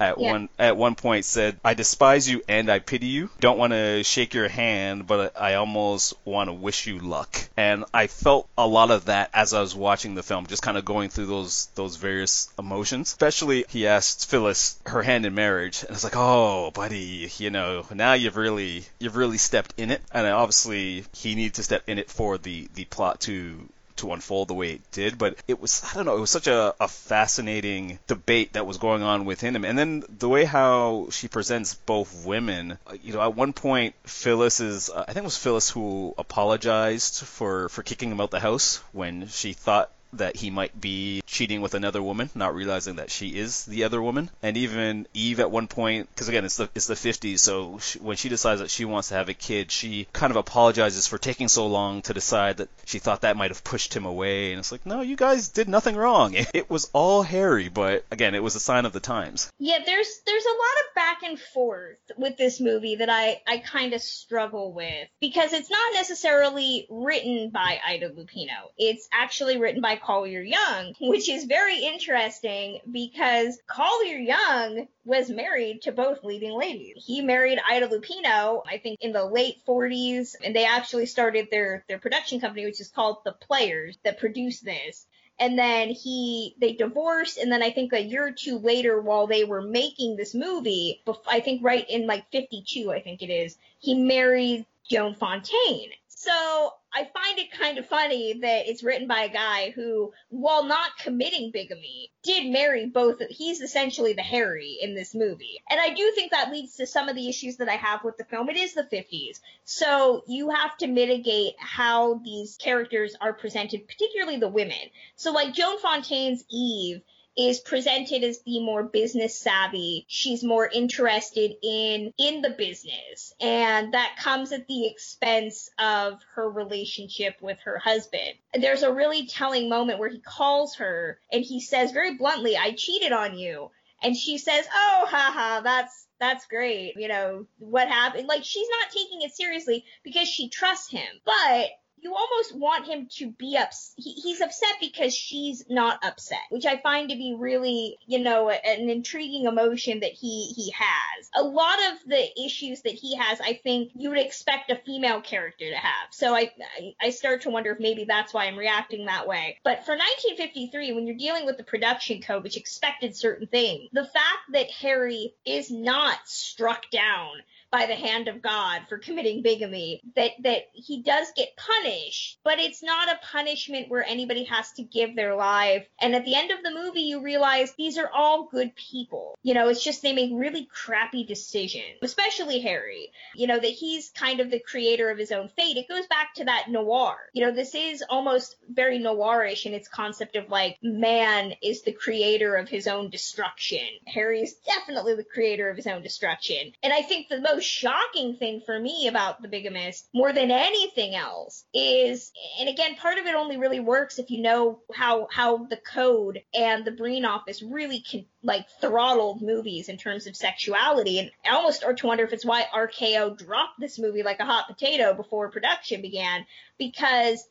at 0.00 0.18
yeah. 0.18 0.32
one 0.32 0.48
at 0.58 0.76
one 0.76 0.94
point 0.94 1.24
said, 1.24 1.58
"I 1.64 1.74
despise 1.74 2.28
you 2.28 2.42
and 2.48 2.70
I 2.70 2.78
pity 2.78 3.06
you. 3.06 3.30
Don't 3.40 3.58
want 3.58 3.72
to 3.72 4.02
shake 4.04 4.34
your 4.34 4.48
hand, 4.48 5.06
but 5.06 5.40
I 5.40 5.54
almost 5.54 6.14
want 6.24 6.48
to 6.48 6.52
wish 6.52 6.86
you 6.86 6.98
luck." 6.98 7.48
And 7.56 7.84
I 7.92 8.06
felt 8.06 8.48
a 8.56 8.66
lot 8.66 8.90
of 8.90 9.06
that 9.06 9.30
as 9.34 9.54
I 9.54 9.60
was 9.60 9.74
watching 9.74 10.14
the 10.14 10.22
film, 10.22 10.46
just 10.46 10.62
kind 10.62 10.78
of 10.78 10.84
going 10.84 11.08
through 11.08 11.26
those 11.26 11.66
those 11.74 11.96
various 11.96 12.48
emotions. 12.58 13.08
Especially, 13.08 13.64
he 13.68 13.86
asked 13.86 14.30
Phyllis 14.30 14.76
her 14.86 15.02
hand 15.02 15.26
in 15.26 15.34
marriage, 15.34 15.82
and 15.82 15.90
it's 15.90 16.04
like, 16.04 16.16
"Oh, 16.16 16.70
buddy, 16.70 17.30
you 17.38 17.50
know, 17.50 17.84
now 17.92 18.12
you've 18.12 18.36
really 18.36 18.84
you've 18.98 19.16
really 19.16 19.38
stepped 19.38 19.74
in 19.76 19.90
it." 19.90 20.02
And 20.12 20.26
obviously, 20.26 21.04
he 21.14 21.34
needed 21.34 21.54
to 21.54 21.62
step 21.62 21.82
in 21.86 21.98
it 21.98 22.10
for 22.10 22.38
the 22.38 22.68
the 22.74 22.84
plot 22.84 23.20
to 23.22 23.68
to 23.98 24.12
unfold 24.12 24.48
the 24.48 24.54
way 24.54 24.72
it 24.72 24.90
did, 24.92 25.18
but 25.18 25.36
it 25.46 25.60
was 25.60 25.82
I 25.84 25.94
don't 25.94 26.06
know, 26.06 26.16
it 26.16 26.20
was 26.20 26.30
such 26.30 26.46
a, 26.46 26.74
a 26.80 26.88
fascinating 26.88 27.98
debate 28.06 28.54
that 28.54 28.66
was 28.66 28.78
going 28.78 29.02
on 29.02 29.24
within 29.24 29.54
him. 29.54 29.64
And 29.64 29.78
then 29.78 30.04
the 30.18 30.28
way 30.28 30.44
how 30.44 31.08
she 31.10 31.28
presents 31.28 31.74
both 31.74 32.24
women, 32.26 32.78
uh, 32.86 32.94
you 33.02 33.12
know, 33.12 33.22
at 33.22 33.34
one 33.34 33.52
point 33.52 33.94
Phyllis 34.04 34.60
is 34.60 34.90
uh, 34.90 35.04
I 35.06 35.12
think 35.12 35.24
it 35.24 35.24
was 35.24 35.36
Phyllis 35.36 35.70
who 35.70 36.14
apologized 36.18 37.24
for 37.24 37.68
for 37.68 37.82
kicking 37.82 38.10
him 38.10 38.20
out 38.20 38.30
the 38.30 38.40
house 38.40 38.76
when 38.92 39.28
she 39.28 39.52
thought 39.52 39.90
that 40.14 40.36
he 40.36 40.50
might 40.50 40.78
be 40.80 41.22
cheating 41.26 41.60
with 41.60 41.74
another 41.74 42.02
woman, 42.02 42.30
not 42.34 42.54
realizing 42.54 42.96
that 42.96 43.10
she 43.10 43.38
is 43.38 43.64
the 43.66 43.84
other 43.84 44.00
woman. 44.00 44.30
And 44.42 44.56
even 44.56 45.06
Eve 45.14 45.40
at 45.40 45.50
one 45.50 45.68
point, 45.68 46.08
because 46.14 46.28
again, 46.28 46.44
it's 46.44 46.56
the 46.56 46.68
it's 46.74 46.86
the 46.86 46.94
50s, 46.94 47.38
so 47.40 47.78
she, 47.78 47.98
when 47.98 48.16
she 48.16 48.28
decides 48.28 48.60
that 48.60 48.70
she 48.70 48.84
wants 48.84 49.08
to 49.08 49.14
have 49.14 49.28
a 49.28 49.34
kid, 49.34 49.70
she 49.70 50.06
kind 50.12 50.30
of 50.30 50.36
apologizes 50.36 51.06
for 51.06 51.18
taking 51.18 51.48
so 51.48 51.66
long 51.66 52.02
to 52.02 52.14
decide 52.14 52.58
that 52.58 52.68
she 52.84 52.98
thought 52.98 53.22
that 53.22 53.36
might 53.36 53.50
have 53.50 53.64
pushed 53.64 53.94
him 53.94 54.06
away. 54.06 54.52
And 54.52 54.58
it's 54.58 54.72
like, 54.72 54.86
no, 54.86 55.00
you 55.00 55.16
guys 55.16 55.48
did 55.48 55.68
nothing 55.68 55.96
wrong. 55.96 56.36
It 56.58 56.70
was 56.70 56.90
all 56.92 57.22
Harry, 57.22 57.68
but 57.68 58.04
again, 58.10 58.34
it 58.34 58.42
was 58.42 58.56
a 58.56 58.60
sign 58.60 58.84
of 58.84 58.92
the 58.92 59.00
times. 59.00 59.50
Yeah, 59.58 59.78
there's 59.84 60.20
there's 60.26 60.44
a 60.44 60.48
lot 60.48 60.88
of 60.88 60.94
back 60.94 61.22
and 61.22 61.38
forth 61.38 61.98
with 62.16 62.36
this 62.36 62.60
movie 62.60 62.96
that 62.96 63.10
I 63.10 63.40
I 63.46 63.58
kind 63.58 63.92
of 63.92 64.00
struggle 64.00 64.72
with 64.72 65.08
because 65.20 65.52
it's 65.52 65.70
not 65.70 65.94
necessarily 65.94 66.86
written 66.90 67.50
by 67.50 67.78
Ida 67.86 68.10
Lupino. 68.10 68.70
It's 68.76 69.08
actually 69.12 69.58
written 69.58 69.80
by 69.80 69.96
Collier 69.98 70.42
Young, 70.42 70.94
which 71.00 71.28
is 71.28 71.44
very 71.44 71.84
interesting 71.84 72.80
because 72.90 73.58
Collier 73.66 74.18
Young 74.18 74.88
was 75.04 75.30
married 75.30 75.82
to 75.82 75.92
both 75.92 76.24
leading 76.24 76.52
ladies. 76.52 77.02
He 77.04 77.20
married 77.20 77.58
Ida 77.68 77.88
Lupino, 77.88 78.62
I 78.66 78.78
think 78.78 78.98
in 79.00 79.12
the 79.12 79.24
late 79.24 79.60
40s, 79.66 80.34
and 80.42 80.54
they 80.54 80.64
actually 80.64 81.06
started 81.06 81.48
their, 81.50 81.84
their 81.88 81.98
production 81.98 82.40
company, 82.40 82.64
which 82.64 82.80
is 82.80 82.88
called 82.88 83.18
The 83.24 83.32
Players, 83.32 83.98
that 84.04 84.18
produced 84.18 84.64
this 84.64 85.06
and 85.38 85.58
then 85.58 85.88
he 85.88 86.54
they 86.60 86.72
divorced 86.72 87.38
and 87.38 87.50
then 87.50 87.62
i 87.62 87.70
think 87.70 87.92
a 87.92 88.02
year 88.02 88.26
or 88.26 88.32
two 88.32 88.58
later 88.58 89.00
while 89.00 89.26
they 89.26 89.44
were 89.44 89.62
making 89.62 90.16
this 90.16 90.34
movie 90.34 91.02
i 91.28 91.40
think 91.40 91.62
right 91.62 91.88
in 91.88 92.06
like 92.06 92.30
52 92.32 92.90
i 92.90 93.00
think 93.00 93.22
it 93.22 93.30
is 93.30 93.56
he 93.78 93.94
married 93.94 94.66
joan 94.88 95.14
fontaine 95.14 95.90
so 96.20 96.72
I 96.92 97.04
find 97.04 97.38
it 97.38 97.52
kind 97.52 97.78
of 97.78 97.86
funny 97.86 98.40
that 98.40 98.68
it's 98.68 98.82
written 98.82 99.06
by 99.06 99.20
a 99.20 99.32
guy 99.32 99.70
who, 99.70 100.12
while 100.30 100.64
not 100.64 100.98
committing 100.98 101.52
bigamy, 101.52 102.10
did 102.24 102.50
marry 102.50 102.86
both. 102.86 103.22
He's 103.30 103.60
essentially 103.60 104.14
the 104.14 104.22
Harry 104.22 104.78
in 104.82 104.96
this 104.96 105.14
movie. 105.14 105.62
And 105.70 105.80
I 105.80 105.94
do 105.94 106.10
think 106.16 106.32
that 106.32 106.50
leads 106.50 106.74
to 106.76 106.88
some 106.88 107.08
of 107.08 107.14
the 107.14 107.28
issues 107.28 107.58
that 107.58 107.68
I 107.68 107.76
have 107.76 108.02
with 108.02 108.16
the 108.16 108.24
film. 108.24 108.48
It 108.48 108.56
is 108.56 108.74
the 108.74 108.82
50s. 108.82 109.38
So 109.64 110.24
you 110.26 110.50
have 110.50 110.76
to 110.78 110.88
mitigate 110.88 111.54
how 111.56 112.14
these 112.24 112.56
characters 112.56 113.14
are 113.20 113.32
presented, 113.32 113.86
particularly 113.86 114.40
the 114.40 114.48
women. 114.48 114.90
So 115.14 115.30
like 115.30 115.54
Joan 115.54 115.78
Fontaine's 115.78 116.44
Eve 116.50 117.00
is 117.36 117.60
presented 117.60 118.24
as 118.24 118.40
the 118.42 118.60
more 118.60 118.82
business 118.82 119.38
savvy. 119.38 120.04
She's 120.08 120.42
more 120.42 120.68
interested 120.68 121.56
in 121.62 122.12
in 122.18 122.42
the 122.42 122.50
business, 122.50 123.32
and 123.40 123.94
that 123.94 124.16
comes 124.18 124.52
at 124.52 124.66
the 124.66 124.86
expense 124.86 125.70
of 125.78 126.20
her 126.34 126.48
relationship 126.48 127.40
with 127.40 127.58
her 127.60 127.78
husband. 127.78 128.34
There's 128.54 128.82
a 128.82 128.92
really 128.92 129.26
telling 129.26 129.68
moment 129.68 129.98
where 129.98 130.08
he 130.08 130.20
calls 130.20 130.76
her 130.76 131.18
and 131.32 131.44
he 131.44 131.60
says 131.60 131.92
very 131.92 132.14
bluntly, 132.14 132.56
"I 132.56 132.72
cheated 132.72 133.12
on 133.12 133.38
you." 133.38 133.70
And 134.02 134.16
she 134.16 134.38
says, 134.38 134.66
"Oh, 134.72 135.06
haha, 135.08 135.60
that's 135.60 136.06
that's 136.18 136.46
great. 136.46 136.94
You 136.96 137.08
know, 137.08 137.46
what 137.58 137.88
happened? 137.88 138.28
Like 138.28 138.44
she's 138.44 138.68
not 138.80 138.90
taking 138.90 139.22
it 139.22 139.34
seriously 139.34 139.84
because 140.02 140.28
she 140.28 140.48
trusts 140.48 140.90
him. 140.90 141.20
But 141.24 141.70
you 142.02 142.14
almost 142.14 142.56
want 142.56 142.86
him 142.86 143.08
to 143.16 143.30
be 143.30 143.56
upset. 143.56 143.94
He, 143.96 144.12
he's 144.12 144.40
upset 144.40 144.76
because 144.80 145.14
she's 145.14 145.64
not 145.68 146.04
upset, 146.04 146.40
which 146.50 146.66
I 146.66 146.78
find 146.78 147.10
to 147.10 147.16
be 147.16 147.36
really, 147.38 147.98
you 148.06 148.18
know, 148.18 148.50
an 148.50 148.88
intriguing 148.88 149.46
emotion 149.46 150.00
that 150.00 150.12
he 150.12 150.52
he 150.56 150.72
has. 150.76 151.30
A 151.36 151.42
lot 151.42 151.78
of 151.78 152.08
the 152.08 152.44
issues 152.44 152.82
that 152.82 152.94
he 152.94 153.16
has, 153.16 153.40
I 153.40 153.60
think 153.62 153.92
you 153.94 154.10
would 154.10 154.18
expect 154.18 154.70
a 154.70 154.80
female 154.84 155.20
character 155.20 155.70
to 155.70 155.76
have. 155.76 156.08
So 156.10 156.34
I 156.34 156.52
I 157.00 157.10
start 157.10 157.42
to 157.42 157.50
wonder 157.50 157.72
if 157.72 157.80
maybe 157.80 158.04
that's 158.04 158.32
why 158.32 158.46
I'm 158.46 158.56
reacting 158.56 159.06
that 159.06 159.26
way. 159.26 159.58
But 159.64 159.84
for 159.84 159.92
1953, 159.92 160.92
when 160.92 161.06
you're 161.06 161.16
dealing 161.16 161.46
with 161.46 161.56
the 161.56 161.64
production 161.64 162.20
code, 162.22 162.42
which 162.44 162.56
expected 162.56 163.16
certain 163.16 163.46
things, 163.46 163.88
the 163.92 164.04
fact 164.04 164.52
that 164.52 164.70
Harry 164.70 165.34
is 165.44 165.70
not 165.70 166.18
struck 166.26 166.90
down 166.90 167.30
by 167.70 167.86
the 167.86 167.94
hand 167.94 168.28
of 168.28 168.42
God 168.42 168.82
for 168.88 168.98
committing 168.98 169.42
bigamy, 169.42 170.00
that, 170.16 170.32
that 170.42 170.68
he 170.72 171.02
does 171.02 171.28
get 171.36 171.56
punished, 171.56 172.38
but 172.44 172.58
it's 172.58 172.82
not 172.82 173.08
a 173.08 173.20
punishment 173.30 173.90
where 173.90 174.04
anybody 174.04 174.44
has 174.44 174.72
to 174.72 174.82
give 174.82 175.14
their 175.14 175.34
life. 175.34 175.86
And 176.00 176.14
at 176.14 176.24
the 176.24 176.34
end 176.34 176.50
of 176.50 176.62
the 176.62 176.70
movie, 176.70 177.02
you 177.02 177.22
realize 177.22 177.72
these 177.72 177.98
are 177.98 178.10
all 178.12 178.48
good 178.50 178.74
people. 178.74 179.38
You 179.42 179.54
know, 179.54 179.68
it's 179.68 179.84
just 179.84 180.02
they 180.02 180.12
make 180.12 180.30
really 180.32 180.66
crappy 180.72 181.24
decisions, 181.24 181.98
especially 182.02 182.60
Harry. 182.60 183.10
You 183.34 183.46
know, 183.46 183.58
that 183.58 183.66
he's 183.66 184.10
kind 184.10 184.40
of 184.40 184.50
the 184.50 184.60
creator 184.60 185.10
of 185.10 185.18
his 185.18 185.32
own 185.32 185.48
fate. 185.48 185.76
It 185.76 185.88
goes 185.88 186.06
back 186.06 186.34
to 186.34 186.44
that 186.44 186.66
noir. 186.68 187.16
You 187.32 187.44
know, 187.44 187.52
this 187.52 187.74
is 187.74 188.02
almost 188.08 188.56
very 188.68 188.98
noirish 188.98 189.66
in 189.66 189.74
its 189.74 189.88
concept 189.88 190.36
of 190.36 190.48
like 190.48 190.78
man 190.82 191.52
is 191.62 191.82
the 191.82 191.92
creator 191.92 192.56
of 192.56 192.68
his 192.68 192.86
own 192.86 193.10
destruction. 193.10 193.86
Harry 194.06 194.40
is 194.40 194.54
definitely 194.66 195.14
the 195.14 195.24
creator 195.24 195.68
of 195.68 195.76
his 195.76 195.86
own 195.86 196.02
destruction. 196.02 196.72
And 196.82 196.92
I 196.92 197.02
think 197.02 197.28
the 197.28 197.40
most 197.40 197.57
shocking 197.60 198.36
thing 198.36 198.62
for 198.64 198.78
me 198.78 199.08
about 199.08 199.42
The 199.42 199.48
Bigamist, 199.48 200.08
more 200.12 200.32
than 200.32 200.50
anything 200.50 201.14
else, 201.14 201.64
is, 201.74 202.32
and 202.60 202.68
again, 202.68 202.96
part 202.96 203.18
of 203.18 203.26
it 203.26 203.34
only 203.34 203.56
really 203.56 203.80
works 203.80 204.18
if 204.18 204.30
you 204.30 204.42
know 204.42 204.80
how 204.94 205.28
how 205.30 205.64
the 205.64 205.76
code 205.76 206.42
and 206.54 206.84
the 206.84 206.90
Breen 206.90 207.24
office 207.24 207.62
really 207.62 208.00
can 208.00 208.26
like 208.42 208.66
throttled 208.80 209.42
movies 209.42 209.88
in 209.88 209.96
terms 209.96 210.26
of 210.26 210.36
sexuality. 210.36 211.18
And 211.18 211.30
I 211.44 211.54
almost 211.54 211.78
start 211.78 211.98
to 211.98 212.06
wonder 212.06 212.24
if 212.24 212.32
it's 212.32 212.44
why 212.44 212.64
RKO 212.74 213.36
dropped 213.36 213.80
this 213.80 213.98
movie 213.98 214.22
like 214.22 214.40
a 214.40 214.44
hot 214.44 214.66
potato 214.68 215.14
before 215.14 215.50
production 215.50 216.02
began, 216.02 216.46
because 216.78 217.46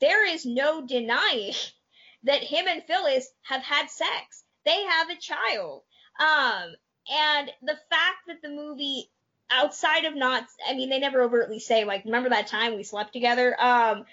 there 0.00 0.26
is 0.26 0.46
no 0.46 0.86
denying 0.86 1.54
that 2.24 2.42
him 2.42 2.66
and 2.68 2.82
Phyllis 2.84 3.28
have 3.42 3.62
had 3.62 3.90
sex. 3.90 4.44
They 4.64 4.82
have 4.82 5.08
a 5.10 5.16
child. 5.16 5.82
Um, 6.18 6.74
and 7.10 7.50
the 7.62 7.78
fact 7.88 8.26
that 8.26 8.42
the 8.42 8.50
movie 8.50 9.10
outside 9.50 10.04
of 10.04 10.14
not, 10.14 10.44
I 10.68 10.74
mean, 10.74 10.90
they 10.90 10.98
never 10.98 11.22
overtly 11.22 11.60
say, 11.60 11.84
like, 11.84 12.04
remember 12.04 12.30
that 12.30 12.46
time 12.46 12.76
we 12.76 12.82
slept 12.82 13.12
together? 13.12 13.54
Um, 13.60 14.04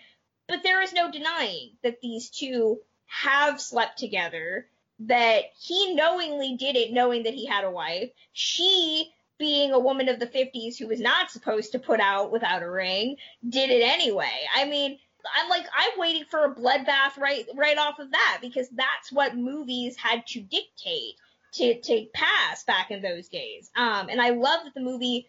but 0.47 0.63
there 0.63 0.81
is 0.81 0.93
no 0.93 1.11
denying 1.11 1.71
that 1.83 2.01
these 2.01 2.29
two 2.29 2.79
have 3.07 3.59
slept 3.61 3.97
together, 3.97 4.67
that 4.99 5.43
he 5.59 5.93
knowingly 5.93 6.55
did 6.57 6.75
it 6.75 6.93
knowing 6.93 7.23
that 7.23 7.33
he 7.33 7.45
had 7.45 7.65
a 7.65 7.71
wife. 7.71 8.09
She, 8.33 9.11
being 9.37 9.73
a 9.73 9.79
woman 9.79 10.07
of 10.07 10.19
the 10.19 10.27
50s 10.27 10.77
who 10.77 10.87
was 10.87 10.99
not 10.99 11.31
supposed 11.31 11.73
to 11.73 11.79
put 11.79 11.99
out 11.99 12.31
without 12.31 12.63
a 12.63 12.69
ring, 12.69 13.17
did 13.47 13.69
it 13.69 13.83
anyway. 13.83 14.31
I 14.55 14.65
mean, 14.65 14.97
I'm 15.33 15.49
like 15.49 15.65
I'm 15.75 15.99
waiting 15.99 16.25
for 16.29 16.45
a 16.45 16.53
bloodbath 16.55 17.17
right 17.17 17.45
right 17.55 17.77
off 17.77 17.99
of 17.99 18.11
that 18.11 18.39
because 18.41 18.69
that's 18.69 19.11
what 19.11 19.35
movies 19.35 19.97
had 19.97 20.25
to 20.27 20.41
dictate 20.41 21.15
to 21.55 21.79
to 21.81 22.05
pass 22.13 22.63
back 22.63 22.91
in 22.91 23.01
those 23.01 23.27
days. 23.27 23.69
Um, 23.75 24.09
and 24.09 24.21
I 24.21 24.31
love 24.31 24.61
that 24.63 24.73
the 24.73 24.81
movie 24.81 25.27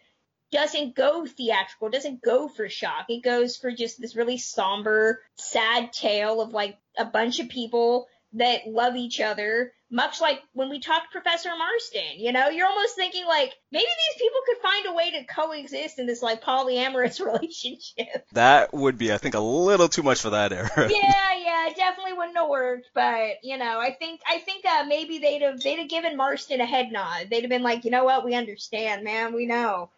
doesn't 0.51 0.95
go 0.95 1.25
theatrical, 1.25 1.89
doesn't 1.89 2.21
go 2.21 2.47
for 2.47 2.69
shock. 2.69 3.05
It 3.09 3.23
goes 3.23 3.57
for 3.57 3.71
just 3.71 3.99
this 3.99 4.15
really 4.15 4.37
somber, 4.37 5.21
sad 5.35 5.91
tale 5.91 6.41
of 6.41 6.53
like 6.53 6.77
a 6.97 7.05
bunch 7.05 7.39
of 7.39 7.49
people 7.49 8.07
that 8.33 8.67
love 8.67 8.95
each 8.95 9.19
other, 9.19 9.73
much 9.89 10.19
like 10.19 10.41
when 10.53 10.69
we 10.69 10.79
talked 10.79 11.11
to 11.11 11.21
Professor 11.21 11.49
Marston. 11.57 12.17
You 12.17 12.31
know, 12.31 12.49
you're 12.49 12.67
almost 12.67 12.95
thinking 12.95 13.25
like 13.25 13.53
maybe 13.71 13.85
these 13.85 14.21
people 14.21 14.39
could 14.45 14.57
find 14.57 14.85
a 14.87 14.93
way 14.93 15.11
to 15.11 15.25
coexist 15.25 15.99
in 15.99 16.05
this 16.07 16.21
like 16.21 16.43
polyamorous 16.43 17.19
relationship. 17.25 18.25
That 18.33 18.73
would 18.73 18.97
be, 18.97 19.13
I 19.13 19.17
think, 19.17 19.35
a 19.35 19.39
little 19.39 19.87
too 19.87 20.03
much 20.03 20.21
for 20.21 20.31
that 20.31 20.51
era. 20.51 20.69
yeah, 20.77 21.37
yeah, 21.37 21.69
definitely 21.75 22.13
wouldn't 22.13 22.37
have 22.37 22.49
worked. 22.49 22.89
But 22.93 23.43
you 23.43 23.57
know, 23.57 23.79
I 23.79 23.91
think 23.91 24.21
I 24.27 24.39
think 24.39 24.65
uh, 24.65 24.85
maybe 24.87 25.19
they'd 25.19 25.41
have 25.41 25.61
they'd 25.61 25.79
have 25.79 25.89
given 25.89 26.17
Marston 26.17 26.61
a 26.61 26.65
head 26.65 26.91
nod. 26.91 27.27
They'd 27.29 27.41
have 27.41 27.49
been 27.49 27.63
like, 27.63 27.85
you 27.85 27.91
know 27.91 28.03
what, 28.03 28.25
we 28.25 28.35
understand, 28.35 29.03
man, 29.03 29.33
we 29.33 29.45
know. 29.45 29.89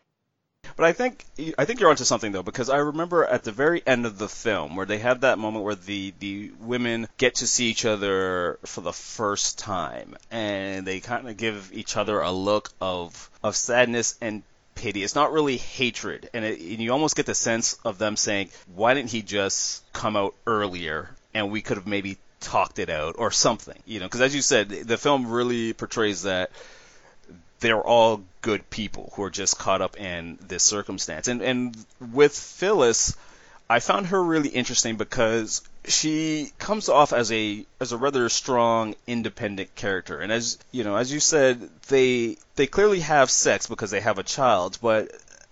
But 0.79 0.85
I 0.85 0.93
think 0.93 1.25
I 1.57 1.65
think 1.65 1.81
you're 1.81 1.89
onto 1.89 2.05
something 2.05 2.31
though, 2.31 2.41
because 2.41 2.69
I 2.69 2.77
remember 2.77 3.25
at 3.25 3.43
the 3.43 3.51
very 3.51 3.83
end 3.85 4.05
of 4.05 4.17
the 4.17 4.29
film 4.29 4.77
where 4.77 4.85
they 4.85 4.99
have 4.99 5.19
that 5.21 5.37
moment 5.37 5.65
where 5.65 5.75
the 5.75 6.13
the 6.19 6.53
women 6.61 7.09
get 7.17 7.35
to 7.35 7.47
see 7.47 7.65
each 7.65 7.83
other 7.83 8.59
for 8.63 8.79
the 8.79 8.93
first 8.93 9.59
time, 9.59 10.15
and 10.31 10.87
they 10.87 11.01
kind 11.01 11.27
of 11.27 11.35
give 11.35 11.71
each 11.73 11.97
other 11.97 12.21
a 12.21 12.31
look 12.31 12.71
of 12.79 13.29
of 13.43 13.57
sadness 13.57 14.15
and 14.21 14.41
pity. 14.75 15.03
It's 15.03 15.15
not 15.15 15.33
really 15.33 15.57
hatred, 15.57 16.29
and, 16.33 16.45
it, 16.45 16.61
and 16.61 16.79
you 16.79 16.93
almost 16.93 17.17
get 17.17 17.25
the 17.25 17.35
sense 17.35 17.77
of 17.83 17.97
them 17.97 18.15
saying, 18.15 18.49
"Why 18.73 18.93
didn't 18.93 19.11
he 19.11 19.21
just 19.21 19.83
come 19.91 20.15
out 20.15 20.33
earlier, 20.47 21.13
and 21.33 21.51
we 21.51 21.61
could 21.61 21.75
have 21.75 21.87
maybe 21.87 22.17
talked 22.39 22.79
it 22.79 22.89
out 22.89 23.15
or 23.17 23.31
something?" 23.31 23.83
You 23.85 23.99
know, 23.99 24.05
because 24.05 24.21
as 24.21 24.33
you 24.33 24.41
said, 24.41 24.69
the 24.69 24.97
film 24.97 25.29
really 25.29 25.73
portrays 25.73 26.21
that 26.21 26.51
they're 27.59 27.81
all 27.81 28.23
good 28.41 28.69
people 28.69 29.11
who 29.15 29.23
are 29.23 29.29
just 29.29 29.57
caught 29.57 29.81
up 29.81 29.99
in 29.99 30.37
this 30.41 30.63
circumstance. 30.63 31.27
And 31.27 31.41
and 31.41 31.85
with 32.13 32.37
Phyllis, 32.37 33.15
I 33.69 33.79
found 33.79 34.07
her 34.07 34.23
really 34.23 34.49
interesting 34.49 34.95
because 34.95 35.61
she 35.85 36.51
comes 36.57 36.89
off 36.89 37.13
as 37.13 37.31
a 37.31 37.65
as 37.79 37.91
a 37.91 37.97
rather 37.97 38.27
strong 38.29 38.95
independent 39.07 39.75
character. 39.75 40.19
And 40.19 40.31
as 40.31 40.57
you 40.71 40.83
know, 40.83 40.95
as 40.95 41.11
you 41.11 41.19
said, 41.19 41.69
they 41.87 42.37
they 42.55 42.67
clearly 42.67 43.01
have 43.01 43.29
sex 43.29 43.67
because 43.67 43.91
they 43.91 44.01
have 44.01 44.17
a 44.17 44.23
child, 44.23 44.77
but 44.81 45.11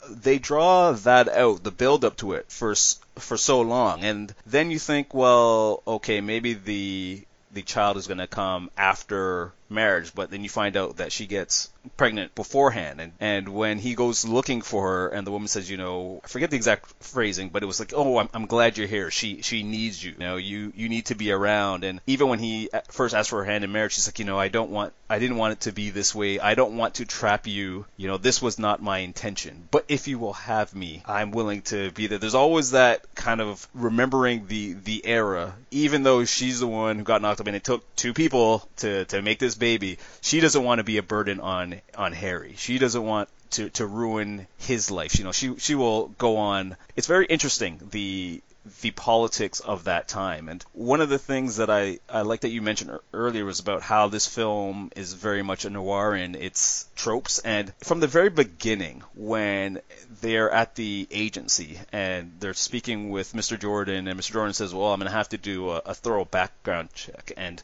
they 0.09 0.39
draw 0.39 0.93
that 0.93 1.27
out, 1.27 1.63
the 1.63 1.71
build 1.71 2.05
up 2.05 2.17
to 2.17 2.33
it 2.33 2.51
for 2.51 2.73
for 3.19 3.37
so 3.37 3.61
long, 3.61 4.03
and 4.03 4.33
then 4.45 4.71
you 4.71 4.79
think, 4.79 5.13
well, 5.13 5.83
okay, 5.85 6.21
maybe 6.21 6.53
the 6.53 7.23
the 7.51 7.61
child 7.61 7.97
is 7.97 8.07
going 8.07 8.19
to 8.19 8.27
come 8.27 8.69
after 8.77 9.51
marriage, 9.69 10.13
but 10.13 10.31
then 10.31 10.43
you 10.43 10.49
find 10.49 10.77
out 10.77 10.97
that 10.97 11.11
she 11.11 11.27
gets 11.27 11.69
pregnant 11.95 12.35
beforehand. 12.35 12.99
And, 12.99 13.11
and 13.19 13.49
when 13.49 13.79
he 13.79 13.95
goes 13.95 14.25
looking 14.25 14.61
for 14.61 14.83
her, 14.83 15.07
and 15.09 15.25
the 15.25 15.31
woman 15.31 15.47
says, 15.47 15.69
you 15.69 15.77
know, 15.77 16.21
I 16.23 16.27
forget 16.27 16.49
the 16.49 16.55
exact 16.55 17.03
phrasing, 17.03 17.49
but 17.49 17.63
it 17.63 17.65
was 17.65 17.79
like, 17.79 17.93
oh, 17.95 18.17
I'm, 18.17 18.29
I'm 18.33 18.45
glad 18.45 18.77
you're 18.77 18.87
here. 18.87 19.11
She 19.11 19.41
she 19.41 19.63
needs 19.63 20.03
you. 20.03 20.11
You 20.11 20.19
know, 20.19 20.37
you 20.37 20.73
you 20.75 20.89
need 20.89 21.07
to 21.07 21.15
be 21.15 21.31
around. 21.31 21.83
And 21.83 22.01
even 22.07 22.29
when 22.29 22.39
he 22.39 22.69
first 22.89 23.15
asked 23.15 23.29
for 23.29 23.39
her 23.39 23.49
hand 23.49 23.63
in 23.63 23.71
marriage, 23.71 23.93
she's 23.93 24.07
like, 24.07 24.19
you 24.19 24.25
know, 24.25 24.39
I 24.39 24.47
don't 24.47 24.71
want, 24.71 24.93
I 25.09 25.19
didn't 25.19 25.37
want 25.37 25.53
it 25.53 25.59
to 25.61 25.71
be 25.71 25.89
this 25.89 26.13
way. 26.13 26.39
I 26.39 26.55
don't 26.55 26.77
want 26.77 26.95
to 26.95 27.05
trap 27.05 27.47
you. 27.47 27.85
You 27.95 28.07
know, 28.07 28.17
this 28.17 28.41
was 28.41 28.59
not 28.59 28.81
my 28.81 28.99
intention. 28.99 29.67
But 29.71 29.85
if 29.87 30.07
you 30.07 30.19
will 30.19 30.33
have 30.33 30.75
me, 30.75 31.03
I'm 31.05 31.31
willing 31.31 31.61
to 31.63 31.91
be 31.91 32.07
there. 32.07 32.17
There's 32.17 32.35
always 32.35 32.71
that 32.71 33.03
kind 33.15 33.41
of 33.41 33.67
remembering 33.73 34.47
the 34.47 34.73
the 34.73 35.05
era, 35.05 35.55
even 35.71 36.03
though 36.03 36.25
she's 36.25 36.59
the 36.59 36.67
one 36.67 36.97
who 36.97 37.03
got 37.03 37.21
knocked 37.21 37.41
up, 37.41 37.47
and 37.47 37.55
it 37.55 37.63
took 37.63 37.83
two 37.95 38.13
people 38.13 38.67
to 38.77 39.05
to 39.05 39.21
make 39.21 39.39
this 39.39 39.55
baby. 39.57 39.97
She 40.21 40.39
doesn't 40.39 40.63
want 40.63 40.79
to 40.79 40.83
be 40.83 40.97
a 40.97 41.03
burden 41.03 41.39
on 41.39 41.81
on 41.97 42.13
Harry. 42.13 42.55
She 42.57 42.77
doesn't 42.77 43.03
want 43.03 43.29
to 43.51 43.69
to 43.71 43.85
ruin 43.85 44.47
his 44.57 44.91
life. 44.91 45.17
You 45.17 45.25
know, 45.25 45.31
she 45.31 45.57
she 45.57 45.75
will 45.75 46.07
go 46.17 46.37
on. 46.37 46.77
It's 46.95 47.07
very 47.07 47.25
interesting 47.25 47.79
the 47.91 48.41
the 48.81 48.91
politics 48.91 49.59
of 49.59 49.85
that 49.85 50.07
time. 50.07 50.49
And 50.49 50.63
one 50.73 51.01
of 51.01 51.09
the 51.09 51.17
things 51.17 51.57
that 51.57 51.69
I, 51.69 51.99
I 52.09 52.21
like 52.21 52.41
that 52.41 52.49
you 52.49 52.61
mentioned 52.61 52.99
earlier 53.13 53.45
was 53.45 53.59
about 53.59 53.81
how 53.81 54.07
this 54.07 54.27
film 54.27 54.91
is 54.95 55.13
very 55.13 55.43
much 55.43 55.65
a 55.65 55.69
noir 55.69 56.15
in 56.15 56.35
its 56.35 56.87
tropes. 56.95 57.39
And 57.39 57.73
from 57.79 57.99
the 57.99 58.07
very 58.07 58.29
beginning, 58.29 59.03
when 59.15 59.79
they're 60.21 60.51
at 60.51 60.75
the 60.75 61.07
agency 61.11 61.79
and 61.91 62.33
they're 62.39 62.53
speaking 62.53 63.09
with 63.09 63.33
Mr. 63.33 63.59
Jordan, 63.59 64.07
and 64.07 64.19
Mr. 64.19 64.33
Jordan 64.33 64.53
says, 64.53 64.73
Well, 64.73 64.91
I'm 64.91 64.99
going 64.99 65.09
to 65.09 65.15
have 65.17 65.29
to 65.29 65.37
do 65.37 65.71
a, 65.71 65.77
a 65.85 65.93
thorough 65.93 66.25
background 66.25 66.89
check. 66.93 67.31
And 67.37 67.61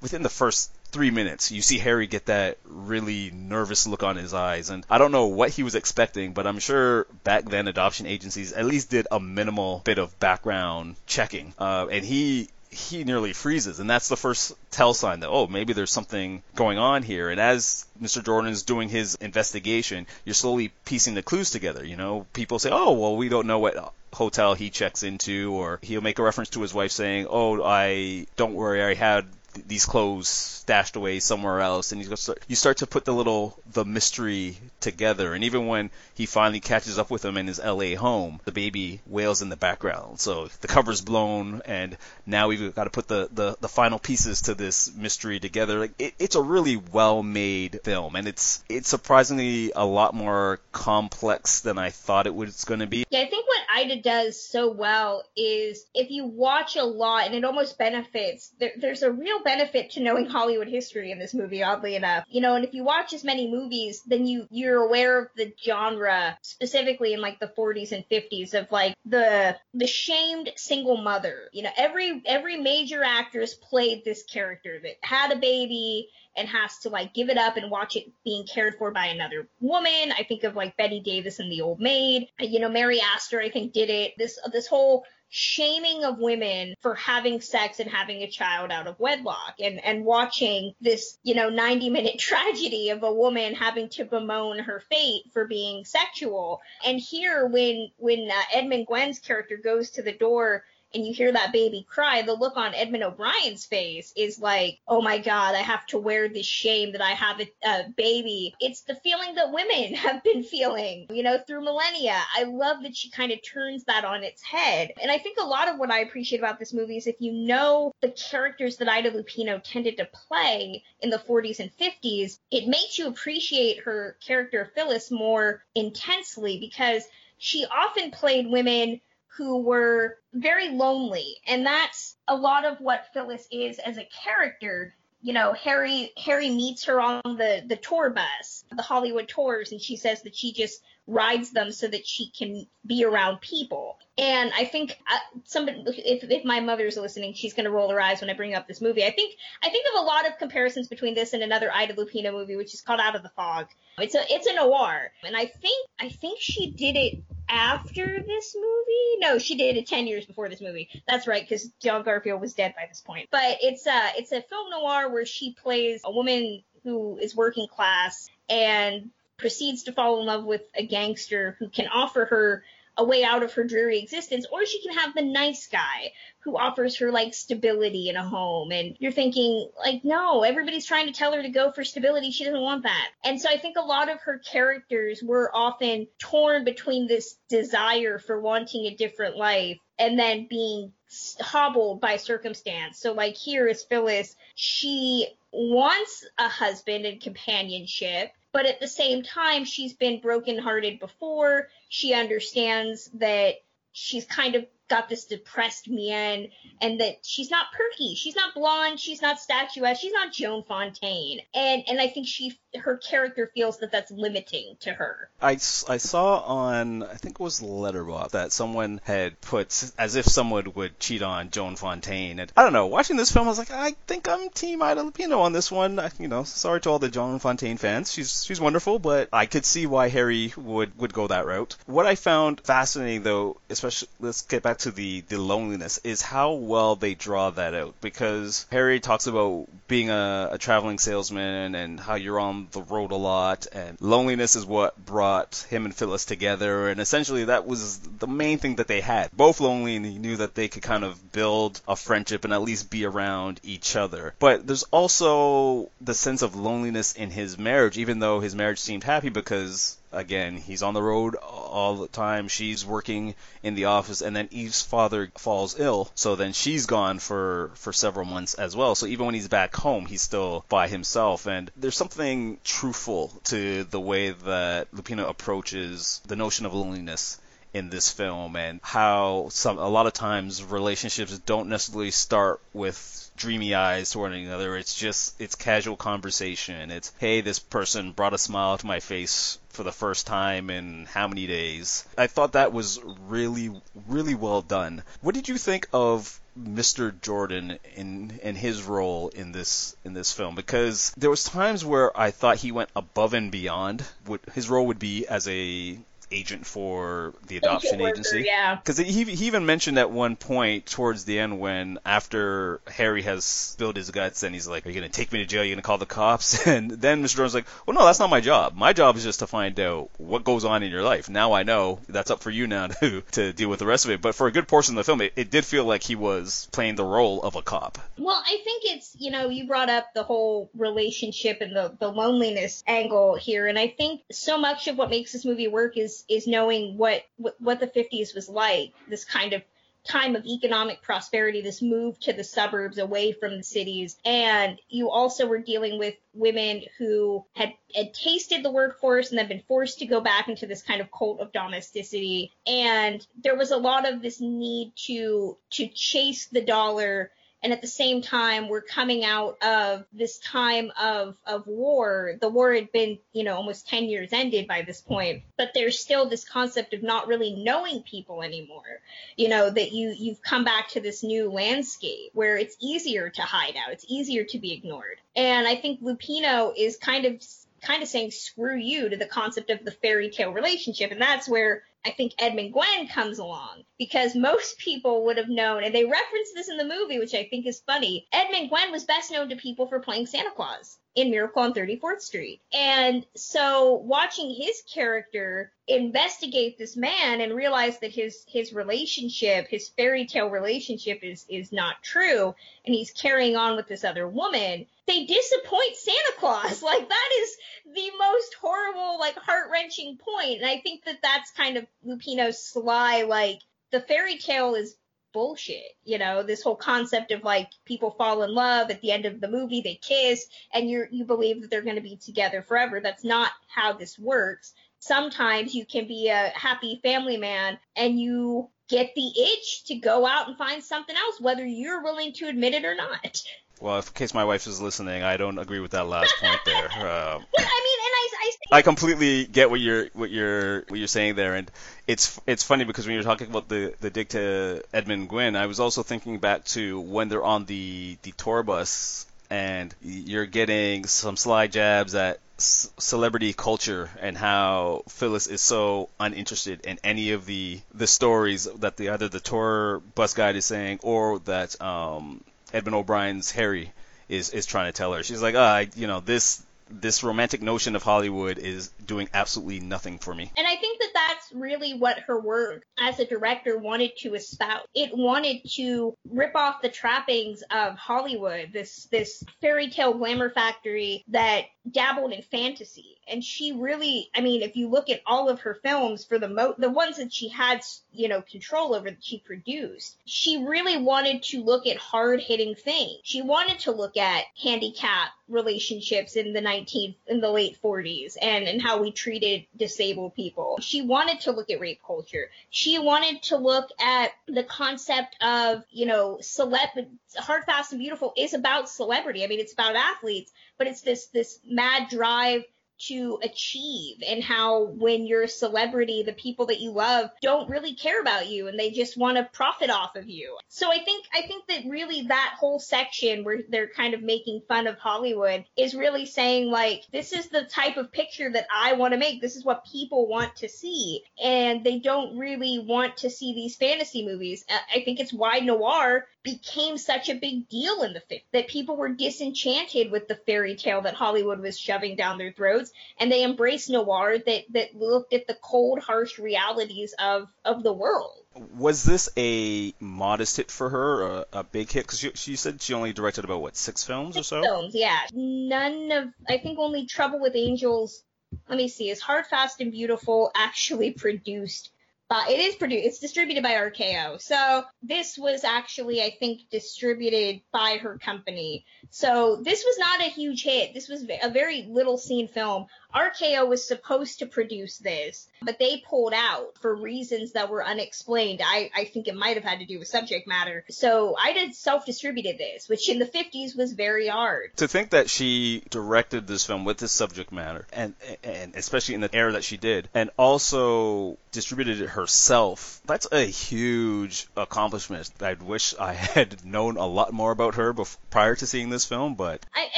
within 0.00 0.22
the 0.22 0.28
first 0.28 0.70
three 0.90 1.10
minutes, 1.10 1.50
you 1.50 1.62
see 1.62 1.78
Harry 1.78 2.06
get 2.06 2.26
that 2.26 2.58
really 2.64 3.30
nervous 3.30 3.86
look 3.86 4.02
on 4.02 4.16
his 4.16 4.34
eyes. 4.34 4.70
And 4.70 4.84
I 4.90 4.98
don't 4.98 5.12
know 5.12 5.26
what 5.26 5.50
he 5.50 5.62
was 5.62 5.74
expecting, 5.74 6.32
but 6.32 6.46
I'm 6.46 6.58
sure 6.58 7.06
back 7.24 7.44
then 7.44 7.68
adoption 7.68 8.06
agencies 8.06 8.52
at 8.52 8.64
least 8.64 8.90
did 8.90 9.06
a 9.10 9.20
minimal 9.20 9.82
bit 9.84 9.98
of 9.98 10.18
background 10.20 10.96
checking. 11.06 11.54
Uh, 11.58 11.86
and 11.90 12.04
he 12.04 12.48
he 12.72 13.02
nearly 13.02 13.32
freezes, 13.32 13.80
and 13.80 13.90
that's 13.90 14.08
the 14.08 14.16
first 14.16 14.52
tell 14.70 14.94
sign 14.94 15.20
that 15.20 15.28
oh 15.28 15.48
maybe 15.48 15.72
there's 15.72 15.90
something 15.90 16.42
going 16.54 16.78
on 16.78 17.02
here. 17.02 17.28
And 17.28 17.40
as 17.40 17.84
Mr. 18.00 18.24
Jordan 18.24 18.52
is 18.52 18.62
doing 18.62 18.88
his 18.88 19.16
investigation, 19.16 20.06
you're 20.24 20.34
slowly 20.34 20.70
piecing 20.84 21.14
the 21.14 21.22
clues 21.22 21.50
together. 21.50 21.84
You 21.84 21.96
know, 21.96 22.26
people 22.32 22.58
say 22.58 22.70
oh 22.72 22.92
well 22.92 23.16
we 23.16 23.28
don't 23.28 23.48
know 23.48 23.58
what 23.58 23.92
hotel 24.12 24.54
he 24.54 24.70
checks 24.70 25.02
into, 25.02 25.52
or 25.52 25.80
he'll 25.82 26.00
make 26.00 26.18
a 26.18 26.22
reference 26.22 26.50
to 26.50 26.62
his 26.62 26.72
wife 26.72 26.92
saying 26.92 27.26
oh 27.28 27.62
I 27.62 28.26
don't 28.36 28.54
worry 28.54 28.82
I 28.84 28.94
had 28.94 29.26
these 29.66 29.86
clothes 29.86 30.28
stashed 30.28 30.96
away 30.96 31.20
somewhere 31.20 31.60
else, 31.60 31.92
and 31.92 32.02
you 32.02 32.16
start, 32.16 32.38
you 32.46 32.56
start 32.56 32.78
to 32.78 32.86
put 32.86 33.04
the 33.04 33.12
little 33.12 33.58
the 33.72 33.84
mystery 33.84 34.56
together. 34.80 35.34
And 35.34 35.44
even 35.44 35.66
when 35.66 35.90
he 36.14 36.26
finally 36.26 36.60
catches 36.60 36.98
up 36.98 37.10
with 37.10 37.24
him 37.24 37.36
in 37.36 37.46
his 37.46 37.58
L.A. 37.58 37.94
home, 37.94 38.40
the 38.44 38.52
baby 38.52 39.00
wails 39.06 39.42
in 39.42 39.48
the 39.48 39.56
background. 39.56 40.20
So 40.20 40.48
the 40.60 40.68
cover's 40.68 41.00
blown, 41.00 41.62
and 41.64 41.96
now 42.26 42.48
we've 42.48 42.74
got 42.74 42.84
to 42.84 42.90
put 42.90 43.08
the, 43.08 43.28
the, 43.32 43.56
the 43.60 43.68
final 43.68 43.98
pieces 43.98 44.42
to 44.42 44.54
this 44.54 44.94
mystery 44.94 45.40
together. 45.40 45.80
Like 45.80 45.92
it, 45.98 46.14
it's 46.18 46.36
a 46.36 46.42
really 46.42 46.76
well 46.76 47.22
made 47.22 47.80
film, 47.82 48.16
and 48.16 48.28
it's 48.28 48.62
it's 48.68 48.88
surprisingly 48.88 49.72
a 49.74 49.84
lot 49.84 50.14
more 50.14 50.60
complex 50.72 51.60
than 51.60 51.78
I 51.78 51.90
thought 51.90 52.26
it 52.26 52.34
was 52.34 52.64
going 52.64 52.80
to 52.80 52.86
be. 52.86 53.04
Yeah, 53.10 53.20
I 53.20 53.26
think 53.26 53.46
what 53.46 53.60
Ida 53.74 54.02
does 54.02 54.40
so 54.40 54.70
well 54.70 55.24
is 55.36 55.84
if 55.94 56.10
you 56.10 56.26
watch 56.26 56.76
a 56.76 56.84
lot, 56.84 57.26
and 57.26 57.34
it 57.34 57.44
almost 57.44 57.78
benefits. 57.78 58.50
There, 58.58 58.72
there's 58.76 59.02
a 59.02 59.10
real 59.10 59.39
benefit 59.42 59.90
to 59.92 60.00
knowing 60.00 60.26
Hollywood 60.26 60.68
history 60.68 61.10
in 61.10 61.18
this 61.18 61.34
movie, 61.34 61.62
oddly 61.62 61.96
enough. 61.96 62.24
You 62.28 62.40
know, 62.40 62.54
and 62.54 62.64
if 62.64 62.74
you 62.74 62.84
watch 62.84 63.12
as 63.12 63.24
many 63.24 63.50
movies, 63.50 64.02
then 64.06 64.26
you 64.26 64.46
you're 64.50 64.82
aware 64.82 65.22
of 65.22 65.28
the 65.36 65.52
genre 65.62 66.38
specifically 66.42 67.12
in 67.12 67.20
like 67.20 67.40
the 67.40 67.52
40s 67.56 67.92
and 67.92 68.04
50s 68.10 68.54
of 68.54 68.70
like 68.70 68.94
the 69.04 69.56
the 69.74 69.86
shamed 69.86 70.50
single 70.56 70.96
mother. 70.96 71.48
You 71.52 71.64
know, 71.64 71.70
every 71.76 72.22
every 72.26 72.60
major 72.60 73.02
actress 73.02 73.54
played 73.54 74.04
this 74.04 74.22
character 74.24 74.80
that 74.82 74.96
had 75.02 75.32
a 75.32 75.36
baby 75.36 76.08
and 76.36 76.48
has 76.48 76.78
to 76.78 76.88
like 76.88 77.14
give 77.14 77.28
it 77.28 77.38
up 77.38 77.56
and 77.56 77.70
watch 77.70 77.96
it 77.96 78.10
being 78.24 78.46
cared 78.46 78.76
for 78.78 78.90
by 78.90 79.06
another 79.06 79.48
woman. 79.60 80.12
I 80.16 80.24
think 80.26 80.44
of 80.44 80.54
like 80.54 80.76
Bette 80.76 81.00
Davis 81.00 81.38
and 81.38 81.50
The 81.50 81.62
Old 81.62 81.80
Maid. 81.80 82.28
You 82.38 82.60
know, 82.60 82.68
Mary 82.68 83.00
Astor 83.00 83.40
I 83.40 83.50
think 83.50 83.72
did 83.72 83.90
it. 83.90 84.12
This 84.16 84.38
this 84.52 84.66
whole 84.66 85.04
shaming 85.30 86.04
of 86.04 86.18
women 86.18 86.74
for 86.80 86.94
having 86.96 87.40
sex 87.40 87.78
and 87.78 87.88
having 87.88 88.22
a 88.22 88.30
child 88.30 88.70
out 88.70 88.88
of 88.88 88.98
wedlock 88.98 89.54
and, 89.60 89.82
and 89.84 90.04
watching 90.04 90.74
this, 90.80 91.18
you 91.22 91.34
know, 91.34 91.48
90 91.48 91.90
minute 91.90 92.18
tragedy 92.18 92.90
of 92.90 93.02
a 93.02 93.12
woman 93.12 93.54
having 93.54 93.88
to 93.88 94.04
bemoan 94.04 94.58
her 94.58 94.82
fate 94.90 95.22
for 95.32 95.46
being 95.46 95.84
sexual. 95.84 96.60
And 96.84 96.98
here 96.98 97.46
when, 97.46 97.90
when 97.96 98.28
uh, 98.30 98.42
Edmund 98.52 98.86
Gwenn's 98.86 99.20
character 99.20 99.56
goes 99.56 99.90
to 99.90 100.02
the 100.02 100.12
door 100.12 100.64
and 100.94 101.06
you 101.06 101.14
hear 101.14 101.32
that 101.32 101.52
baby 101.52 101.86
cry, 101.88 102.22
the 102.22 102.34
look 102.34 102.56
on 102.56 102.74
Edmund 102.74 103.04
O'Brien's 103.04 103.64
face 103.64 104.12
is 104.16 104.38
like, 104.38 104.78
oh 104.88 105.00
my 105.00 105.18
God, 105.18 105.54
I 105.54 105.62
have 105.62 105.86
to 105.86 105.98
wear 105.98 106.28
this 106.28 106.46
shame 106.46 106.92
that 106.92 107.02
I 107.02 107.10
have 107.10 107.40
a, 107.40 107.50
a, 107.64 107.88
baby. 107.96 108.54
It's 108.60 108.82
the 108.82 108.94
feeling 108.96 109.34
that 109.34 109.52
women 109.52 109.94
have 109.94 110.22
been 110.22 110.42
feeling, 110.42 111.06
you 111.10 111.22
know, 111.22 111.38
through 111.46 111.64
millennia. 111.64 112.18
I 112.36 112.44
love 112.44 112.82
that 112.82 112.96
she 112.96 113.10
kind 113.10 113.32
of 113.32 113.38
turns 113.42 113.84
that 113.84 114.04
on 114.04 114.24
its 114.24 114.42
head. 114.42 114.92
And 115.00 115.10
I 115.10 115.18
think 115.18 115.38
a 115.40 115.46
lot 115.46 115.68
of 115.68 115.78
what 115.78 115.90
I 115.90 116.00
appreciate 116.00 116.38
about 116.38 116.58
this 116.58 116.72
movie 116.72 116.96
is 116.96 117.06
if 117.06 117.16
you 117.20 117.32
know 117.32 117.92
the 118.00 118.10
characters 118.10 118.76
that 118.78 118.88
Ida 118.88 119.10
Lupino 119.10 119.60
tended 119.62 119.96
to 119.98 120.08
play 120.28 120.82
in 121.00 121.10
the 121.10 121.18
40s 121.18 121.60
and 121.60 121.70
50s, 121.76 122.38
it 122.50 122.66
makes 122.66 122.98
you 122.98 123.08
appreciate 123.08 123.80
her 123.80 124.16
character 124.24 124.70
Phyllis 124.74 125.10
more 125.10 125.64
intensely 125.74 126.58
because 126.58 127.04
she 127.38 127.64
often 127.64 128.10
played 128.10 128.50
women 128.50 129.00
who 129.36 129.62
were 129.62 130.18
very 130.32 130.70
lonely. 130.70 131.36
And 131.46 131.64
that's 131.64 132.16
a 132.28 132.34
lot 132.36 132.64
of 132.64 132.78
what 132.80 133.06
Phyllis 133.12 133.46
is 133.50 133.78
as 133.78 133.96
a 133.98 134.08
character. 134.24 134.94
you 135.22 135.32
know, 135.32 135.52
Harry 135.52 136.12
Harry 136.16 136.50
meets 136.50 136.84
her 136.84 137.00
on 137.00 137.20
the 137.24 137.62
the 137.66 137.76
tour 137.76 138.10
bus, 138.10 138.64
the 138.72 138.82
Hollywood 138.82 139.28
tours, 139.28 139.72
and 139.72 139.80
she 139.80 139.96
says 139.96 140.22
that 140.22 140.34
she 140.34 140.52
just 140.52 140.82
rides 141.06 141.50
them 141.50 141.72
so 141.72 141.88
that 141.88 142.06
she 142.06 142.30
can 142.30 142.66
be 142.86 143.04
around 143.04 143.40
people. 143.40 143.98
And 144.16 144.52
I 144.54 144.64
think 144.64 144.96
uh, 145.10 145.18
somebody, 145.44 145.82
if, 145.86 146.22
if 146.22 146.44
my 146.44 146.60
mother's 146.60 146.96
listening, 146.96 147.34
she's 147.34 147.52
going 147.52 147.64
to 147.64 147.70
roll 147.70 147.90
her 147.90 148.00
eyes 148.00 148.20
when 148.20 148.30
I 148.30 148.34
bring 148.34 148.54
up 148.54 148.68
this 148.68 148.80
movie. 148.80 149.04
I 149.04 149.10
think 149.10 149.34
I 149.62 149.70
think 149.70 149.86
of 149.92 150.02
a 150.02 150.06
lot 150.06 150.26
of 150.26 150.38
comparisons 150.38 150.88
between 150.88 151.14
this 151.14 151.32
and 151.32 151.42
another 151.42 151.70
Ida 151.72 151.94
Lupino 151.94 152.32
movie, 152.32 152.56
which 152.56 152.74
is 152.74 152.80
called 152.80 153.00
Out 153.00 153.16
of 153.16 153.22
the 153.22 153.30
Fog. 153.30 153.66
It's 153.98 154.14
a 154.14 154.22
it's 154.28 154.46
a 154.46 154.54
noir, 154.54 155.10
and 155.24 155.36
I 155.36 155.46
think 155.46 155.88
I 155.98 156.08
think 156.08 156.38
she 156.40 156.70
did 156.70 156.96
it 156.96 157.22
after 157.50 158.20
this 158.26 158.54
movie. 158.54 159.18
No, 159.18 159.38
she 159.38 159.56
did 159.56 159.76
it 159.76 159.86
ten 159.86 160.06
years 160.06 160.24
before 160.24 160.48
this 160.48 160.60
movie. 160.60 160.88
That's 161.06 161.26
right, 161.26 161.42
because 161.42 161.68
John 161.80 162.02
Garfield 162.02 162.40
was 162.40 162.54
dead 162.54 162.74
by 162.76 162.86
this 162.88 163.00
point. 163.00 163.28
But 163.30 163.58
it's 163.60 163.86
a 163.86 164.12
it's 164.16 164.32
a 164.32 164.40
film 164.42 164.70
noir 164.70 165.10
where 165.10 165.26
she 165.26 165.52
plays 165.52 166.00
a 166.04 166.12
woman 166.12 166.62
who 166.84 167.18
is 167.18 167.36
working 167.36 167.66
class 167.68 168.28
and 168.48 169.10
proceeds 169.36 169.84
to 169.84 169.92
fall 169.92 170.20
in 170.20 170.26
love 170.26 170.44
with 170.44 170.62
a 170.74 170.86
gangster 170.86 171.56
who 171.58 171.68
can 171.68 171.88
offer 171.88 172.24
her 172.26 172.64
a 172.96 173.04
way 173.04 173.24
out 173.24 173.42
of 173.42 173.52
her 173.54 173.64
dreary 173.64 173.98
existence, 173.98 174.46
or 174.52 174.66
she 174.66 174.82
can 174.82 174.96
have 174.96 175.14
the 175.14 175.22
nice 175.22 175.66
guy 175.66 176.12
who 176.40 176.56
offers 176.56 176.96
her 176.96 177.10
like 177.10 177.34
stability 177.34 178.08
in 178.08 178.16
a 178.16 178.26
home. 178.26 178.72
And 178.72 178.96
you're 178.98 179.12
thinking, 179.12 179.68
like, 179.78 180.04
no, 180.04 180.42
everybody's 180.42 180.86
trying 180.86 181.06
to 181.06 181.12
tell 181.12 181.32
her 181.32 181.42
to 181.42 181.48
go 181.50 181.70
for 181.70 181.84
stability. 181.84 182.30
She 182.30 182.44
doesn't 182.44 182.60
want 182.60 182.84
that. 182.84 183.08
And 183.24 183.40
so 183.40 183.48
I 183.50 183.58
think 183.58 183.76
a 183.76 183.82
lot 183.82 184.10
of 184.10 184.20
her 184.22 184.38
characters 184.38 185.22
were 185.22 185.50
often 185.54 186.08
torn 186.18 186.64
between 186.64 187.06
this 187.06 187.36
desire 187.48 188.18
for 188.18 188.40
wanting 188.40 188.86
a 188.86 188.96
different 188.96 189.36
life 189.36 189.78
and 189.98 190.18
then 190.18 190.46
being 190.48 190.92
hobbled 191.40 192.00
by 192.00 192.16
circumstance. 192.16 192.98
So 192.98 193.12
like 193.12 193.34
here 193.34 193.66
is 193.66 193.82
Phyllis, 193.82 194.34
she 194.54 195.28
wants 195.52 196.24
a 196.38 196.48
husband 196.48 197.04
and 197.04 197.20
companionship 197.20 198.30
but 198.52 198.66
at 198.66 198.80
the 198.80 198.88
same 198.88 199.22
time, 199.22 199.64
she's 199.64 199.92
been 199.92 200.20
brokenhearted 200.20 200.98
before. 200.98 201.68
She 201.88 202.14
understands 202.14 203.10
that 203.14 203.56
she's 203.92 204.24
kind 204.24 204.54
of 204.54 204.66
got 204.88 205.08
this 205.08 205.26
depressed 205.26 205.88
mien 205.88 206.48
and 206.80 207.00
that 207.00 207.18
she's 207.22 207.50
not 207.50 207.66
perky. 207.72 208.16
She's 208.16 208.34
not 208.34 208.54
blonde. 208.54 208.98
She's 208.98 209.22
not 209.22 209.40
statuesque. 209.40 210.00
She's 210.00 210.12
not 210.12 210.32
Joan 210.32 210.64
Fontaine. 210.64 211.40
And, 211.54 211.84
and 211.88 212.00
I 212.00 212.08
think 212.08 212.26
she, 212.26 212.58
her 212.78 212.96
character 212.96 213.50
feels 213.54 213.78
that 213.78 213.92
that's 213.92 214.10
limiting 214.10 214.76
to 214.80 214.92
her. 214.92 215.28
I, 215.40 215.52
I 215.52 215.96
saw 215.96 216.38
on, 216.38 217.02
I 217.02 217.14
think 217.14 217.34
it 217.34 217.42
was 217.42 217.60
Letterboxd, 217.60 218.30
that 218.30 218.52
someone 218.52 219.00
had 219.04 219.40
put, 219.40 219.92
as 219.98 220.16
if 220.16 220.26
someone 220.26 220.72
would 220.74 220.98
cheat 221.00 221.22
on 221.22 221.50
Joan 221.50 221.76
Fontaine. 221.76 222.38
And 222.38 222.52
I 222.56 222.62
don't 222.62 222.72
know, 222.72 222.86
watching 222.86 223.16
this 223.16 223.32
film, 223.32 223.46
I 223.46 223.50
was 223.50 223.58
like, 223.58 223.70
I 223.70 223.92
think 224.06 224.28
I'm 224.28 224.50
Team 224.50 224.82
Ida 224.82 225.02
Lupino 225.02 225.40
on 225.40 225.52
this 225.52 225.70
one. 225.70 225.98
I, 225.98 226.10
you 226.18 226.28
know, 226.28 226.44
sorry 226.44 226.80
to 226.82 226.90
all 226.90 226.98
the 226.98 227.08
Joan 227.08 227.38
Fontaine 227.38 227.78
fans. 227.78 228.12
She's, 228.12 228.44
she's 228.44 228.60
wonderful, 228.60 228.98
but 228.98 229.28
I 229.32 229.46
could 229.46 229.64
see 229.64 229.86
why 229.86 230.08
Harry 230.08 230.52
would, 230.56 230.96
would 230.98 231.12
go 231.12 231.26
that 231.26 231.46
route. 231.46 231.76
What 231.86 232.06
I 232.06 232.14
found 232.14 232.60
fascinating 232.60 233.22
though, 233.22 233.56
especially, 233.68 234.08
let's 234.20 234.42
get 234.42 234.62
back 234.62 234.78
to 234.78 234.90
the 234.90 235.22
the 235.22 235.38
loneliness 235.38 236.00
is 236.04 236.22
how 236.22 236.52
well 236.52 236.96
they 236.96 237.14
draw 237.14 237.50
that 237.50 237.74
out 237.74 237.94
because 238.00 238.66
Harry 238.70 239.00
talks 239.00 239.26
about 239.26 239.66
being 239.88 240.10
a, 240.10 240.50
a 240.52 240.58
traveling 240.58 240.98
salesman 240.98 241.74
and 241.74 241.98
how 241.98 242.14
you're 242.14 242.40
on 242.40 242.59
the 242.72 242.82
road 242.82 243.10
a 243.10 243.16
lot 243.16 243.66
and 243.72 244.00
loneliness 244.00 244.56
is 244.56 244.64
what 244.66 245.04
brought 245.04 245.66
him 245.70 245.84
and 245.84 245.94
Phyllis 245.94 246.24
together 246.24 246.88
and 246.88 247.00
essentially 247.00 247.44
that 247.44 247.66
was 247.66 247.98
the 247.98 248.26
main 248.26 248.58
thing 248.58 248.76
that 248.76 248.88
they 248.88 249.00
had. 249.00 249.30
Both 249.32 249.60
lonely 249.60 249.96
and 249.96 250.06
he 250.06 250.18
knew 250.18 250.36
that 250.36 250.54
they 250.54 250.68
could 250.68 250.82
kind 250.82 251.04
of 251.04 251.32
build 251.32 251.80
a 251.86 251.96
friendship 251.96 252.44
and 252.44 252.52
at 252.52 252.62
least 252.62 252.90
be 252.90 253.04
around 253.04 253.60
each 253.62 253.96
other. 253.96 254.34
But 254.38 254.66
there's 254.66 254.84
also 254.84 255.90
the 256.00 256.14
sense 256.14 256.42
of 256.42 256.56
loneliness 256.56 257.12
in 257.12 257.30
his 257.30 257.58
marriage 257.58 257.98
even 257.98 258.18
though 258.18 258.40
his 258.40 258.54
marriage 258.54 258.80
seemed 258.80 259.04
happy 259.04 259.28
because 259.28 259.96
again, 260.12 260.56
he's 260.56 260.82
on 260.82 260.94
the 260.94 261.02
road 261.02 261.34
all 261.36 261.96
the 261.96 262.08
time. 262.08 262.48
She's 262.48 262.84
working 262.84 263.34
in 263.62 263.74
the 263.74 263.86
office, 263.86 264.22
and 264.22 264.34
then 264.34 264.48
Eve's 264.50 264.82
father 264.82 265.30
falls 265.36 265.78
ill, 265.78 266.10
so 266.14 266.36
then 266.36 266.52
she's 266.52 266.86
gone 266.86 267.18
for 267.18 267.70
for 267.74 267.92
several 267.92 268.26
months 268.26 268.54
as 268.54 268.74
well. 268.74 268.94
So 268.94 269.06
even 269.06 269.26
when 269.26 269.34
he's 269.34 269.48
back 269.48 269.74
home, 269.74 270.06
he's 270.06 270.22
still 270.22 270.64
by 270.68 270.88
himself. 270.88 271.46
And 271.46 271.70
there's 271.76 271.96
something 271.96 272.58
truthful 272.64 273.28
to 273.44 273.84
the 273.84 274.00
way 274.00 274.30
that 274.30 274.90
Lupino 274.92 275.28
approaches 275.28 276.20
the 276.26 276.36
notion 276.36 276.66
of 276.66 276.74
loneliness 276.74 277.38
in 277.72 277.88
this 277.88 278.10
film 278.10 278.56
and 278.56 278.80
how 278.82 279.46
some 279.50 279.78
a 279.78 279.88
lot 279.88 280.06
of 280.06 280.12
times 280.12 280.62
relationships 280.64 281.38
don't 281.38 281.68
necessarily 281.68 282.10
start 282.10 282.60
with 282.72 283.30
dreamy 283.36 283.74
eyes 283.74 284.10
toward 284.10 284.32
another. 284.32 284.76
It's 284.76 284.94
just 284.94 285.40
it's 285.40 285.54
casual 285.54 285.96
conversation. 285.96 286.90
It's 286.90 287.12
hey, 287.18 287.42
this 287.42 287.60
person 287.60 288.12
brought 288.12 288.34
a 288.34 288.38
smile 288.38 288.76
to 288.76 288.86
my 288.86 288.98
face 288.98 289.58
for 289.70 289.82
the 289.82 289.92
first 289.92 290.26
time 290.26 290.70
in 290.70 291.06
how 291.06 291.28
many 291.28 291.46
days. 291.46 292.04
I 292.18 292.26
thought 292.26 292.52
that 292.52 292.72
was 292.72 293.00
really 293.28 293.70
really 294.08 294.34
well 294.34 294.62
done. 294.62 295.02
What 295.20 295.34
did 295.34 295.48
you 295.48 295.56
think 295.56 295.88
of 295.92 296.40
Mr. 296.58 297.18
Jordan 297.20 297.78
in 297.94 298.38
in 298.42 298.56
his 298.56 298.82
role 298.82 299.28
in 299.28 299.52
this 299.52 299.96
in 300.04 300.12
this 300.14 300.32
film 300.32 300.54
because 300.54 301.12
there 301.16 301.30
was 301.30 301.44
times 301.44 301.84
where 301.84 302.16
I 302.18 302.32
thought 302.32 302.58
he 302.58 302.72
went 302.72 302.90
above 302.96 303.34
and 303.34 303.50
beyond 303.50 304.04
what 304.26 304.40
his 304.54 304.68
role 304.68 304.86
would 304.88 304.98
be 304.98 305.26
as 305.26 305.46
a 305.48 305.98
agent 306.30 306.66
for 306.66 307.34
the 307.46 307.56
adoption 307.56 307.98
Worker, 307.98 308.12
agency. 308.12 308.44
yeah. 308.46 308.76
Because 308.76 308.98
he, 308.98 309.24
he 309.24 309.46
even 309.46 309.66
mentioned 309.66 309.98
at 309.98 310.10
one 310.10 310.36
point 310.36 310.86
towards 310.86 311.24
the 311.24 311.38
end 311.38 311.58
when 311.60 311.98
after 312.04 312.80
Harry 312.86 313.22
has 313.22 313.44
spilled 313.44 313.96
his 313.96 314.10
guts 314.10 314.42
and 314.42 314.54
he's 314.54 314.68
like, 314.68 314.86
"Are 314.86 314.90
you 314.90 314.94
gonna 314.94 315.08
take 315.08 315.32
me 315.32 315.40
to 315.40 315.46
jail? 315.46 315.62
Are 315.62 315.64
you 315.64 315.74
gonna 315.74 315.82
call 315.82 315.98
the 315.98 316.06
cops?" 316.06 316.66
And 316.70 316.90
then 316.90 317.22
Mr. 317.22 317.36
Jordan's 317.36 317.54
like, 317.54 317.66
"Well, 317.86 317.94
no, 317.94 318.04
that's 318.04 318.18
not 318.20 318.30
my 318.30 318.40
job. 318.40 318.76
My 318.76 318.92
job 318.92 319.16
is 319.16 319.24
just 319.24 319.40
to 319.40 319.46
find 319.46 319.78
out 319.80 320.10
what 320.18 320.44
goes 320.44 320.64
on 320.64 320.82
in 320.82 320.90
your 320.90 321.02
life. 321.02 321.28
Now 321.28 321.52
I 321.52 321.62
know. 321.64 321.98
That's 322.08 322.30
up 322.30 322.40
for 322.40 322.50
you 322.50 322.66
now 322.66 322.86
to 323.00 323.22
to 323.32 323.52
deal 323.52 323.68
with 323.68 323.78
the 323.78 323.86
rest 323.86 324.04
of 324.04 324.10
it." 324.12 324.20
But 324.20 324.34
for 324.34 324.46
a 324.46 324.52
good 324.52 324.68
portion 324.68 324.94
of 324.94 324.96
the 324.98 325.04
film, 325.04 325.20
it, 325.20 325.32
it 325.36 325.50
did 325.50 325.64
feel 325.64 325.84
like 325.84 326.02
he 326.02 326.14
was 326.14 326.68
playing 326.72 326.94
the 326.94 327.04
role 327.04 327.42
of 327.42 327.56
a 327.56 327.62
cop. 327.62 327.98
Well, 328.18 328.42
I 328.44 328.58
think 328.64 328.82
it's, 328.84 329.16
you 329.18 329.30
know, 329.30 329.48
you 329.48 329.66
brought 329.66 329.88
up 329.90 330.14
the 330.14 330.22
whole 330.22 330.70
relationship 330.76 331.60
and 331.60 331.74
the, 331.74 331.94
the 331.98 332.08
loneliness 332.08 332.84
angle 332.86 333.34
here. 333.36 333.66
And 333.66 333.78
I 333.78 333.88
think 333.88 334.22
so 334.30 334.58
much 334.58 334.88
of 334.88 334.96
what 334.98 335.10
makes 335.10 335.32
this 335.32 335.44
movie 335.44 335.68
work 335.68 335.96
is, 335.96 336.19
is 336.28 336.46
knowing 336.46 336.96
what, 336.96 337.22
what, 337.36 337.80
the 337.80 337.86
50s 337.86 338.34
was 338.34 338.48
like. 338.48 338.92
This 339.08 339.24
kind 339.24 339.52
of 339.52 339.62
time 340.04 340.34
of 340.34 340.46
economic 340.46 341.02
prosperity, 341.02 341.60
this 341.60 341.82
move 341.82 342.18
to 342.20 342.32
the 342.32 342.44
suburbs 342.44 342.98
away 342.98 343.32
from 343.32 343.56
the 343.56 343.62
cities. 343.62 344.16
And 344.24 344.80
you 344.88 345.10
also 345.10 345.46
were 345.46 345.58
dealing 345.58 345.98
with 345.98 346.14
women 346.32 346.82
who 346.98 347.44
had, 347.54 347.74
had 347.94 348.14
tasted 348.14 348.64
the 348.64 348.70
workforce 348.70 349.30
and 349.30 349.38
then 349.38 349.48
been 349.48 349.62
forced 349.68 349.98
to 349.98 350.06
go 350.06 350.20
back 350.20 350.48
into 350.48 350.66
this 350.66 350.82
kind 350.82 351.00
of 351.00 351.10
cult 351.10 351.40
of 351.40 351.52
domesticity. 351.52 352.52
And 352.66 353.26
there 353.42 353.56
was 353.56 353.70
a 353.70 353.76
lot 353.76 354.10
of 354.10 354.22
this 354.22 354.40
need 354.40 354.92
to, 355.06 355.58
to 355.72 355.88
chase 355.88 356.46
the 356.46 356.62
dollar 356.62 357.30
and 357.62 357.72
at 357.72 357.80
the 357.80 357.86
same 357.86 358.22
time 358.22 358.68
we're 358.68 358.80
coming 358.80 359.24
out 359.24 359.62
of 359.62 360.04
this 360.12 360.38
time 360.38 360.92
of 361.00 361.36
of 361.46 361.66
war. 361.66 362.36
The 362.40 362.48
war 362.48 362.74
had 362.74 362.92
been 362.92 363.18
you 363.32 363.44
know 363.44 363.54
almost 363.54 363.88
10 363.88 364.04
years 364.04 364.30
ended 364.32 364.66
by 364.66 364.82
this 364.82 365.00
point 365.00 365.42
but 365.56 365.72
there's 365.74 365.98
still 365.98 366.28
this 366.28 366.48
concept 366.48 366.94
of 366.94 367.02
not 367.02 367.28
really 367.28 367.54
knowing 367.54 368.02
people 368.02 368.42
anymore. 368.42 369.00
You 369.36 369.48
know 369.48 369.70
that 369.70 369.92
you 369.92 370.14
you've 370.16 370.42
come 370.42 370.64
back 370.64 370.88
to 370.90 371.00
this 371.00 371.22
new 371.22 371.50
landscape 371.50 372.30
where 372.34 372.56
it's 372.56 372.76
easier 372.80 373.30
to 373.30 373.42
hide 373.42 373.76
out 373.76 373.92
it's 373.92 374.06
easier 374.08 374.44
to 374.44 374.58
be 374.58 374.72
ignored. 374.72 375.18
And 375.36 375.66
i 375.66 375.76
think 375.76 376.02
lupino 376.02 376.72
is 376.76 376.96
kind 376.96 377.24
of 377.24 377.42
kind 377.82 378.02
of 378.02 378.08
saying 378.08 378.30
screw 378.30 378.76
you 378.76 379.08
to 379.08 379.16
the 379.16 379.26
concept 379.26 379.70
of 379.70 379.84
the 379.84 379.90
fairy 379.90 380.30
tale 380.30 380.52
relationship. 380.52 381.10
And 381.10 381.20
that's 381.20 381.48
where 381.48 381.82
I 382.04 382.10
think 382.10 382.32
Edmund 382.38 382.72
Gwenn 382.72 383.08
comes 383.10 383.38
along 383.38 383.84
because 383.98 384.34
most 384.34 384.78
people 384.78 385.24
would 385.26 385.36
have 385.36 385.48
known, 385.48 385.84
and 385.84 385.94
they 385.94 386.04
reference 386.04 386.52
this 386.54 386.68
in 386.68 386.78
the 386.78 386.84
movie, 386.84 387.18
which 387.18 387.34
I 387.34 387.44
think 387.44 387.66
is 387.66 387.80
funny. 387.80 388.26
Edmund 388.32 388.70
Gwenn 388.70 388.90
was 388.90 389.04
best 389.04 389.30
known 389.30 389.50
to 389.50 389.56
people 389.56 389.86
for 389.86 390.00
playing 390.00 390.26
Santa 390.26 390.50
Claus 390.50 390.98
in 391.14 391.30
Miracle 391.30 391.62
on 391.62 391.74
34th 391.74 392.20
Street. 392.20 392.62
And 392.72 393.26
so 393.34 393.94
watching 393.94 394.54
his 394.54 394.82
character 394.82 395.72
investigate 395.88 396.78
this 396.78 396.96
man 396.96 397.40
and 397.40 397.54
realize 397.54 397.98
that 397.98 398.12
his 398.12 398.44
his 398.46 398.72
relationship, 398.72 399.66
his 399.68 399.88
fairy 399.88 400.26
tale 400.26 400.48
relationship 400.48 401.20
is 401.22 401.44
is 401.48 401.72
not 401.72 402.02
true 402.02 402.54
and 402.86 402.94
he's 402.94 403.10
carrying 403.10 403.56
on 403.56 403.76
with 403.76 403.88
this 403.88 404.04
other 404.04 404.28
woman, 404.28 404.86
they 405.06 405.24
disappoint 405.24 405.96
Santa 405.96 406.32
Claus. 406.38 406.82
Like 406.90 407.08
that 407.08 407.28
is 407.40 407.56
the 407.94 408.10
most 408.18 408.54
horrible 408.60 409.18
like 409.18 409.36
heart-wrenching 409.36 410.18
point. 410.18 410.60
And 410.60 410.66
I 410.66 410.80
think 410.80 411.04
that 411.04 411.22
that's 411.22 411.50
kind 411.52 411.76
of 411.76 411.86
Lupino's 412.06 412.62
sly 412.62 413.22
like 413.22 413.60
the 413.90 414.00
fairy 414.00 414.38
tale 414.38 414.74
is 414.74 414.96
bullshit. 415.32 415.96
You 416.04 416.18
know, 416.18 416.42
this 416.42 416.62
whole 416.62 416.76
concept 416.76 417.32
of 417.32 417.44
like 417.44 417.70
people 417.84 418.10
fall 418.10 418.42
in 418.42 418.54
love 418.54 418.90
at 418.90 419.00
the 419.00 419.12
end 419.12 419.26
of 419.26 419.40
the 419.40 419.48
movie, 419.48 419.80
they 419.80 419.94
kiss, 419.94 420.46
and 420.72 420.88
you 420.88 421.06
you 421.10 421.24
believe 421.24 421.62
that 421.62 421.70
they're 421.70 421.82
going 421.82 421.96
to 421.96 422.02
be 422.02 422.16
together 422.16 422.62
forever. 422.62 423.00
That's 423.00 423.24
not 423.24 423.50
how 423.68 423.92
this 423.92 424.18
works. 424.18 424.72
Sometimes 424.98 425.74
you 425.74 425.86
can 425.86 426.06
be 426.06 426.28
a 426.28 426.52
happy 426.54 427.00
family 427.02 427.38
man 427.38 427.78
and 427.96 428.20
you 428.20 428.68
get 428.88 429.14
the 429.14 429.32
itch 429.40 429.84
to 429.84 429.94
go 429.94 430.26
out 430.26 430.48
and 430.48 430.58
find 430.58 430.82
something 430.82 431.16
else, 431.16 431.40
whether 431.40 431.64
you're 431.64 432.02
willing 432.02 432.32
to 432.34 432.48
admit 432.48 432.74
it 432.74 432.84
or 432.84 432.94
not. 432.94 433.42
Well, 433.80 433.96
in 433.96 434.02
case 434.02 434.34
my 434.34 434.44
wife 434.44 434.66
is 434.66 434.80
listening, 434.80 435.22
I 435.22 435.38
don't 435.38 435.58
agree 435.58 435.80
with 435.80 435.92
that 435.92 436.06
last 436.06 436.34
point 436.38 436.60
there. 436.66 436.90
Uh, 436.90 437.38
well, 437.38 437.44
I 437.56 437.80
mean, 437.86 437.98
and 438.04 438.14
I, 438.14 438.28
I, 438.72 438.78
I 438.78 438.82
completely 438.82 439.46
get 439.46 439.70
what 439.70 439.80
you're 439.80 440.06
what 440.12 440.30
you're 440.30 440.80
what 440.88 440.98
you're 440.98 441.08
saying 441.08 441.34
there, 441.36 441.54
and 441.54 441.70
it's 442.06 442.38
it's 442.46 442.62
funny 442.62 442.84
because 442.84 443.06
when 443.06 443.14
you're 443.14 443.24
talking 443.24 443.48
about 443.48 443.68
the 443.68 443.94
the 444.00 444.10
dig 444.10 444.28
to 444.30 444.82
Edmund 444.92 445.30
Gwenn, 445.30 445.56
I 445.56 445.66
was 445.66 445.80
also 445.80 446.02
thinking 446.02 446.38
back 446.38 446.64
to 446.66 447.00
when 447.00 447.28
they're 447.28 447.42
on 447.42 447.64
the 447.64 448.18
the 448.22 448.32
tour 448.32 448.62
bus 448.62 449.26
and 449.50 449.92
you're 450.00 450.46
getting 450.46 451.06
some 451.06 451.36
sly 451.36 451.66
jabs 451.66 452.14
at 452.14 452.38
celebrity 452.58 453.52
culture 453.52 454.10
and 454.20 454.36
how 454.36 455.02
Phyllis 455.08 455.46
is 455.46 455.60
so 455.60 456.08
uninterested 456.20 456.82
in 456.84 456.98
any 457.02 457.32
of 457.32 457.46
the 457.46 457.80
the 457.94 458.06
stories 458.06 458.64
that 458.64 458.96
the 458.96 459.10
either 459.10 459.28
the 459.28 459.40
tour 459.40 460.00
bus 460.14 460.34
guide 460.34 460.56
is 460.56 460.66
saying 460.66 461.00
or 461.02 461.40
that 461.40 461.80
um, 461.80 462.44
Edmund 462.72 462.94
O'Brien's 462.94 463.50
Harry 463.52 463.92
is 464.28 464.50
is 464.50 464.66
trying 464.66 464.86
to 464.86 464.96
tell 464.96 465.12
her. 465.12 465.22
She's 465.22 465.42
like, 465.42 465.54
ah, 465.56 465.84
you 465.96 466.06
know, 466.06 466.20
this 466.20 466.62
this 466.90 467.22
romantic 467.22 467.62
notion 467.62 467.96
of 467.96 468.02
Hollywood 468.02 468.58
is 468.58 468.88
doing 469.06 469.28
absolutely 469.32 469.80
nothing 469.80 470.18
for 470.18 470.34
me. 470.34 470.50
And 470.56 470.66
I 470.66 470.76
think 470.76 471.00
that 471.00 471.10
that's 471.14 471.52
really 471.52 471.94
what 471.94 472.18
her 472.20 472.40
work 472.40 472.84
as 472.98 473.18
a 473.20 473.24
director 473.24 473.78
wanted 473.78 474.16
to 474.18 474.34
espouse. 474.34 474.86
It 474.94 475.16
wanted 475.16 475.60
to 475.76 476.16
rip 476.28 476.54
off 476.56 476.82
the 476.82 476.88
trappings 476.88 477.62
of 477.70 477.96
Hollywood, 477.96 478.70
this 478.72 479.08
this 479.10 479.42
fairy 479.60 479.90
tale 479.90 480.14
glamour 480.14 480.50
factory 480.50 481.24
that 481.28 481.66
dabbled 481.90 482.32
in 482.32 482.42
fantasy. 482.42 483.16
And 483.28 483.42
she 483.44 483.72
really, 483.72 484.28
I 484.34 484.40
mean, 484.40 484.62
if 484.62 484.76
you 484.76 484.88
look 484.88 485.08
at 485.08 485.22
all 485.26 485.48
of 485.48 485.60
her 485.60 485.74
films 485.82 486.24
for 486.24 486.38
the 486.38 486.48
mo, 486.48 486.74
the 486.76 486.90
ones 486.90 487.16
that 487.16 487.32
she 487.32 487.48
had, 487.48 487.80
you 488.12 488.28
know, 488.28 488.42
control 488.42 488.94
over 488.94 489.10
that 489.10 489.24
she 489.24 489.38
produced, 489.38 490.18
she 490.24 490.64
really 490.64 490.98
wanted 490.98 491.42
to 491.44 491.62
look 491.62 491.86
at 491.86 491.96
hard 491.96 492.40
hitting 492.40 492.74
things. 492.74 493.20
She 493.22 493.42
wanted 493.42 493.78
to 493.80 493.92
look 493.92 494.16
at 494.16 494.44
handicap 494.62 495.28
relationships 495.50 496.36
in 496.36 496.52
the 496.52 496.60
19th, 496.60 497.16
in 497.26 497.40
the 497.40 497.50
late 497.50 497.76
40s 497.82 498.36
and, 498.40 498.66
and 498.66 498.80
how 498.80 499.00
we 499.02 499.10
treated 499.10 499.66
disabled 499.76 500.34
people. 500.34 500.78
She 500.80 501.02
wanted 501.02 501.40
to 501.40 501.52
look 501.52 501.70
at 501.70 501.80
rape 501.80 502.00
culture. 502.06 502.50
She 502.70 502.98
wanted 502.98 503.42
to 503.44 503.56
look 503.56 503.90
at 504.00 504.30
the 504.46 504.64
concept 504.64 505.36
of, 505.42 505.84
you 505.90 506.06
know, 506.06 506.38
celeb, 506.40 507.06
Hard, 507.36 507.64
Fast, 507.64 507.92
and 507.92 508.00
Beautiful 508.00 508.32
is 508.36 508.54
about 508.54 508.88
celebrity. 508.88 509.44
I 509.44 509.46
mean, 509.46 509.60
it's 509.60 509.72
about 509.72 509.96
athletes, 509.96 510.52
but 510.78 510.86
it's 510.86 511.02
this, 511.02 511.26
this 511.26 511.58
mad 511.64 512.08
drive 512.08 512.64
to 513.08 513.38
achieve 513.42 514.18
and 514.26 514.42
how 514.42 514.84
when 514.84 515.26
you're 515.26 515.42
a 515.42 515.48
celebrity, 515.48 516.22
the 516.22 516.32
people 516.32 516.66
that 516.66 516.80
you 516.80 516.92
love 516.92 517.30
don't 517.42 517.70
really 517.70 517.94
care 517.94 518.20
about 518.20 518.48
you 518.48 518.68
and 518.68 518.78
they 518.78 518.90
just 518.90 519.16
want 519.16 519.36
to 519.36 519.48
profit 519.52 519.90
off 519.90 520.16
of 520.16 520.28
you. 520.28 520.56
So 520.68 520.90
I 520.90 520.98
think, 521.04 521.24
I 521.34 521.42
think 521.42 521.66
that 521.68 521.84
really 521.88 522.26
that 522.28 522.56
whole 522.58 522.78
section 522.78 523.44
where 523.44 523.60
they're 523.68 523.88
kind 523.88 524.14
of 524.14 524.22
making 524.22 524.62
fun 524.68 524.86
of 524.86 524.98
Hollywood 524.98 525.64
is 525.76 525.94
really 525.94 526.26
saying 526.26 526.70
like, 526.70 527.04
this 527.12 527.32
is 527.32 527.48
the 527.48 527.64
type 527.64 527.96
of 527.96 528.12
picture 528.12 528.50
that 528.50 528.66
I 528.74 528.94
want 528.94 529.12
to 529.12 529.18
make. 529.18 529.40
This 529.40 529.56
is 529.56 529.64
what 529.64 529.86
people 529.90 530.28
want 530.28 530.56
to 530.56 530.68
see. 530.68 531.22
And 531.42 531.84
they 531.84 531.98
don't 531.98 532.38
really 532.38 532.84
want 532.86 533.18
to 533.18 533.30
see 533.30 533.54
these 533.54 533.76
fantasy 533.76 534.26
movies. 534.26 534.64
I 534.94 535.00
think 535.00 535.20
it's 535.20 535.32
why 535.32 535.60
noir 535.60 536.26
became 536.42 536.96
such 536.96 537.28
a 537.28 537.34
big 537.34 537.68
deal 537.68 538.02
in 538.02 538.12
the 538.12 538.20
50s 538.20 538.42
that 538.52 538.68
people 538.68 538.96
were 538.96 539.10
disenchanted 539.10 540.10
with 540.10 540.26
the 540.26 540.34
fairy 540.34 540.74
tale 540.74 541.02
that 541.02 541.14
Hollywood 541.14 541.60
was 541.60 541.78
shoving 541.78 542.16
down 542.16 542.38
their 542.38 542.52
throats 542.52 542.92
and 543.18 543.30
they 543.30 543.44
embraced 543.44 543.90
noir 543.90 544.38
that 544.38 544.64
that 544.70 544.94
looked 544.94 545.32
at 545.32 545.46
the 545.46 545.54
cold 545.54 545.98
harsh 546.00 546.38
realities 546.38 547.14
of 547.18 547.48
of 547.64 547.82
the 547.82 547.92
world. 547.92 548.36
Was 548.76 549.04
this 549.04 549.28
a 549.36 549.94
modest 550.00 550.56
hit 550.56 550.70
for 550.70 550.88
her, 550.88 551.22
a, 551.22 551.46
a 551.52 551.64
big 551.64 551.90
hit? 551.90 552.04
Because 552.04 552.18
she, 552.18 552.32
she, 552.34 552.56
said 552.56 552.82
she 552.82 552.94
only 552.94 553.12
directed 553.12 553.44
about 553.44 553.62
what 553.62 553.76
six 553.76 554.02
films 554.02 554.34
six 554.34 554.48
or 554.52 554.56
so. 554.56 554.62
Films, 554.62 554.94
yeah. 554.94 555.20
None 555.32 556.10
of 556.10 556.28
I 556.48 556.58
think 556.58 556.78
only 556.78 557.06
Trouble 557.06 557.40
with 557.40 557.54
Angels. 557.54 558.22
Let 558.68 558.78
me 558.78 558.88
see. 558.88 559.10
Is 559.10 559.20
Hard, 559.20 559.46
Fast, 559.46 559.80
and 559.80 559.92
Beautiful 559.92 560.50
actually 560.56 561.12
produced 561.16 561.90
uh, 562.30 562.44
it 562.48 562.60
is 562.60 562.76
produced. 562.76 563.06
It's 563.06 563.18
distributed 563.18 563.62
by 563.62 563.72
RKO. 563.72 564.40
So 564.40 564.84
this 565.02 565.36
was 565.36 565.64
actually, 565.64 566.22
I 566.22 566.30
think, 566.38 566.70
distributed 566.70 567.60
by 567.72 567.98
her 568.00 568.18
company. 568.18 568.84
So 569.10 569.60
this 569.64 569.84
was 569.84 569.98
not 569.98 570.20
a 570.20 570.30
huge 570.30 570.62
hit. 570.62 570.94
This 570.94 571.08
was 571.08 571.26
a 571.42 571.50
very 571.50 571.86
little 571.90 572.16
seen 572.16 572.46
film. 572.46 572.86
RKO 573.14 573.68
was 573.68 573.86
supposed 573.86 574.38
to 574.38 574.46
produce 574.46 574.98
this, 574.98 575.48
but 575.62 575.78
they 575.78 576.02
pulled 576.08 576.32
out 576.34 576.78
for 576.80 576.94
reasons 576.94 577.52
that 577.52 577.68
were 577.68 577.84
unexplained. 577.84 578.60
I, 578.64 578.90
I 578.94 579.04
think 579.04 579.28
it 579.28 579.34
might 579.34 579.56
have 579.56 579.64
had 579.64 579.80
to 579.80 579.86
do 579.86 579.98
with 579.98 580.08
subject 580.08 580.46
matter. 580.46 580.84
So 580.90 581.36
Ida 581.36 581.72
self-distributed 581.72 582.58
this, 582.58 582.88
which 582.88 583.08
in 583.08 583.18
the 583.18 583.26
50s 583.26 583.76
was 583.76 583.92
very 583.92 584.28
hard. 584.28 584.76
To 584.76 584.88
think 584.88 585.10
that 585.10 585.28
she 585.30 585.82
directed 585.90 586.46
this 586.46 586.64
film 586.64 586.84
with 586.84 586.98
this 586.98 587.12
subject 587.12 587.52
matter, 587.52 587.86
and 587.92 588.14
and 588.42 588.74
especially 588.74 589.14
in 589.14 589.20
the 589.20 589.34
era 589.34 589.52
that 589.52 589.64
she 589.64 589.76
did, 589.76 590.08
and 590.14 590.30
also 590.36 591.38
distributed 591.52 592.00
it 592.00 592.10
herself, 592.10 593.00
that's 593.06 593.26
a 593.32 593.44
huge 593.44 594.46
accomplishment. 594.56 595.30
I 595.40 595.54
wish 595.54 595.94
I 595.98 596.12
had 596.12 596.64
known 596.64 596.96
a 596.96 597.06
lot 597.06 597.32
more 597.32 597.50
about 597.50 597.74
her 597.74 597.92
before, 597.92 598.20
prior 598.30 598.54
to 598.56 598.66
seeing 598.66 598.90
this 598.90 599.04
film, 599.04 599.34
but 599.34 599.64
I, 599.74 599.88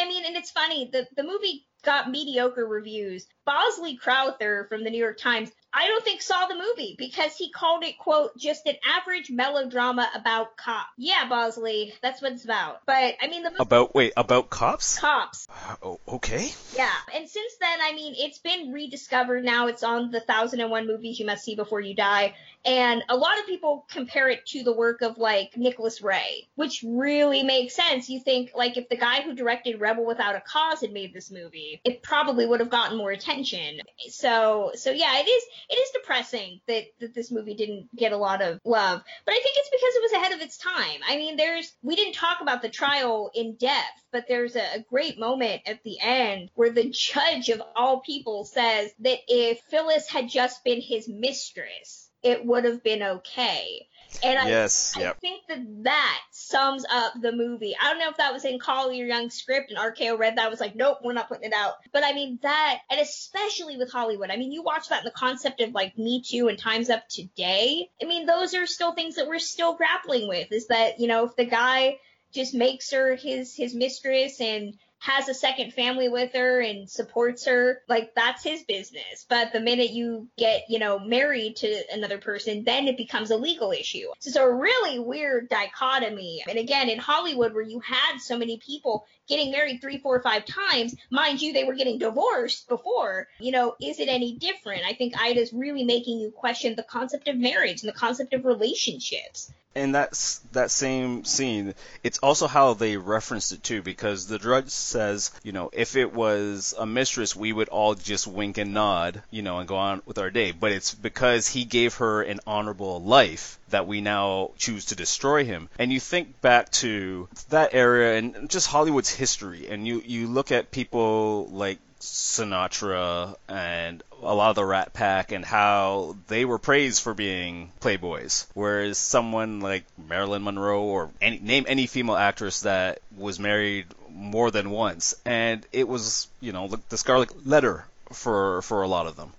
I 0.01 0.09
mean, 0.09 0.25
and 0.25 0.37
it's 0.37 0.51
funny 0.51 0.89
the 0.93 1.07
the 1.17 1.23
movie 1.23 1.67
got 1.83 2.11
mediocre 2.11 2.67
reviews. 2.67 3.27
Bosley 3.45 3.97
Crowther 3.97 4.67
from 4.69 4.85
the 4.85 4.91
New 4.91 4.99
York 4.99 5.19
Times 5.19 5.51
I 5.75 5.87
don't 5.87 6.05
think 6.05 6.21
saw 6.21 6.47
the 6.47 6.55
movie 6.55 6.97
because 6.99 7.35
he 7.35 7.51
called 7.51 7.83
it, 7.83 7.97
quote, 7.97 8.37
just 8.37 8.67
an 8.67 8.77
average 8.87 9.31
melodrama 9.31 10.11
about 10.15 10.57
cops. 10.57 10.91
Yeah, 10.99 11.27
Bosley, 11.29 11.95
that's 12.03 12.21
what 12.21 12.33
it's 12.33 12.45
about. 12.45 12.81
But, 12.85 13.15
I 13.23 13.29
mean, 13.29 13.43
the 13.43 13.51
movie. 13.51 13.63
About, 13.63 13.95
wait, 13.95 14.13
about 14.17 14.51
cops? 14.51 14.99
Cops. 14.99 15.47
Uh, 15.49 15.77
oh, 15.83 16.01
okay. 16.09 16.53
Yeah. 16.77 16.93
And 17.15 17.27
since 17.27 17.55
then, 17.59 17.79
I 17.81 17.95
mean, 17.95 18.15
it's 18.19 18.39
been 18.39 18.73
rediscovered 18.73 19.45
now. 19.45 19.69
It's 19.69 19.83
on 19.83 20.11
the 20.11 20.19
1001 20.19 20.87
movies 20.87 21.19
you 21.19 21.25
must 21.25 21.43
see 21.43 21.55
before 21.55 21.81
you 21.81 21.95
die. 21.95 22.35
And 22.65 23.03
a 23.09 23.17
lot 23.17 23.39
of 23.39 23.47
people 23.47 23.87
compare 23.91 24.29
it 24.29 24.47
to 24.47 24.63
the 24.63 24.73
work 24.73 25.03
of, 25.03 25.19
like, 25.19 25.57
Nicholas 25.57 26.01
Ray, 26.01 26.49
which 26.55 26.85
really 26.87 27.43
makes 27.43 27.75
sense. 27.75 28.09
You 28.09 28.21
think, 28.21 28.53
like, 28.55 28.77
if 28.77 28.89
the 28.89 28.97
guy 28.97 29.23
who 29.23 29.35
directed 29.35 29.81
Rebel 29.81 30.07
Without 30.07 30.37
a 30.37 30.41
Cause 30.41 30.81
had 30.81 30.93
made 30.93 31.13
this 31.13 31.31
movie, 31.31 31.81
it 31.85 32.03
probably 32.03 32.47
would 32.47 32.61
have 32.61 32.71
gotten 32.71 32.97
more 32.97 33.11
attention. 33.11 33.81
So, 34.09 34.73
so 34.75 34.91
yeah, 34.91 35.19
it 35.19 35.29
is 35.29 35.43
it 35.71 35.75
is 35.75 35.91
depressing 35.91 36.61
that, 36.69 36.85
that 37.01 37.15
this 37.15 37.31
movie 37.31 37.55
didn't 37.55 37.95
get 37.97 38.13
a 38.13 38.17
lot 38.17 38.43
of 38.43 38.61
love. 38.65 39.03
But 39.25 39.33
I 39.33 39.41
think 39.41 39.57
it's 39.57 39.71
because 39.71 39.95
it 39.95 40.03
was 40.03 40.13
ahead 40.13 40.33
of 40.33 40.41
its 40.41 40.59
time. 40.59 41.01
I 41.09 41.17
mean, 41.17 41.37
there's, 41.37 41.73
we 41.83 41.97
didn't 41.97 42.15
talk 42.15 42.41
about 42.41 42.63
the 42.63 42.69
trial 42.69 43.31
in 43.35 43.57
depth, 43.57 44.05
but 44.13 44.27
there's 44.29 44.57
a, 44.57 44.77
a 44.77 44.85
great 44.89 45.19
moment 45.19 45.63
at 45.67 45.83
the 45.83 45.99
end 46.01 46.51
where 46.55 46.71
the 46.71 46.91
judge 46.91 47.49
of 47.49 47.63
all 47.75 48.01
people 48.01 48.45
says 48.45 48.93
that 49.01 49.19
if 49.27 49.61
Phyllis 49.69 50.09
had 50.09 50.29
just 50.29 50.63
been 50.65 50.81
his 50.81 51.09
mistress, 51.09 52.11
it 52.23 52.45
would 52.45 52.65
have 52.65 52.83
been 52.83 53.03
okay. 53.03 53.89
And 54.23 54.39
I, 54.39 54.49
yes, 54.49 54.95
yep. 54.99 55.17
I 55.17 55.21
think 55.21 55.47
that 55.49 55.85
that 55.85 56.21
sums 56.31 56.85
up 56.91 57.15
the 57.21 57.33
movie. 57.33 57.75
I 57.81 57.91
don't 57.91 57.99
know 57.99 58.11
if 58.11 58.19
that 58.19 58.33
was 58.33 58.45
in 58.45 58.59
Collier 58.59 59.07
Young's 59.07 59.35
script 59.35 59.71
and 59.71 59.79
RKO 59.79 60.19
read 60.19 60.37
that 60.37 60.51
was 60.51 60.61
like, 60.61 60.77
nope, 60.77 60.99
we're 61.03 61.15
not 61.15 61.29
putting 61.29 61.51
it 61.51 61.55
out. 61.55 61.75
But 61.93 62.05
I 62.05 62.13
mean 62.13 62.39
that, 62.43 62.81
and 62.91 63.01
especially 63.01 63.79
with 63.79 63.91
Hollywood. 63.91 64.31
I 64.31 64.37
mean, 64.37 64.53
you 64.53 64.63
watch 64.63 64.89
that 64.89 65.01
in 65.01 65.05
the 65.05 65.11
concept 65.13 65.61
of 65.61 65.73
like 65.73 65.97
Me 65.97 66.23
Too 66.23 66.49
and 66.49 66.59
Times 66.59 66.91
Up 66.91 67.09
Today. 67.09 67.91
I 68.03 68.05
mean, 68.05 68.27
those 68.27 68.55
are 68.55 68.67
still 68.67 68.93
things 68.93 69.17
that 69.17 69.29
we're 69.29 69.39
still 69.39 69.75
grappling 69.75 70.29
with. 70.29 70.53
Is 70.53 70.67
that 70.69 71.01
you 71.01 71.09
know 71.09 71.25
if 71.25 71.37
the 71.37 71.47
guy 71.47 71.99
just 72.33 72.55
makes 72.55 72.91
her 72.91 73.15
his 73.15 73.55
his 73.55 73.75
mistress 73.75 74.41
and 74.41 74.75
has 75.03 75.29
a 75.29 75.35
second 75.35 75.75
family 75.75 76.09
with 76.09 76.33
her 76.33 76.61
and 76.61 76.89
supports 76.89 77.47
her, 77.47 77.83
like 77.89 78.13
that's 78.15 78.45
his 78.45 78.63
business. 78.63 79.27
But 79.29 79.53
the 79.53 79.59
minute 79.59 79.91
you 79.91 80.29
get, 80.39 80.67
you 80.69 80.79
know, 80.79 81.01
married 81.01 81.57
to 81.57 81.83
another 81.93 82.19
person, 82.19 82.63
then 82.63 82.87
it 82.87 82.97
becomes 82.97 83.33
a 83.33 83.37
legal 83.37 83.73
issue. 83.73 84.07
So 84.21 84.29
it's 84.29 84.37
a 84.37 84.49
really 84.49 85.01
weird 85.01 85.49
dichotomy. 85.49 86.45
And 86.49 86.57
again, 86.57 86.89
in 86.89 87.01
Hollywood 87.01 87.53
where 87.53 87.65
you 87.65 87.81
had 87.81 88.19
so 88.19 88.39
many 88.39 88.61
people 88.65 89.05
getting 89.27 89.51
married 89.51 89.81
three, 89.81 89.99
four, 89.99 90.23
five 90.23 90.45
times, 90.45 90.95
mind 91.11 91.43
you, 91.43 91.53
they 91.53 91.65
were 91.65 91.75
getting 91.75 91.99
divorced 91.99 92.69
before, 92.69 93.27
you 93.41 93.51
know, 93.51 93.75
is 93.83 93.99
it 93.99 94.09
any 94.09 94.37
different? 94.37 94.83
I 94.87 94.95
think 94.95 95.21
Ida's 95.21 95.53
really 95.53 95.83
making 95.83 96.21
you 96.21 96.31
question 96.31 96.77
the 96.77 96.85
concept 96.85 97.27
of 97.27 97.37
marriage 97.37 97.83
and 97.83 97.89
the 97.89 97.99
concept 97.99 98.35
of 98.35 98.45
relationships 98.45 99.53
in 99.75 99.93
that's 99.93 100.39
that 100.53 100.71
same 100.71 101.25
scene, 101.25 101.75
it's 102.03 102.19
also 102.19 102.47
how 102.47 102.75
they 102.75 102.97
referenced 102.97 103.53
it 103.53 103.63
too, 103.63 103.83
because 103.83 104.27
the 104.27 104.39
judge 104.39 104.69
says, 104.69 105.31
you 105.43 105.53
know, 105.53 105.71
if 105.73 105.97
it 105.97 106.13
was 106.13 106.75
a 106.79 106.87
mistress, 106.87 107.35
we 107.35 107.53
would 107.53 107.69
all 107.69 107.95
just 107.95 108.27
wink 108.27 108.59
and 108.59 108.75
nod, 108.75 109.23
you 109.31 109.43
know, 109.43 109.59
and 109.59 109.69
go 109.69 109.77
on 109.77 110.03
with 110.05 110.19
our 110.19 110.31
day. 110.31 110.53
But 110.53 110.73
it's 110.73 110.95
because 110.95 111.49
he 111.49 111.65
gave 111.65 111.97
her 111.97 112.23
an 112.23 112.41
honorable 112.47 113.01
life 113.03 113.59
that 113.73 113.87
we 113.87 114.01
now 114.01 114.53
choose 114.57 114.87
to 114.87 114.95
destroy 114.95 115.45
him. 115.45 115.69
And 115.79 115.93
you 115.93 116.01
think 116.01 116.41
back 116.41 116.71
to 116.83 117.29
that 117.51 117.71
era 117.75 118.17
and 118.17 118.49
just 118.49 118.69
Hollywood's 118.69 119.11
history, 119.11 119.69
and 119.69 119.87
you 119.87 120.03
you 120.05 120.29
look 120.29 120.53
at 120.53 120.71
people 120.71 121.49
like 121.49 121.79
Sinatra 122.01 123.37
and 123.49 124.03
a 124.23 124.35
lot 124.35 124.51
of 124.51 124.57
the 124.57 124.65
Rat 124.65 124.93
Pack 124.93 125.31
and 125.31 125.45
how 125.45 126.17
they 126.27 126.45
were 126.45 126.59
praised 126.59 127.03
for 127.03 127.15
being 127.15 127.71
playboys, 127.81 128.47
whereas 128.55 128.99
someone 128.99 129.61
like 129.61 129.85
Marilyn 129.97 130.43
Monroe 130.43 130.83
or 130.83 131.11
any, 131.21 131.39
name 131.39 131.65
any 131.69 131.87
female 131.87 132.17
actress 132.17 132.63
that 132.63 133.01
was 133.17 133.39
married 133.39 133.87
more 134.11 134.51
than 134.51 134.71
once, 134.71 135.15
and 135.25 135.65
it 135.73 135.87
was 135.87 136.29
you 136.41 136.53
know 136.53 136.69
the 136.89 136.99
scarlet 136.99 137.47
letter 137.47 137.85
for 138.13 138.63
for 138.63 138.83
a 138.83 138.89
lot 138.89 139.07
of 139.07 139.17
them. 139.17 139.33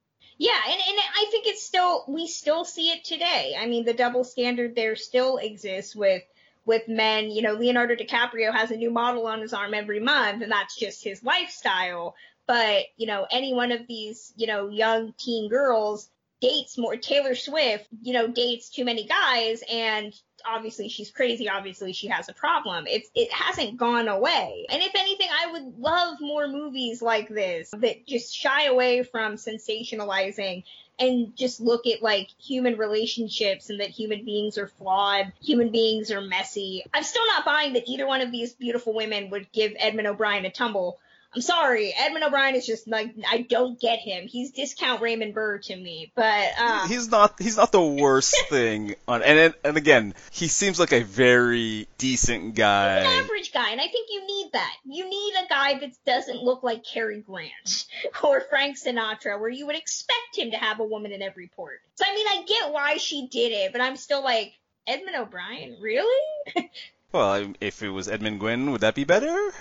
Yeah, 0.44 0.60
and, 0.68 0.74
and 0.74 1.00
I 1.00 1.26
think 1.32 1.48
it's 1.48 1.64
still 1.64 2.04
we 2.06 2.28
still 2.28 2.66
see 2.66 2.92
it 2.92 3.06
today. 3.06 3.56
I 3.58 3.66
mean, 3.66 3.86
the 3.86 3.94
double 3.94 4.26
standard 4.26 4.76
there 4.76 4.98
still 4.98 5.38
exists 5.38 5.96
with 5.96 6.22
with 6.66 6.86
men. 6.90 7.32
You 7.32 7.44
know, 7.44 7.54
Leonardo 7.54 7.96
DiCaprio 7.96 8.52
has 8.52 8.70
a 8.70 8.76
new 8.76 8.92
model 8.92 9.26
on 9.26 9.40
his 9.40 9.54
arm 9.54 9.74
every 9.74 10.02
month, 10.02 10.44
and 10.44 10.52
that's 10.52 10.78
just 10.78 11.02
his 11.02 11.24
lifestyle. 11.24 12.16
But, 12.46 12.88
you 12.98 13.08
know, 13.08 13.26
any 13.32 13.54
one 13.54 13.72
of 13.72 13.88
these, 13.88 14.34
you 14.36 14.48
know, 14.48 14.68
young 14.68 15.14
teen 15.18 15.48
girls 15.48 16.10
dates 16.42 16.78
more 16.78 16.98
Taylor 16.98 17.36
Swift, 17.36 17.88
you 18.02 18.12
know, 18.12 18.28
dates 18.28 18.68
too 18.68 18.84
many 18.84 19.06
guys 19.06 19.64
and 19.72 20.14
obviously 20.46 20.90
she's 20.90 21.12
crazy, 21.12 21.50
obviously 21.50 21.94
she 21.94 22.08
has 22.08 22.30
a 22.30 22.34
problem. 22.34 22.86
It's 22.88 23.10
it 23.16 23.32
hasn't 23.32 23.78
gone 23.78 24.08
away. 24.08 24.66
And 24.70 24.82
if 24.82 24.94
anything, 24.96 25.28
I 25.32 25.52
would 25.52 25.80
love 25.80 26.18
more 26.20 26.48
movies 26.48 27.02
like 27.02 27.30
this 27.30 27.72
that 27.78 28.06
just 28.06 28.36
shy 28.36 28.66
away 28.66 29.04
from 29.04 29.36
sensationalizing 29.36 30.64
and 31.00 31.36
just 31.36 31.60
look 31.60 31.88
at 31.88 32.04
like 32.04 32.30
human 32.40 32.78
relationships 32.78 33.70
and 33.70 33.80
that 33.80 33.90
human 33.90 34.24
beings 34.26 34.58
are 34.58 34.68
flawed, 34.68 35.34
human 35.42 35.72
beings 35.72 36.12
are 36.12 36.22
messy. 36.22 36.84
I'm 36.94 37.04
still 37.04 37.26
not 37.28 37.46
buying 37.46 37.74
that 37.74 37.88
either 37.88 38.06
one 38.06 38.22
of 38.22 38.32
these 38.32 38.54
beautiful 38.54 38.94
women 38.94 39.30
would 39.32 39.52
give 39.52 39.74
Edmund 39.78 40.08
O'Brien 40.08 40.46
a 40.46 40.52
tumble 40.52 41.00
I'm 41.36 41.42
sorry, 41.42 41.94
Edmund 41.98 42.24
O'Brien 42.24 42.56
is 42.56 42.66
just 42.66 42.88
like 42.88 43.16
I 43.30 43.42
don't 43.42 43.80
get 43.80 44.00
him. 44.00 44.28
He's 44.28 44.52
discount 44.52 45.02
Raymond 45.02 45.34
Burr 45.34 45.58
to 45.60 45.76
me, 45.76 46.12
but 46.16 46.50
uh, 46.60 46.88
he's 46.88 47.10
not 47.10 47.42
he's 47.42 47.58
not 47.58 47.72
the 47.72 47.82
worst 47.82 48.36
thing 48.50 48.96
on. 49.08 49.24
And 49.24 49.54
and 49.64 49.78
again, 49.78 50.14
he 50.32 50.48
seems 50.48 50.80
like 50.80 50.92
a 50.92 51.04
very 51.04 51.88
decent 51.98 52.56
guy, 52.56 52.98
an 52.98 53.24
average 53.24 53.52
guy, 53.52 53.72
and 53.72 53.82
I 53.82 53.88
think 53.88 54.10
you 54.12 54.28
need 54.28 54.50
that. 54.54 54.74
You 54.86 55.10
need 55.10 55.34
a 55.44 55.48
guy 55.48 55.80
that 55.80 55.92
doesn't 56.06 56.44
look 56.44 56.62
like 56.62 56.84
Cary 56.84 57.22
Grant 57.22 57.86
or 58.24 58.42
Frank 58.42 58.78
Sinatra, 58.78 59.40
where 59.40 59.50
you 59.50 59.66
would 59.66 59.76
expect 59.76 60.38
him 60.38 60.52
to 60.52 60.58
have 60.58 60.80
a 60.80 60.86
woman 60.86 61.12
in 61.12 61.22
every 61.22 61.50
port. 61.56 61.80
So 61.96 62.06
I 62.08 62.14
mean, 62.14 62.28
I 62.28 62.44
get 62.46 62.72
why 62.72 62.98
she 62.98 63.28
did 63.28 63.52
it, 63.52 63.72
but 63.72 63.82
I'm 63.82 63.98
still 63.98 64.24
like 64.24 64.54
Edmund 64.86 65.16
O'Brien, 65.18 65.78
really? 65.82 66.26
well, 67.12 67.54
if 67.60 67.82
it 67.82 67.90
was 67.90 68.08
Edmund 68.08 68.40
Gwenn, 68.40 68.72
would 68.72 68.82
that 68.82 68.96
be 68.96 69.04
better? 69.04 69.52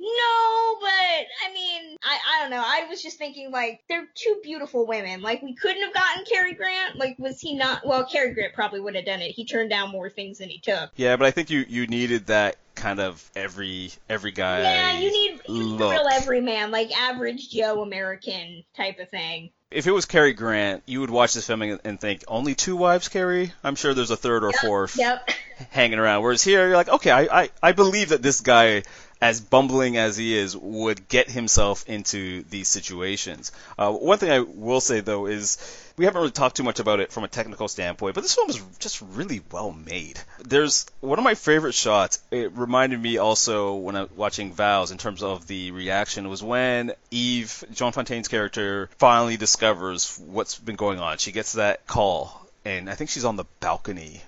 No, 0.00 0.76
but 0.80 0.90
I 0.90 1.52
mean, 1.52 1.96
I, 2.02 2.18
I 2.30 2.42
don't 2.42 2.50
know. 2.50 2.62
I 2.64 2.86
was 2.88 3.02
just 3.02 3.18
thinking 3.18 3.50
like 3.50 3.82
they're 3.88 4.06
two 4.14 4.40
beautiful 4.42 4.86
women. 4.86 5.22
Like 5.22 5.42
we 5.42 5.54
couldn't 5.54 5.82
have 5.82 5.92
gotten 5.92 6.24
Cary 6.24 6.54
Grant. 6.54 6.96
Like 6.96 7.18
was 7.18 7.40
he 7.40 7.54
not? 7.54 7.84
Well, 7.84 8.04
Cary 8.04 8.32
Grant 8.32 8.54
probably 8.54 8.80
would 8.80 8.94
have 8.94 9.04
done 9.04 9.20
it. 9.20 9.32
He 9.32 9.44
turned 9.44 9.70
down 9.70 9.90
more 9.90 10.08
things 10.08 10.38
than 10.38 10.50
he 10.50 10.60
took. 10.60 10.90
Yeah, 10.96 11.16
but 11.16 11.26
I 11.26 11.32
think 11.32 11.50
you 11.50 11.64
you 11.68 11.86
needed 11.88 12.26
that 12.26 12.56
kind 12.76 13.00
of 13.00 13.28
every 13.34 13.90
every 14.08 14.30
guy. 14.30 14.62
Yeah, 14.62 14.98
you 14.98 15.10
need, 15.10 15.40
you 15.48 15.64
need 15.70 15.80
real 15.80 16.06
everyman, 16.12 16.70
like 16.70 16.96
average 16.96 17.50
Joe 17.50 17.82
American 17.82 18.64
type 18.76 19.00
of 19.00 19.10
thing. 19.10 19.50
If 19.70 19.86
it 19.86 19.90
was 19.90 20.06
Cary 20.06 20.32
Grant, 20.32 20.82
you 20.86 21.00
would 21.00 21.10
watch 21.10 21.34
this 21.34 21.46
film 21.46 21.60
and 21.60 22.00
think, 22.00 22.24
only 22.26 22.54
two 22.54 22.74
wives, 22.74 23.08
Cary? 23.08 23.52
I'm 23.62 23.74
sure 23.74 23.92
there's 23.92 24.10
a 24.10 24.16
third 24.16 24.42
or 24.42 24.50
yep, 24.50 24.60
fourth 24.62 24.96
yep. 24.96 25.28
hanging 25.68 25.98
around. 25.98 26.22
Whereas 26.22 26.42
here, 26.42 26.68
you're 26.68 26.76
like, 26.76 26.88
okay, 26.88 27.10
I, 27.10 27.42
I, 27.42 27.50
I 27.62 27.72
believe 27.72 28.08
that 28.08 28.22
this 28.22 28.40
guy 28.40 28.84
as 29.20 29.40
bumbling 29.40 29.96
as 29.96 30.16
he 30.16 30.36
is, 30.36 30.56
would 30.56 31.08
get 31.08 31.30
himself 31.30 31.88
into 31.88 32.42
these 32.44 32.68
situations. 32.68 33.52
Uh, 33.76 33.92
one 33.92 34.18
thing 34.18 34.30
I 34.30 34.40
will 34.40 34.80
say 34.80 35.00
though 35.00 35.26
is 35.26 35.58
we 35.96 36.04
haven't 36.04 36.20
really 36.20 36.30
talked 36.30 36.56
too 36.56 36.62
much 36.62 36.78
about 36.78 37.00
it 37.00 37.10
from 37.10 37.24
a 37.24 37.28
technical 37.28 37.66
standpoint, 37.66 38.14
but 38.14 38.20
this 38.20 38.34
film 38.34 38.48
is 38.48 38.62
just 38.78 39.02
really 39.02 39.42
well 39.50 39.72
made. 39.72 40.20
There's 40.38 40.86
one 41.00 41.18
of 41.18 41.24
my 41.24 41.34
favorite 41.34 41.74
shots. 41.74 42.22
It 42.30 42.52
reminded 42.56 43.02
me 43.02 43.18
also 43.18 43.74
when 43.74 43.96
I 43.96 44.02
was 44.02 44.10
watching 44.12 44.52
Vows 44.52 44.92
in 44.92 44.98
terms 44.98 45.24
of 45.24 45.48
the 45.48 45.72
reaction 45.72 46.28
was 46.28 46.42
when 46.42 46.92
Eve, 47.10 47.64
Joan 47.72 47.92
Fontaine's 47.92 48.28
character, 48.28 48.88
finally 48.98 49.36
discovers 49.36 50.16
what's 50.18 50.56
been 50.56 50.76
going 50.76 51.00
on. 51.00 51.18
She 51.18 51.32
gets 51.32 51.54
that 51.54 51.86
call, 51.88 52.46
and 52.64 52.88
I 52.88 52.94
think 52.94 53.10
she's 53.10 53.24
on 53.24 53.34
the 53.34 53.46
balcony 53.58 54.22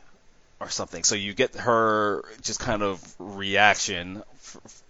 or 0.59 0.69
something. 0.69 1.05
So 1.05 1.15
you 1.15 1.33
get 1.33 1.55
her 1.55 2.25
just 2.43 2.59
kind 2.59 2.83
of 2.83 3.15
reaction 3.19 4.23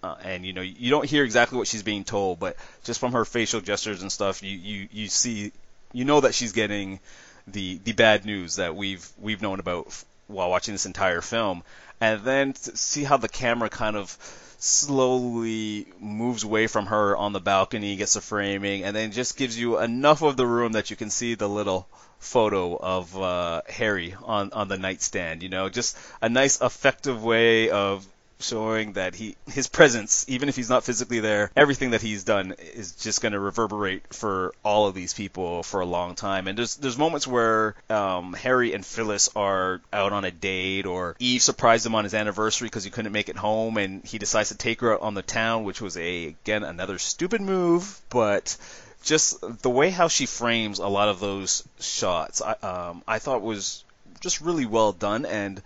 uh, 0.02 0.16
and 0.22 0.44
you 0.44 0.52
know 0.52 0.62
you 0.62 0.90
don't 0.90 1.08
hear 1.08 1.24
exactly 1.24 1.58
what 1.58 1.66
she's 1.66 1.82
being 1.82 2.04
told, 2.04 2.38
but 2.38 2.56
just 2.84 3.00
from 3.00 3.12
her 3.12 3.24
facial 3.24 3.60
gestures 3.60 4.02
and 4.02 4.10
stuff, 4.10 4.42
you 4.42 4.56
you 4.56 4.88
you 4.90 5.08
see 5.08 5.52
you 5.92 6.04
know 6.04 6.20
that 6.20 6.34
she's 6.34 6.52
getting 6.52 7.00
the 7.46 7.80
the 7.84 7.92
bad 7.92 8.24
news 8.24 8.56
that 8.56 8.76
we've 8.76 9.06
we've 9.18 9.42
known 9.42 9.60
about 9.60 10.04
while 10.26 10.50
watching 10.50 10.74
this 10.74 10.86
entire 10.86 11.20
film, 11.20 11.62
and 12.00 12.22
then 12.22 12.54
see 12.54 13.04
how 13.04 13.16
the 13.16 13.28
camera 13.28 13.68
kind 13.68 13.96
of 13.96 14.16
slowly 14.58 15.86
moves 15.98 16.44
away 16.44 16.66
from 16.66 16.86
her 16.86 17.16
on 17.16 17.32
the 17.32 17.40
balcony, 17.40 17.96
gets 17.96 18.14
the 18.14 18.20
framing, 18.20 18.84
and 18.84 18.94
then 18.94 19.10
just 19.10 19.36
gives 19.36 19.58
you 19.58 19.80
enough 19.80 20.22
of 20.22 20.36
the 20.36 20.46
room 20.46 20.72
that 20.72 20.90
you 20.90 20.96
can 20.96 21.10
see 21.10 21.34
the 21.34 21.48
little 21.48 21.88
photo 22.18 22.76
of 22.76 23.20
uh, 23.20 23.62
Harry 23.68 24.14
on 24.22 24.52
on 24.52 24.68
the 24.68 24.78
nightstand. 24.78 25.42
You 25.42 25.48
know, 25.48 25.68
just 25.68 25.96
a 26.20 26.28
nice 26.28 26.60
effective 26.60 27.24
way 27.24 27.70
of 27.70 28.06
showing 28.40 28.94
that 28.94 29.14
he 29.14 29.36
his 29.46 29.68
presence, 29.68 30.24
even 30.28 30.48
if 30.48 30.56
he's 30.56 30.68
not 30.68 30.84
physically 30.84 31.20
there, 31.20 31.50
everything 31.56 31.90
that 31.90 32.02
he's 32.02 32.24
done 32.24 32.54
is 32.74 32.92
just 32.92 33.22
going 33.22 33.32
to 33.32 33.40
reverberate 33.40 34.12
for 34.12 34.52
all 34.64 34.86
of 34.86 34.94
these 34.94 35.14
people 35.14 35.62
for 35.62 35.80
a 35.80 35.86
long 35.86 36.14
time. 36.14 36.48
And 36.48 36.58
there's 36.58 36.76
there's 36.76 36.98
moments 36.98 37.26
where 37.26 37.74
um, 37.88 38.32
Harry 38.34 38.72
and 38.74 38.84
Phyllis 38.84 39.28
are 39.36 39.80
out 39.92 40.12
on 40.12 40.24
a 40.24 40.30
date, 40.30 40.86
or 40.86 41.16
Eve 41.18 41.42
surprised 41.42 41.86
him 41.86 41.94
on 41.94 42.04
his 42.04 42.14
anniversary 42.14 42.66
because 42.66 42.84
he 42.84 42.90
couldn't 42.90 43.12
make 43.12 43.28
it 43.28 43.36
home, 43.36 43.76
and 43.76 44.04
he 44.04 44.18
decides 44.18 44.48
to 44.50 44.56
take 44.56 44.80
her 44.80 44.94
out 44.94 45.02
on 45.02 45.14
the 45.14 45.22
town, 45.22 45.64
which 45.64 45.80
was 45.80 45.96
a 45.96 46.26
again 46.26 46.64
another 46.64 46.98
stupid 46.98 47.40
move, 47.40 48.00
but 48.10 48.56
just 49.02 49.40
the 49.62 49.70
way 49.70 49.90
how 49.90 50.08
she 50.08 50.26
frames 50.26 50.78
a 50.78 50.86
lot 50.86 51.08
of 51.08 51.20
those 51.20 51.66
shots, 51.78 52.42
I, 52.42 52.52
um, 52.62 53.02
I 53.08 53.18
thought 53.18 53.42
was 53.42 53.84
just 54.20 54.40
really 54.40 54.66
well 54.66 54.92
done, 54.92 55.24
and 55.24 55.62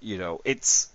you 0.00 0.18
know, 0.18 0.40
it's 0.44 0.88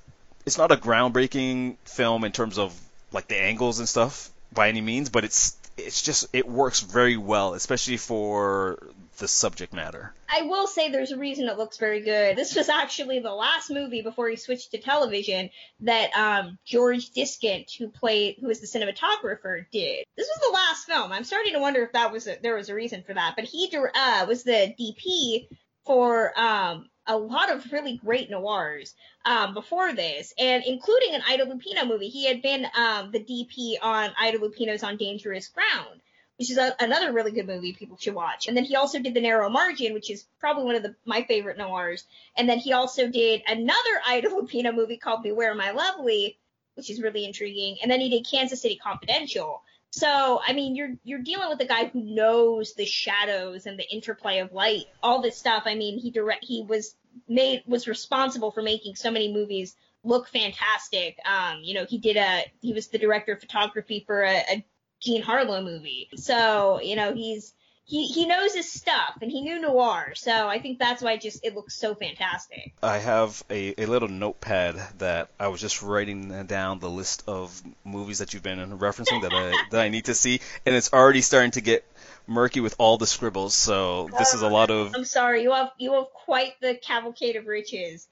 it's 0.45 0.57
not 0.57 0.71
a 0.71 0.77
groundbreaking 0.77 1.77
film 1.85 2.23
in 2.23 2.31
terms 2.31 2.57
of 2.57 2.77
like 3.11 3.27
the 3.27 3.37
angles 3.37 3.79
and 3.79 3.87
stuff 3.87 4.29
by 4.53 4.69
any 4.69 4.81
means, 4.81 5.09
but 5.09 5.23
it's 5.23 5.57
it's 5.77 6.01
just 6.01 6.27
it 6.33 6.47
works 6.47 6.81
very 6.81 7.17
well, 7.17 7.53
especially 7.53 7.97
for 7.97 8.79
the 9.17 9.27
subject 9.27 9.73
matter. 9.73 10.13
I 10.29 10.43
will 10.43 10.67
say 10.67 10.89
there's 10.89 11.11
a 11.11 11.17
reason 11.17 11.47
it 11.47 11.57
looks 11.57 11.77
very 11.77 12.01
good. 12.01 12.35
This 12.35 12.55
was 12.55 12.69
actually 12.69 13.19
the 13.19 13.33
last 13.33 13.69
movie 13.69 14.01
before 14.01 14.29
he 14.29 14.35
switched 14.35 14.71
to 14.71 14.79
television 14.79 15.49
that 15.81 16.11
um, 16.15 16.57
George 16.65 17.11
Diskant, 17.11 17.75
who 17.77 17.89
played 17.89 18.37
who 18.39 18.47
was 18.47 18.59
the 18.59 18.67
cinematographer, 18.67 19.65
did. 19.71 20.05
This 20.17 20.27
was 20.27 20.41
the 20.41 20.53
last 20.53 20.85
film. 20.85 21.11
I'm 21.11 21.23
starting 21.23 21.53
to 21.53 21.59
wonder 21.59 21.83
if 21.83 21.93
that 21.93 22.11
was 22.11 22.27
a, 22.27 22.37
there 22.41 22.55
was 22.55 22.69
a 22.69 22.75
reason 22.75 23.03
for 23.03 23.13
that, 23.13 23.33
but 23.35 23.45
he 23.45 23.71
uh, 23.73 24.25
was 24.27 24.43
the 24.43 24.73
DP 24.79 25.47
for 25.85 26.37
um, 26.39 26.89
a 27.07 27.17
lot 27.17 27.51
of 27.51 27.71
really 27.71 27.97
great 27.97 28.29
noirs 28.29 28.93
um, 29.25 29.53
before 29.53 29.93
this, 29.93 30.33
and 30.37 30.63
including 30.65 31.15
an 31.15 31.21
Ida 31.27 31.45
Lupino 31.45 31.87
movie. 31.87 32.09
He 32.09 32.25
had 32.25 32.41
been 32.41 32.65
um, 32.75 33.11
the 33.11 33.19
DP 33.19 33.75
on 33.81 34.11
Ida 34.19 34.37
Lupino's 34.39 34.83
On 34.83 34.97
Dangerous 34.97 35.47
Ground, 35.47 36.01
which 36.37 36.51
is 36.51 36.57
a, 36.57 36.75
another 36.79 37.11
really 37.11 37.31
good 37.31 37.47
movie 37.47 37.73
people 37.73 37.97
should 37.97 38.15
watch. 38.15 38.47
And 38.47 38.55
then 38.55 38.63
he 38.63 38.75
also 38.75 38.99
did 38.99 39.13
The 39.13 39.21
Narrow 39.21 39.49
Margin, 39.49 39.93
which 39.93 40.09
is 40.09 40.25
probably 40.39 40.63
one 40.63 40.75
of 40.75 40.83
the, 40.83 40.95
my 41.05 41.23
favorite 41.23 41.57
noirs. 41.57 42.03
And 42.37 42.47
then 42.47 42.59
he 42.59 42.73
also 42.73 43.07
did 43.07 43.41
another 43.47 43.77
Ida 44.07 44.29
Lupino 44.29 44.73
movie 44.73 44.97
called 44.97 45.23
Beware 45.23 45.55
My 45.55 45.71
Lovely, 45.71 46.37
which 46.75 46.89
is 46.89 47.01
really 47.01 47.25
intriguing. 47.25 47.77
And 47.81 47.91
then 47.91 47.99
he 47.99 48.09
did 48.09 48.27
Kansas 48.29 48.61
City 48.61 48.79
Confidential. 48.81 49.63
So, 49.91 50.39
I 50.45 50.53
mean, 50.53 50.75
you're 50.75 50.95
you're 51.03 51.19
dealing 51.19 51.49
with 51.49 51.59
a 51.59 51.65
guy 51.65 51.85
who 51.85 52.01
knows 52.01 52.73
the 52.73 52.85
shadows 52.85 53.65
and 53.65 53.77
the 53.77 53.89
interplay 53.91 54.39
of 54.39 54.53
light, 54.53 54.85
all 55.03 55.21
this 55.21 55.37
stuff. 55.37 55.63
I 55.65 55.75
mean, 55.75 55.99
he 55.99 56.11
direct 56.11 56.45
he 56.45 56.63
was 56.63 56.95
made 57.27 57.63
was 57.67 57.87
responsible 57.87 58.51
for 58.51 58.61
making 58.61 58.95
so 58.95 59.11
many 59.11 59.33
movies 59.33 59.75
look 60.03 60.29
fantastic. 60.29 61.17
Um, 61.25 61.59
you 61.61 61.73
know, 61.73 61.85
he 61.85 61.97
did 61.97 62.15
a 62.15 62.45
he 62.61 62.73
was 62.73 62.87
the 62.87 62.99
director 62.99 63.33
of 63.33 63.41
photography 63.41 64.03
for 64.07 64.23
a, 64.23 64.37
a 64.37 64.65
Jean 65.01 65.21
Harlow 65.21 65.61
movie. 65.61 66.07
So, 66.15 66.79
you 66.81 66.95
know, 66.95 67.13
he's 67.13 67.53
he, 67.83 68.07
he 68.07 68.25
knows 68.25 68.53
his 68.53 68.71
stuff 68.71 69.17
and 69.21 69.29
he 69.29 69.41
knew 69.41 69.59
noir, 69.59 70.13
so 70.15 70.47
I 70.47 70.59
think 70.59 70.79
that's 70.79 71.01
why 71.01 71.13
it 71.13 71.21
just 71.21 71.43
it 71.43 71.55
looks 71.55 71.75
so 71.75 71.95
fantastic. 71.95 72.73
I 72.81 72.99
have 72.99 73.43
a, 73.49 73.81
a 73.81 73.85
little 73.85 74.07
notepad 74.07 74.81
that 74.99 75.29
I 75.39 75.49
was 75.49 75.61
just 75.61 75.81
writing 75.81 76.45
down 76.45 76.79
the 76.79 76.89
list 76.89 77.23
of 77.27 77.61
movies 77.83 78.19
that 78.19 78.33
you've 78.33 78.43
been 78.43 78.59
referencing 78.79 79.23
that 79.23 79.33
I 79.33 79.65
that 79.71 79.81
I 79.81 79.89
need 79.89 80.05
to 80.05 80.13
see, 80.13 80.41
and 80.65 80.75
it's 80.75 80.93
already 80.93 81.21
starting 81.21 81.51
to 81.51 81.61
get 81.61 81.85
murky 82.27 82.59
with 82.59 82.75
all 82.77 82.97
the 82.97 83.07
scribbles. 83.07 83.53
So 83.53 84.09
this 84.17 84.33
is 84.33 84.41
a 84.41 84.49
lot 84.49 84.71
of. 84.71 84.93
I'm 84.95 85.05
sorry, 85.05 85.43
you 85.43 85.51
have 85.51 85.71
you 85.77 85.93
have 85.93 86.05
quite 86.13 86.53
the 86.61 86.75
cavalcade 86.75 87.35
of 87.35 87.47
riches. 87.47 88.07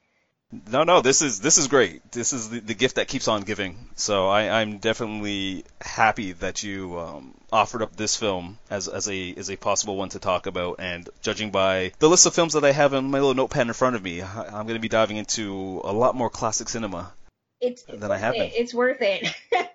No, 0.52 0.82
no, 0.82 1.00
this 1.00 1.22
is 1.22 1.40
this 1.40 1.58
is 1.58 1.68
great. 1.68 2.10
This 2.10 2.32
is 2.32 2.50
the, 2.50 2.58
the 2.58 2.74
gift 2.74 2.96
that 2.96 3.06
keeps 3.06 3.28
on 3.28 3.42
giving. 3.42 3.88
So 3.94 4.26
I, 4.28 4.60
I'm 4.60 4.78
definitely 4.78 5.64
happy 5.80 6.32
that 6.32 6.64
you 6.64 6.98
um, 6.98 7.34
offered 7.52 7.82
up 7.82 7.94
this 7.94 8.16
film 8.16 8.58
as 8.68 8.88
as 8.88 9.08
a 9.08 9.34
as 9.36 9.48
a 9.48 9.56
possible 9.56 9.96
one 9.96 10.08
to 10.08 10.18
talk 10.18 10.46
about. 10.46 10.80
And 10.80 11.08
judging 11.22 11.52
by 11.52 11.92
the 12.00 12.08
list 12.08 12.26
of 12.26 12.34
films 12.34 12.54
that 12.54 12.64
I 12.64 12.72
have 12.72 12.94
in 12.94 13.12
my 13.12 13.18
little 13.18 13.34
notepad 13.34 13.68
in 13.68 13.72
front 13.74 13.94
of 13.94 14.02
me, 14.02 14.22
I, 14.22 14.46
I'm 14.46 14.66
going 14.66 14.74
to 14.74 14.80
be 14.80 14.88
diving 14.88 15.18
into 15.18 15.80
a 15.84 15.92
lot 15.92 16.16
more 16.16 16.30
classic 16.30 16.68
cinema. 16.68 17.12
It's 17.60 17.84
than 17.84 18.10
I 18.10 18.18
have 18.18 18.34
been. 18.34 18.50
It's 18.52 18.74
worth 18.74 19.00
it. 19.00 19.32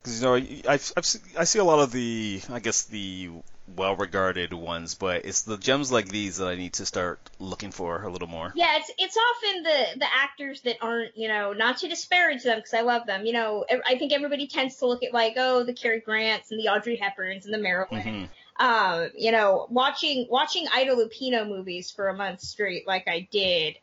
Because 0.00 0.22
you 0.22 0.26
know, 0.26 0.34
I 0.36 0.74
I've, 0.74 0.92
I've, 0.96 1.16
I 1.36 1.44
see 1.44 1.58
a 1.58 1.64
lot 1.64 1.80
of 1.80 1.90
the 1.90 2.40
I 2.50 2.60
guess 2.60 2.84
the 2.84 3.30
well-regarded 3.76 4.52
ones, 4.52 4.94
but 4.94 5.24
it's 5.24 5.42
the 5.42 5.56
gems 5.56 5.92
like 5.92 6.08
these 6.08 6.38
that 6.38 6.48
I 6.48 6.54
need 6.56 6.74
to 6.74 6.86
start 6.86 7.18
looking 7.38 7.70
for 7.70 8.02
a 8.02 8.10
little 8.10 8.28
more. 8.28 8.52
Yeah, 8.54 8.76
it's 8.76 8.90
it's 8.98 9.16
often 9.16 9.62
the 9.62 9.98
the 10.00 10.06
actors 10.14 10.60
that 10.62 10.76
aren't, 10.80 11.16
you 11.16 11.28
know, 11.28 11.52
not 11.52 11.78
to 11.78 11.88
disparage 11.88 12.42
them 12.42 12.58
because 12.58 12.74
I 12.74 12.82
love 12.82 13.06
them. 13.06 13.26
You 13.26 13.32
know, 13.32 13.64
I 13.86 13.98
think 13.98 14.12
everybody 14.12 14.46
tends 14.46 14.76
to 14.76 14.86
look 14.86 15.02
at 15.02 15.12
like, 15.12 15.34
oh, 15.36 15.64
the 15.64 15.74
Cary 15.74 16.00
Grants 16.00 16.50
and 16.50 16.60
the 16.60 16.68
Audrey 16.68 16.98
Hepburns 16.98 17.44
and 17.44 17.54
the 17.54 17.58
Marilyn. 17.58 18.02
Mm-hmm. 18.02 18.24
Uh, 18.58 19.06
you 19.16 19.30
know, 19.30 19.66
watching 19.70 20.26
watching 20.28 20.66
Ida 20.72 20.94
Lupino 20.94 21.48
movies 21.48 21.90
for 21.90 22.08
a 22.08 22.14
month 22.14 22.40
straight, 22.40 22.86
like 22.86 23.06
I 23.06 23.28
did. 23.30 23.76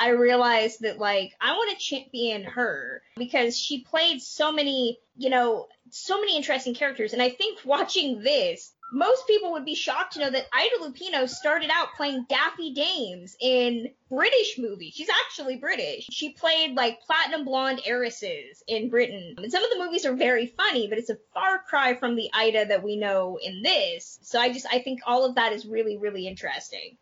I 0.00 0.10
realized 0.10 0.82
that 0.82 0.98
like 0.98 1.34
I 1.40 1.52
want 1.52 1.70
to 1.70 1.84
champion 1.84 2.44
her 2.44 3.02
because 3.16 3.58
she 3.58 3.80
played 3.80 4.22
so 4.22 4.52
many, 4.52 4.98
you 5.16 5.30
know, 5.30 5.66
so 5.90 6.20
many 6.20 6.36
interesting 6.36 6.74
characters. 6.74 7.12
And 7.14 7.22
I 7.22 7.30
think 7.30 7.60
watching 7.64 8.22
this, 8.22 8.72
most 8.90 9.26
people 9.26 9.52
would 9.52 9.64
be 9.64 9.74
shocked 9.74 10.14
to 10.14 10.20
know 10.20 10.30
that 10.30 10.46
Ida 10.52 10.76
Lupino 10.82 11.28
started 11.28 11.70
out 11.72 11.94
playing 11.96 12.26
Daffy 12.28 12.72
Dames 12.72 13.36
in 13.40 13.90
British 14.08 14.58
movies. 14.58 14.94
She's 14.94 15.10
actually 15.26 15.56
British. 15.56 16.08
She 16.10 16.30
played 16.30 16.74
like 16.74 17.02
platinum 17.02 17.44
blonde 17.44 17.80
heiresses 17.84 18.62
in 18.66 18.88
Britain. 18.88 19.34
And 19.38 19.52
some 19.52 19.62
of 19.62 19.70
the 19.70 19.78
movies 19.78 20.06
are 20.06 20.14
very 20.14 20.46
funny, 20.46 20.88
but 20.88 20.98
it's 20.98 21.10
a 21.10 21.18
far 21.34 21.58
cry 21.58 21.94
from 21.94 22.16
the 22.16 22.30
Ida 22.32 22.66
that 22.66 22.82
we 22.82 22.96
know 22.96 23.38
in 23.42 23.62
this. 23.62 24.18
So 24.22 24.40
I 24.40 24.52
just 24.52 24.66
I 24.70 24.78
think 24.80 25.00
all 25.06 25.24
of 25.24 25.34
that 25.34 25.52
is 25.52 25.66
really 25.66 25.98
really 25.98 26.26
interesting. 26.26 26.96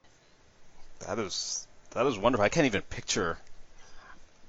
That 1.07 1.19
is 1.19 1.67
that 1.93 2.07
is 2.07 2.19
wonderful. 2.19 2.45
I 2.45 2.49
can't 2.49 2.67
even 2.67 2.83
picture 2.83 3.39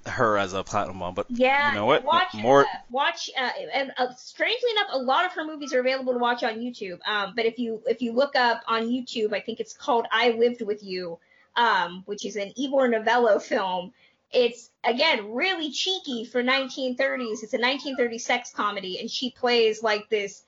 her 0.07 0.37
as 0.37 0.53
a 0.53 0.63
platinum 0.63 0.99
one, 0.99 1.13
but 1.13 1.25
yeah, 1.29 1.69
you 1.69 1.75
know 1.75 1.85
what? 1.85 2.03
Watch, 2.03 2.33
More 2.33 2.61
uh, 2.61 2.77
watch, 2.89 3.29
uh, 3.37 3.49
and 3.73 3.91
uh, 3.97 4.13
strangely 4.15 4.69
enough, 4.71 4.87
a 4.91 4.99
lot 4.99 5.25
of 5.25 5.33
her 5.33 5.45
movies 5.45 5.73
are 5.73 5.79
available 5.79 6.13
to 6.13 6.19
watch 6.19 6.43
on 6.43 6.55
YouTube. 6.55 6.99
Um, 7.07 7.33
but 7.35 7.45
if 7.45 7.59
you 7.59 7.81
if 7.85 8.01
you 8.01 8.13
look 8.13 8.35
up 8.35 8.63
on 8.67 8.83
YouTube, 8.83 9.33
I 9.33 9.39
think 9.39 9.59
it's 9.59 9.73
called 9.73 10.07
I 10.11 10.31
Lived 10.31 10.61
with 10.61 10.83
You, 10.83 11.19
um, 11.55 12.03
which 12.05 12.25
is 12.25 12.35
an 12.35 12.53
Ivor 12.61 12.87
Novello 12.87 13.39
film. 13.39 13.93
It's 14.31 14.69
again 14.83 15.33
really 15.33 15.71
cheeky 15.71 16.25
for 16.25 16.43
1930s. 16.43 17.43
It's 17.43 17.53
a 17.53 17.59
1930s 17.59 18.21
sex 18.21 18.51
comedy, 18.53 18.99
and 18.99 19.09
she 19.09 19.31
plays 19.31 19.83
like 19.83 20.09
this 20.09 20.43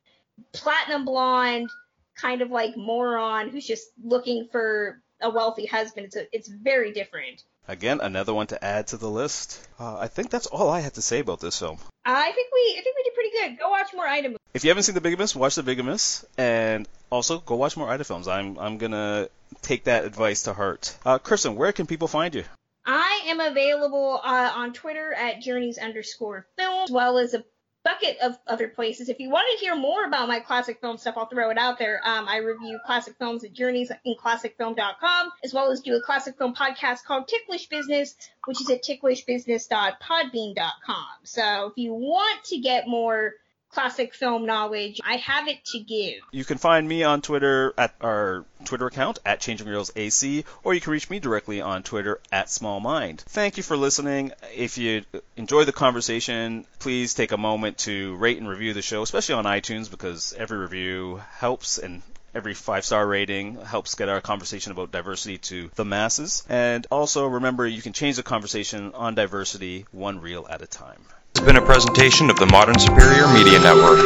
platinum 0.54 1.06
blonde 1.06 1.70
kind 2.16 2.42
of 2.42 2.52
like 2.52 2.76
moron 2.76 3.50
who's 3.50 3.66
just 3.66 3.90
looking 4.04 4.48
for 4.52 5.02
a 5.22 5.30
wealthy 5.30 5.66
husband. 5.66 6.08
It's 6.08 6.16
a, 6.16 6.36
it's 6.36 6.48
very 6.48 6.92
different. 6.92 7.44
Again, 7.68 8.00
another 8.02 8.34
one 8.34 8.48
to 8.48 8.64
add 8.64 8.88
to 8.88 8.98
the 8.98 9.10
list. 9.10 9.68
Uh, 9.80 9.98
I 9.98 10.08
think 10.08 10.30
that's 10.30 10.48
all 10.48 10.70
I 10.70 10.80
had 10.80 10.96
to 10.96 11.02
say 11.02 11.20
about 11.20 11.40
this 11.40 11.60
film. 11.60 11.78
I 12.06 12.32
think 12.32 12.48
we 12.52 12.76
I 12.80 12.82
think 12.82 12.96
we 12.96 13.04
did 13.04 13.14
pretty 13.14 13.30
good. 13.32 13.60
Go 13.60 13.70
watch 13.70 13.94
more 13.94 14.08
Ida 14.08 14.30
movies. 14.30 14.40
If 14.54 14.64
you 14.64 14.72
haven't 14.72 14.84
seen 14.84 14.96
The 14.96 15.02
Bigamist, 15.02 15.36
watch 15.36 15.56
The 15.56 15.64
Bigamist, 15.64 16.26
and 16.38 16.88
also 17.12 17.40
go 17.40 17.56
watch 17.56 17.78
more 17.78 17.90
Ida 17.90 18.04
films. 18.04 18.28
I'm 18.28 18.58
I'm 18.58 18.78
gonna 18.80 19.30
take 19.62 19.84
that 19.84 20.06
advice 20.06 20.44
to 20.44 20.54
heart. 20.54 20.96
Uh, 21.06 21.20
Kristen, 21.20 21.56
where 21.56 21.72
can 21.72 21.86
people 21.86 22.08
find 22.08 22.34
you? 22.34 22.44
I 22.86 23.26
am 23.28 23.40
available 23.40 24.20
uh, 24.24 24.52
on 24.56 24.74
Twitter 24.74 25.14
at 25.14 25.42
journeys 25.42 25.78
underscore 25.78 26.48
film, 26.58 26.86
as 26.86 26.92
well 26.92 27.20
as 27.20 27.36
a 27.36 27.44
bucket 27.84 28.18
of 28.22 28.38
other 28.48 28.68
places. 28.68 29.10
If 29.10 29.20
you 29.20 29.30
want 29.30 29.48
to 29.52 29.58
hear 29.64 29.76
more 29.76 30.06
about 30.06 30.28
my 30.28 30.40
classic 30.40 30.80
film 30.82 30.98
stuff, 30.98 31.16
I'll 31.18 31.28
throw 31.28 31.50
it 31.50 31.58
out 31.58 31.80
there. 31.80 32.00
Um, 32.04 32.28
I 32.28 32.38
review 32.38 32.80
classic 32.86 33.16
films 33.18 33.44
at 33.44 33.54
journeys 33.54 33.92
in 34.06 34.16
classicfilm.com, 34.16 35.32
as 35.44 35.54
well 35.54 35.72
as 35.72 35.82
do 35.82 35.96
a 35.96 36.02
classic 36.02 36.38
film 36.38 36.54
podcast 36.54 37.04
called 37.04 37.28
Ticklish 37.28 37.68
Business, 37.68 38.16
which 38.46 38.62
is 38.62 38.70
at 38.70 38.84
ticklishbusiness.podbean.com. 38.84 41.06
So 41.24 41.68
if 41.68 41.74
you 41.78 41.94
want 41.94 42.44
to 42.46 42.58
get 42.58 42.88
more 42.88 43.34
classic 43.72 44.14
film 44.14 44.46
knowledge. 44.46 45.00
I 45.04 45.18
have 45.18 45.48
it 45.48 45.64
to 45.66 45.80
give. 45.80 46.16
You 46.32 46.46
can 46.46 46.58
find 46.58 46.88
me 46.88 47.04
on 47.04 47.22
Twitter 47.22 47.74
at 47.78 47.94
our 48.02 48.46
Twitter 48.66 48.88
account 48.88 49.20
at 49.26 49.40
Changing 49.40 49.68
Reels 49.68 49.92
AC, 49.96 50.46
or 50.64 50.74
you 50.74 50.82
can 50.82 50.92
reach 50.92 51.10
me 51.10 51.20
directly 51.20 51.62
on 51.62 51.84
Twitter 51.84 52.20
at 52.32 52.50
Small 52.50 52.80
Mind. 52.80 53.22
Thank 53.28 53.58
you 53.58 53.64
for 53.64 53.78
listening. 53.78 54.32
If 54.56 54.78
you 54.78 55.04
enjoy 55.38 55.64
the 55.66 55.72
conversation, 55.72 56.66
please 56.80 57.14
take 57.14 57.32
a 57.32 57.38
moment 57.38 57.78
to 57.80 58.16
rate 58.16 58.38
and 58.38 58.50
review 58.50 58.74
the 58.74 58.82
show, 58.82 59.02
especially 59.02 59.36
on 59.36 59.46
iTunes, 59.46 59.90
because 59.90 60.34
every 60.38 60.58
review 60.58 61.22
helps 61.38 61.78
and 61.78 62.02
every 62.34 62.54
five 62.54 62.86
star 62.86 63.08
rating 63.08 63.56
helps 63.62 63.96
get 63.96 64.10
our 64.10 64.22
conversation 64.22 64.72
about 64.72 64.92
diversity 64.92 65.38
to 65.38 65.70
the 65.76 65.86
masses. 65.86 66.44
And 66.50 66.86
also 66.92 67.28
remember, 67.28 67.66
you 67.66 67.82
can 67.82 67.94
change 67.94 68.18
the 68.18 68.24
conversation 68.24 68.94
on 68.94 69.16
diversity 69.16 69.86
one 69.92 70.22
reel 70.22 70.48
at 70.50 70.62
a 70.62 70.68
time. 70.68 71.02
It's 71.36 71.46
been 71.46 71.58
a 71.58 71.62
presentation 71.62 72.30
of 72.30 72.38
the 72.38 72.48
Modern 72.48 72.80
Superior 72.80 73.28
Media 73.28 73.60
Network. 73.60 74.00